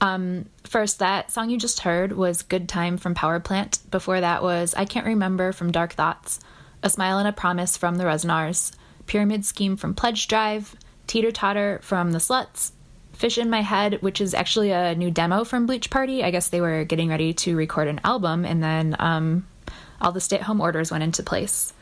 Um, 0.00 0.46
first, 0.64 0.98
that 0.98 1.30
song 1.30 1.50
you 1.50 1.56
just 1.56 1.78
heard 1.78 2.14
was 2.14 2.42
Good 2.42 2.68
Time 2.68 2.96
from 2.96 3.14
Power 3.14 3.38
Plant. 3.38 3.78
Before 3.92 4.20
that 4.20 4.42
was 4.42 4.74
I 4.74 4.86
Can't 4.86 5.06
Remember 5.06 5.52
from 5.52 5.70
Dark 5.70 5.92
Thoughts, 5.92 6.40
A 6.82 6.90
Smile 6.90 7.18
and 7.18 7.28
a 7.28 7.32
Promise 7.32 7.76
from 7.76 7.94
the 7.94 8.04
Resonars, 8.06 8.72
Pyramid 9.06 9.44
Scheme 9.44 9.76
from 9.76 9.94
Pledge 9.94 10.26
Drive, 10.26 10.74
Teeter 11.06 11.30
Totter 11.30 11.78
from 11.80 12.10
the 12.10 12.18
Sluts, 12.18 12.72
Fish 13.12 13.38
in 13.38 13.50
My 13.50 13.62
Head, 13.62 14.02
which 14.02 14.20
is 14.20 14.34
actually 14.34 14.70
a 14.72 14.94
new 14.94 15.10
demo 15.10 15.44
from 15.44 15.66
Bleach 15.66 15.90
Party. 15.90 16.24
I 16.24 16.30
guess 16.30 16.48
they 16.48 16.60
were 16.60 16.84
getting 16.84 17.08
ready 17.08 17.32
to 17.34 17.56
record 17.56 17.88
an 17.88 18.00
album, 18.04 18.44
and 18.44 18.62
then 18.62 18.96
um, 18.98 19.46
all 20.00 20.12
the 20.12 20.20
stay 20.20 20.36
at 20.36 20.42
home 20.42 20.60
orders 20.60 20.90
went 20.90 21.04
into 21.04 21.22
place. 21.22 21.72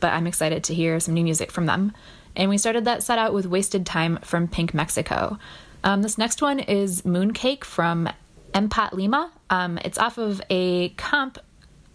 But 0.00 0.12
I'm 0.12 0.26
excited 0.26 0.64
to 0.64 0.74
hear 0.74 1.00
some 1.00 1.14
new 1.14 1.24
music 1.24 1.50
from 1.50 1.66
them. 1.66 1.92
And 2.36 2.48
we 2.48 2.58
started 2.58 2.84
that 2.84 3.02
set 3.02 3.18
out 3.18 3.34
with 3.34 3.46
Wasted 3.46 3.84
Time 3.84 4.18
from 4.22 4.48
Pink 4.48 4.72
Mexico. 4.72 5.38
Um, 5.82 6.02
this 6.02 6.18
next 6.18 6.42
one 6.42 6.60
is 6.60 7.02
Mooncake 7.02 7.64
from 7.64 8.08
Empat 8.54 8.92
Lima. 8.92 9.30
Um, 9.48 9.78
it's 9.84 9.98
off 9.98 10.18
of 10.18 10.40
a 10.50 10.90
comp 10.90 11.38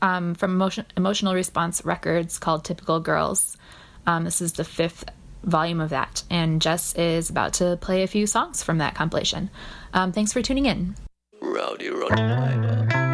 um, 0.01 0.35
from 0.35 0.51
Emotion- 0.51 0.85
Emotional 0.97 1.33
Response 1.33 1.83
Records 1.85 2.37
called 2.37 2.65
Typical 2.65 2.99
Girls. 2.99 3.57
Um, 4.07 4.23
this 4.23 4.41
is 4.41 4.53
the 4.53 4.63
fifth 4.63 5.05
volume 5.45 5.79
of 5.79 5.89
that, 5.91 6.23
and 6.29 6.61
Jess 6.61 6.93
is 6.95 7.29
about 7.29 7.53
to 7.53 7.77
play 7.81 8.03
a 8.03 8.07
few 8.07 8.27
songs 8.27 8.63
from 8.63 8.77
that 8.79 8.95
compilation. 8.95 9.49
Um, 9.93 10.11
thanks 10.11 10.33
for 10.33 10.41
tuning 10.41 10.65
in. 10.65 10.95
Rowdy 11.41 11.89
Roddy 11.89 13.04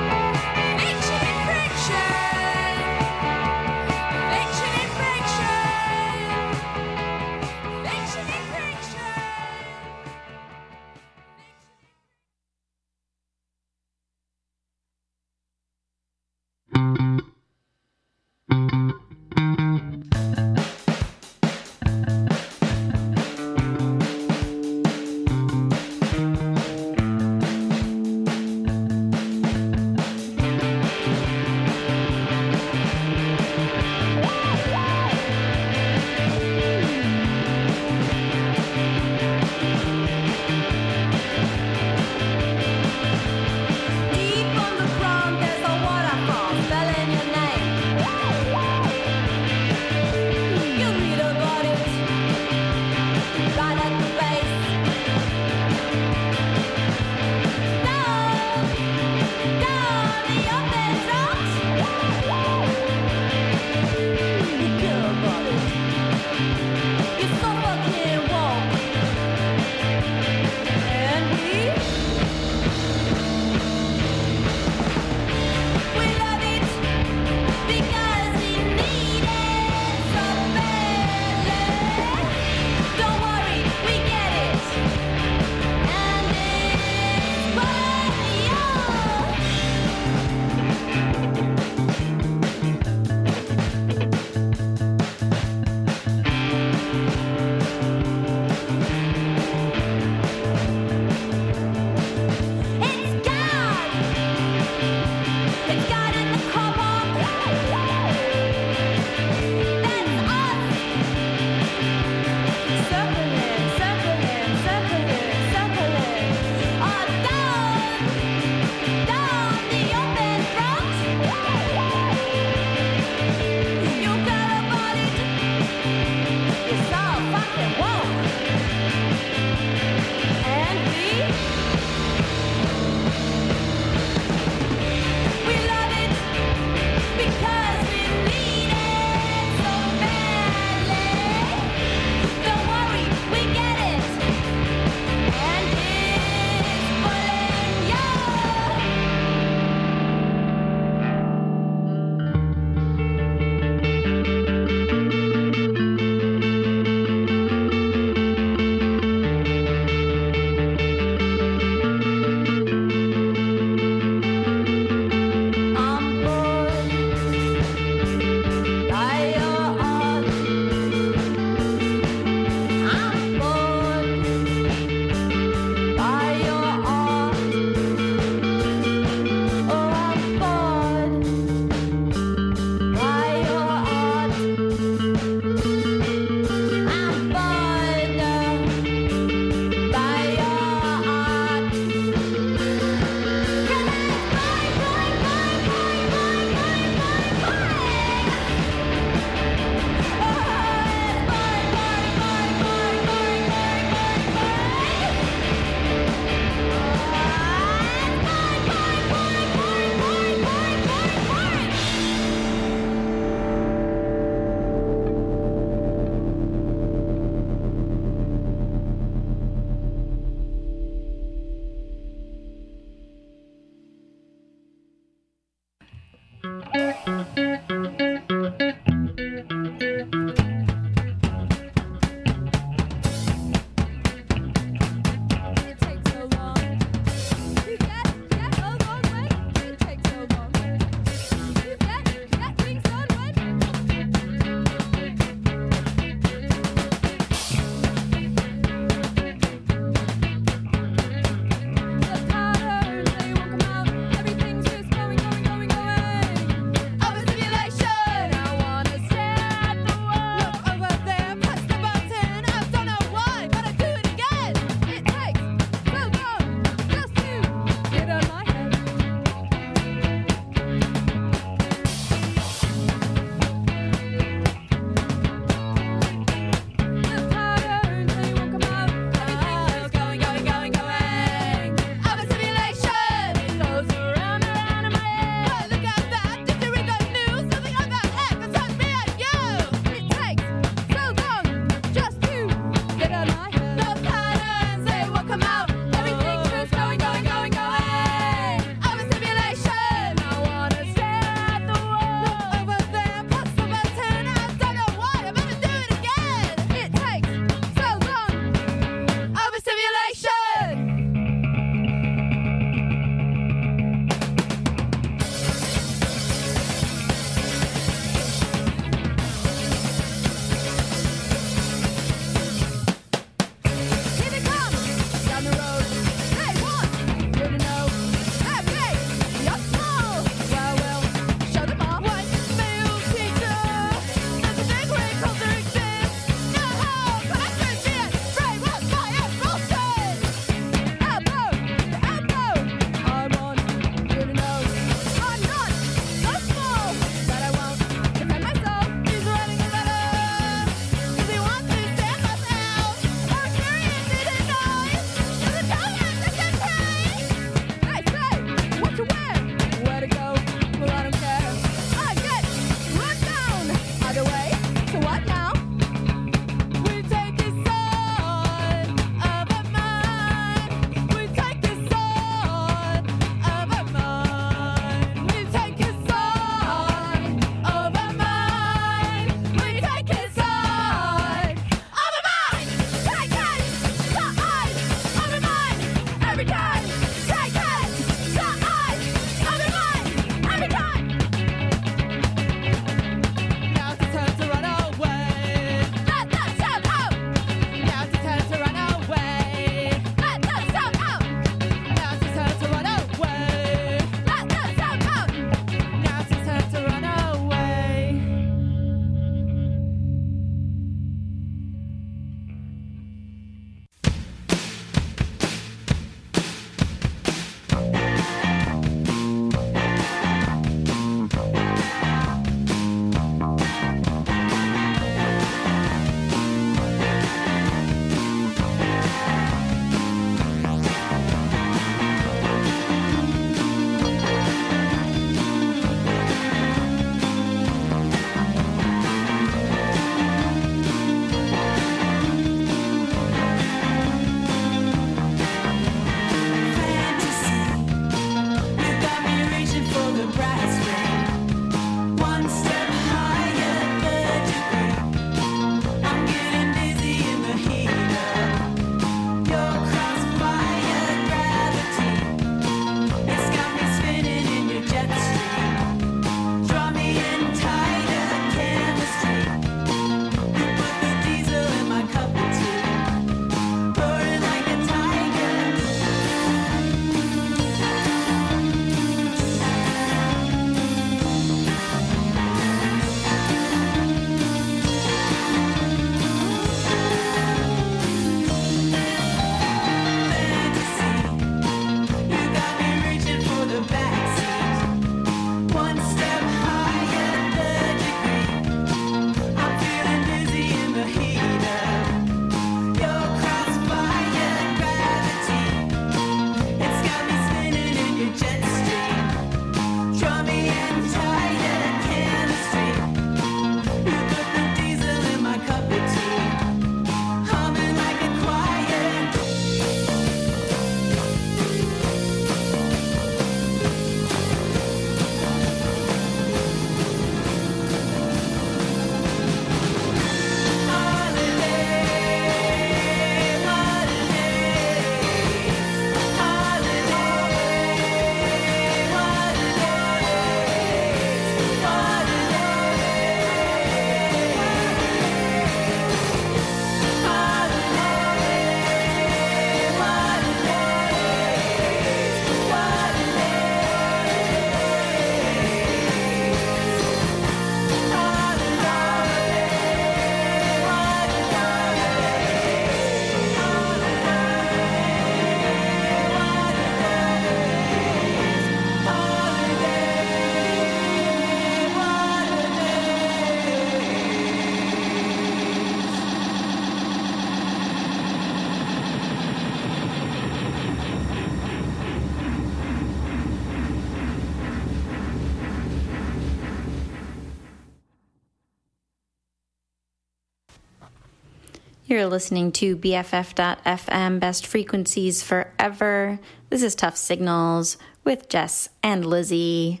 You're 592.16 592.24
listening 592.24 592.72
to 592.72 592.96
BFF.FM 592.96 594.40
Best 594.40 594.66
Frequencies 594.66 595.42
Forever. 595.42 596.40
This 596.70 596.82
is 596.82 596.94
Tough 596.94 597.14
Signals 597.14 597.98
with 598.24 598.48
Jess 598.48 598.88
and 599.02 599.26
Lizzie 599.26 600.00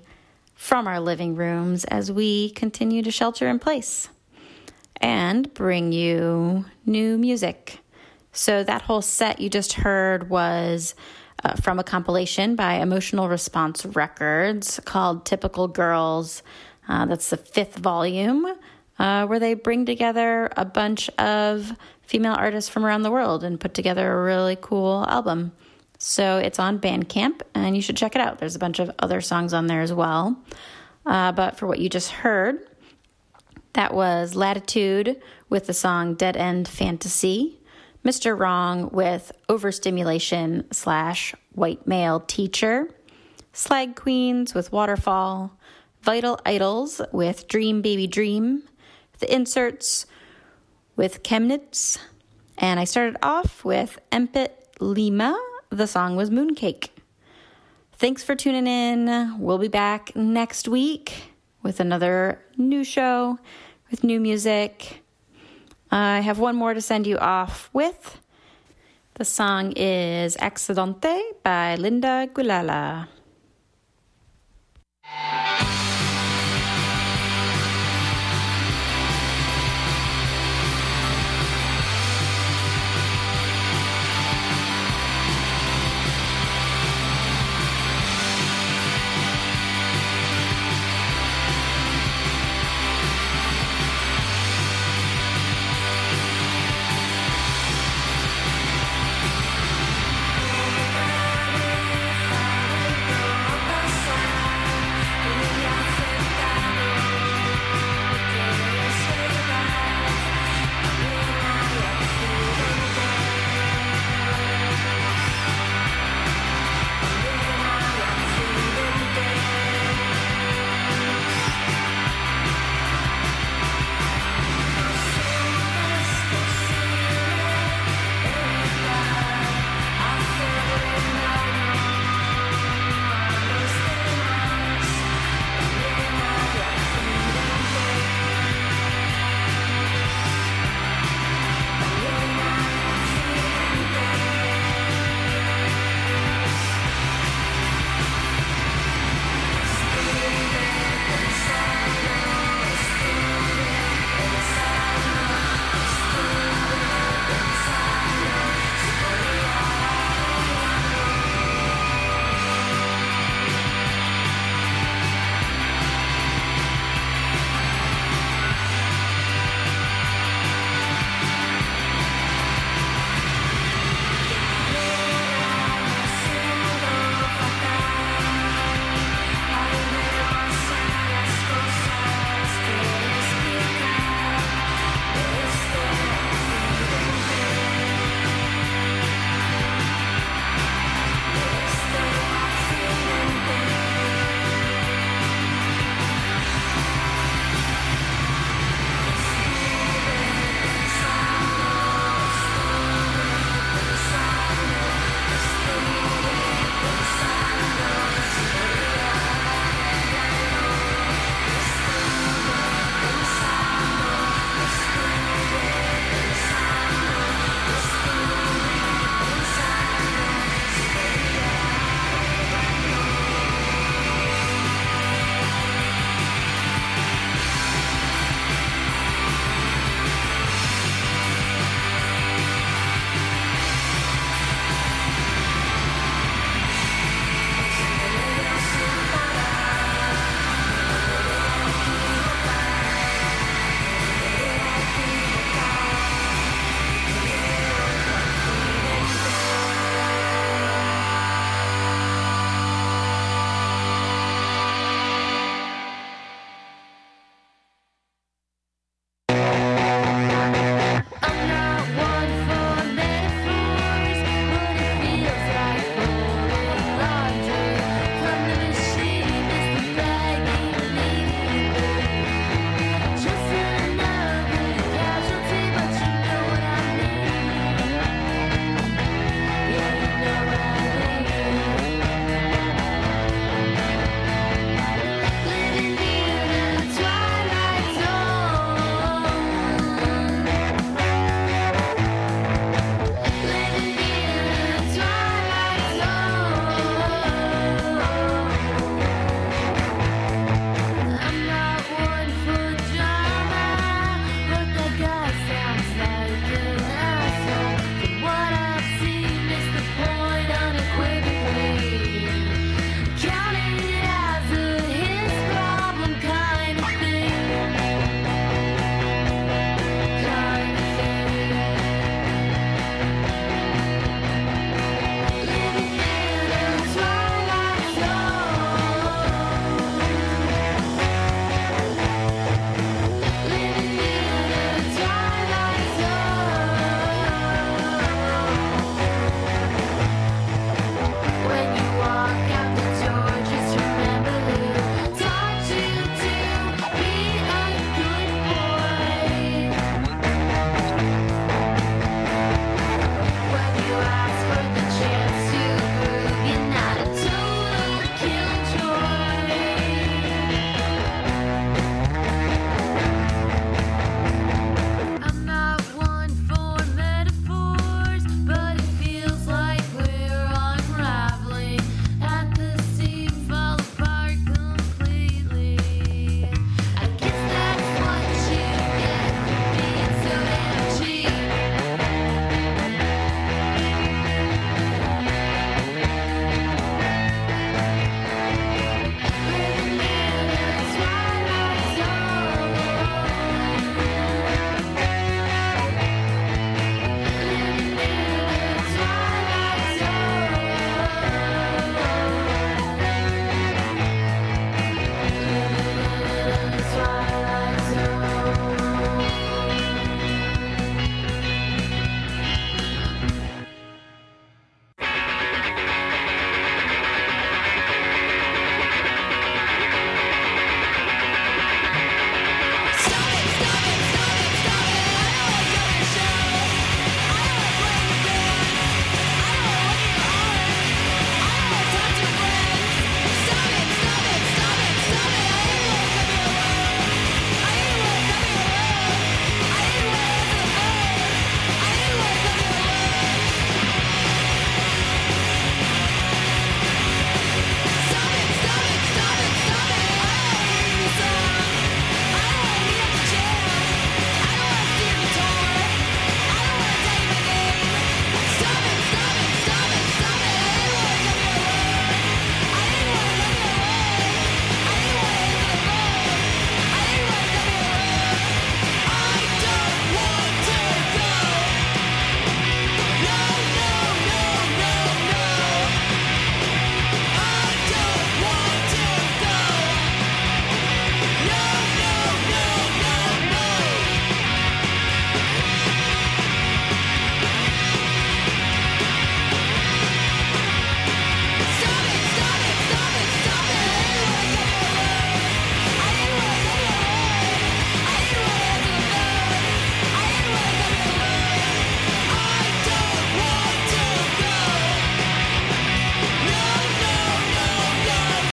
from 0.54 0.88
our 0.88 0.98
living 0.98 1.36
rooms 1.36 1.84
as 1.84 2.10
we 2.10 2.52
continue 2.52 3.02
to 3.02 3.10
shelter 3.10 3.48
in 3.48 3.58
place 3.58 4.08
and 4.96 5.52
bring 5.52 5.92
you 5.92 6.64
new 6.86 7.18
music. 7.18 7.80
So, 8.32 8.64
that 8.64 8.80
whole 8.80 9.02
set 9.02 9.38
you 9.38 9.50
just 9.50 9.74
heard 9.74 10.30
was 10.30 10.94
uh, 11.44 11.56
from 11.56 11.78
a 11.78 11.84
compilation 11.84 12.56
by 12.56 12.76
Emotional 12.76 13.28
Response 13.28 13.84
Records 13.84 14.80
called 14.86 15.26
Typical 15.26 15.68
Girls. 15.68 16.42
Uh, 16.88 17.04
that's 17.04 17.28
the 17.28 17.36
fifth 17.36 17.76
volume, 17.76 18.46
uh, 18.98 19.26
where 19.26 19.38
they 19.38 19.52
bring 19.52 19.84
together 19.84 20.48
a 20.56 20.64
bunch 20.64 21.10
of 21.18 21.76
female 22.06 22.34
artists 22.34 22.70
from 22.70 22.84
around 22.84 23.02
the 23.02 23.10
world 23.10 23.44
and 23.44 23.60
put 23.60 23.74
together 23.74 24.10
a 24.10 24.24
really 24.24 24.56
cool 24.60 25.04
album. 25.08 25.52
So 25.98 26.38
it's 26.38 26.58
on 26.58 26.78
Bandcamp, 26.78 27.42
and 27.54 27.74
you 27.74 27.82
should 27.82 27.96
check 27.96 28.14
it 28.14 28.20
out. 28.20 28.38
There's 28.38 28.54
a 28.54 28.60
bunch 28.60 28.78
of 28.78 28.90
other 28.98 29.20
songs 29.20 29.52
on 29.52 29.66
there 29.66 29.80
as 29.80 29.92
well. 29.92 30.36
Uh, 31.04 31.32
but 31.32 31.56
for 31.56 31.66
what 31.66 31.78
you 31.78 31.88
just 31.88 32.10
heard, 32.10 32.58
that 33.72 33.94
was 33.94 34.34
Latitude 34.34 35.20
with 35.48 35.66
the 35.66 35.74
song 35.74 36.14
Dead 36.14 36.36
End 36.36 36.68
Fantasy, 36.68 37.60
Mr. 38.04 38.38
Wrong 38.38 38.90
with 38.92 39.32
Overstimulation 39.48 40.66
slash 40.72 41.34
White 41.52 41.86
Male 41.86 42.20
Teacher, 42.20 42.88
Slag 43.52 43.96
Queens 43.96 44.54
with 44.54 44.72
Waterfall, 44.72 45.56
Vital 46.02 46.38
Idols 46.44 47.00
with 47.12 47.48
Dream 47.48 47.82
Baby 47.82 48.06
Dream, 48.06 48.62
The 49.18 49.32
Inserts 49.34 50.06
with 50.96 51.22
Chemnitz, 51.22 51.98
and 52.58 52.80
I 52.80 52.84
started 52.84 53.16
off 53.22 53.64
with 53.64 53.98
Empat 54.10 54.50
Lima. 54.80 55.38
The 55.70 55.86
song 55.86 56.16
was 56.16 56.30
Mooncake. 56.30 56.88
Thanks 57.92 58.24
for 58.24 58.34
tuning 58.34 58.66
in. 58.66 59.36
We'll 59.38 59.58
be 59.58 59.68
back 59.68 60.16
next 60.16 60.68
week 60.68 61.32
with 61.62 61.80
another 61.80 62.40
new 62.56 62.84
show 62.84 63.38
with 63.90 64.04
new 64.04 64.20
music. 64.20 65.02
I 65.90 66.20
have 66.20 66.38
one 66.38 66.56
more 66.56 66.74
to 66.74 66.80
send 66.80 67.06
you 67.06 67.18
off 67.18 67.70
with. 67.72 68.20
The 69.14 69.24
song 69.24 69.72
is 69.72 70.36
Accidente 70.36 71.20
by 71.42 71.76
Linda 71.76 72.28
Guilala. 72.32 73.08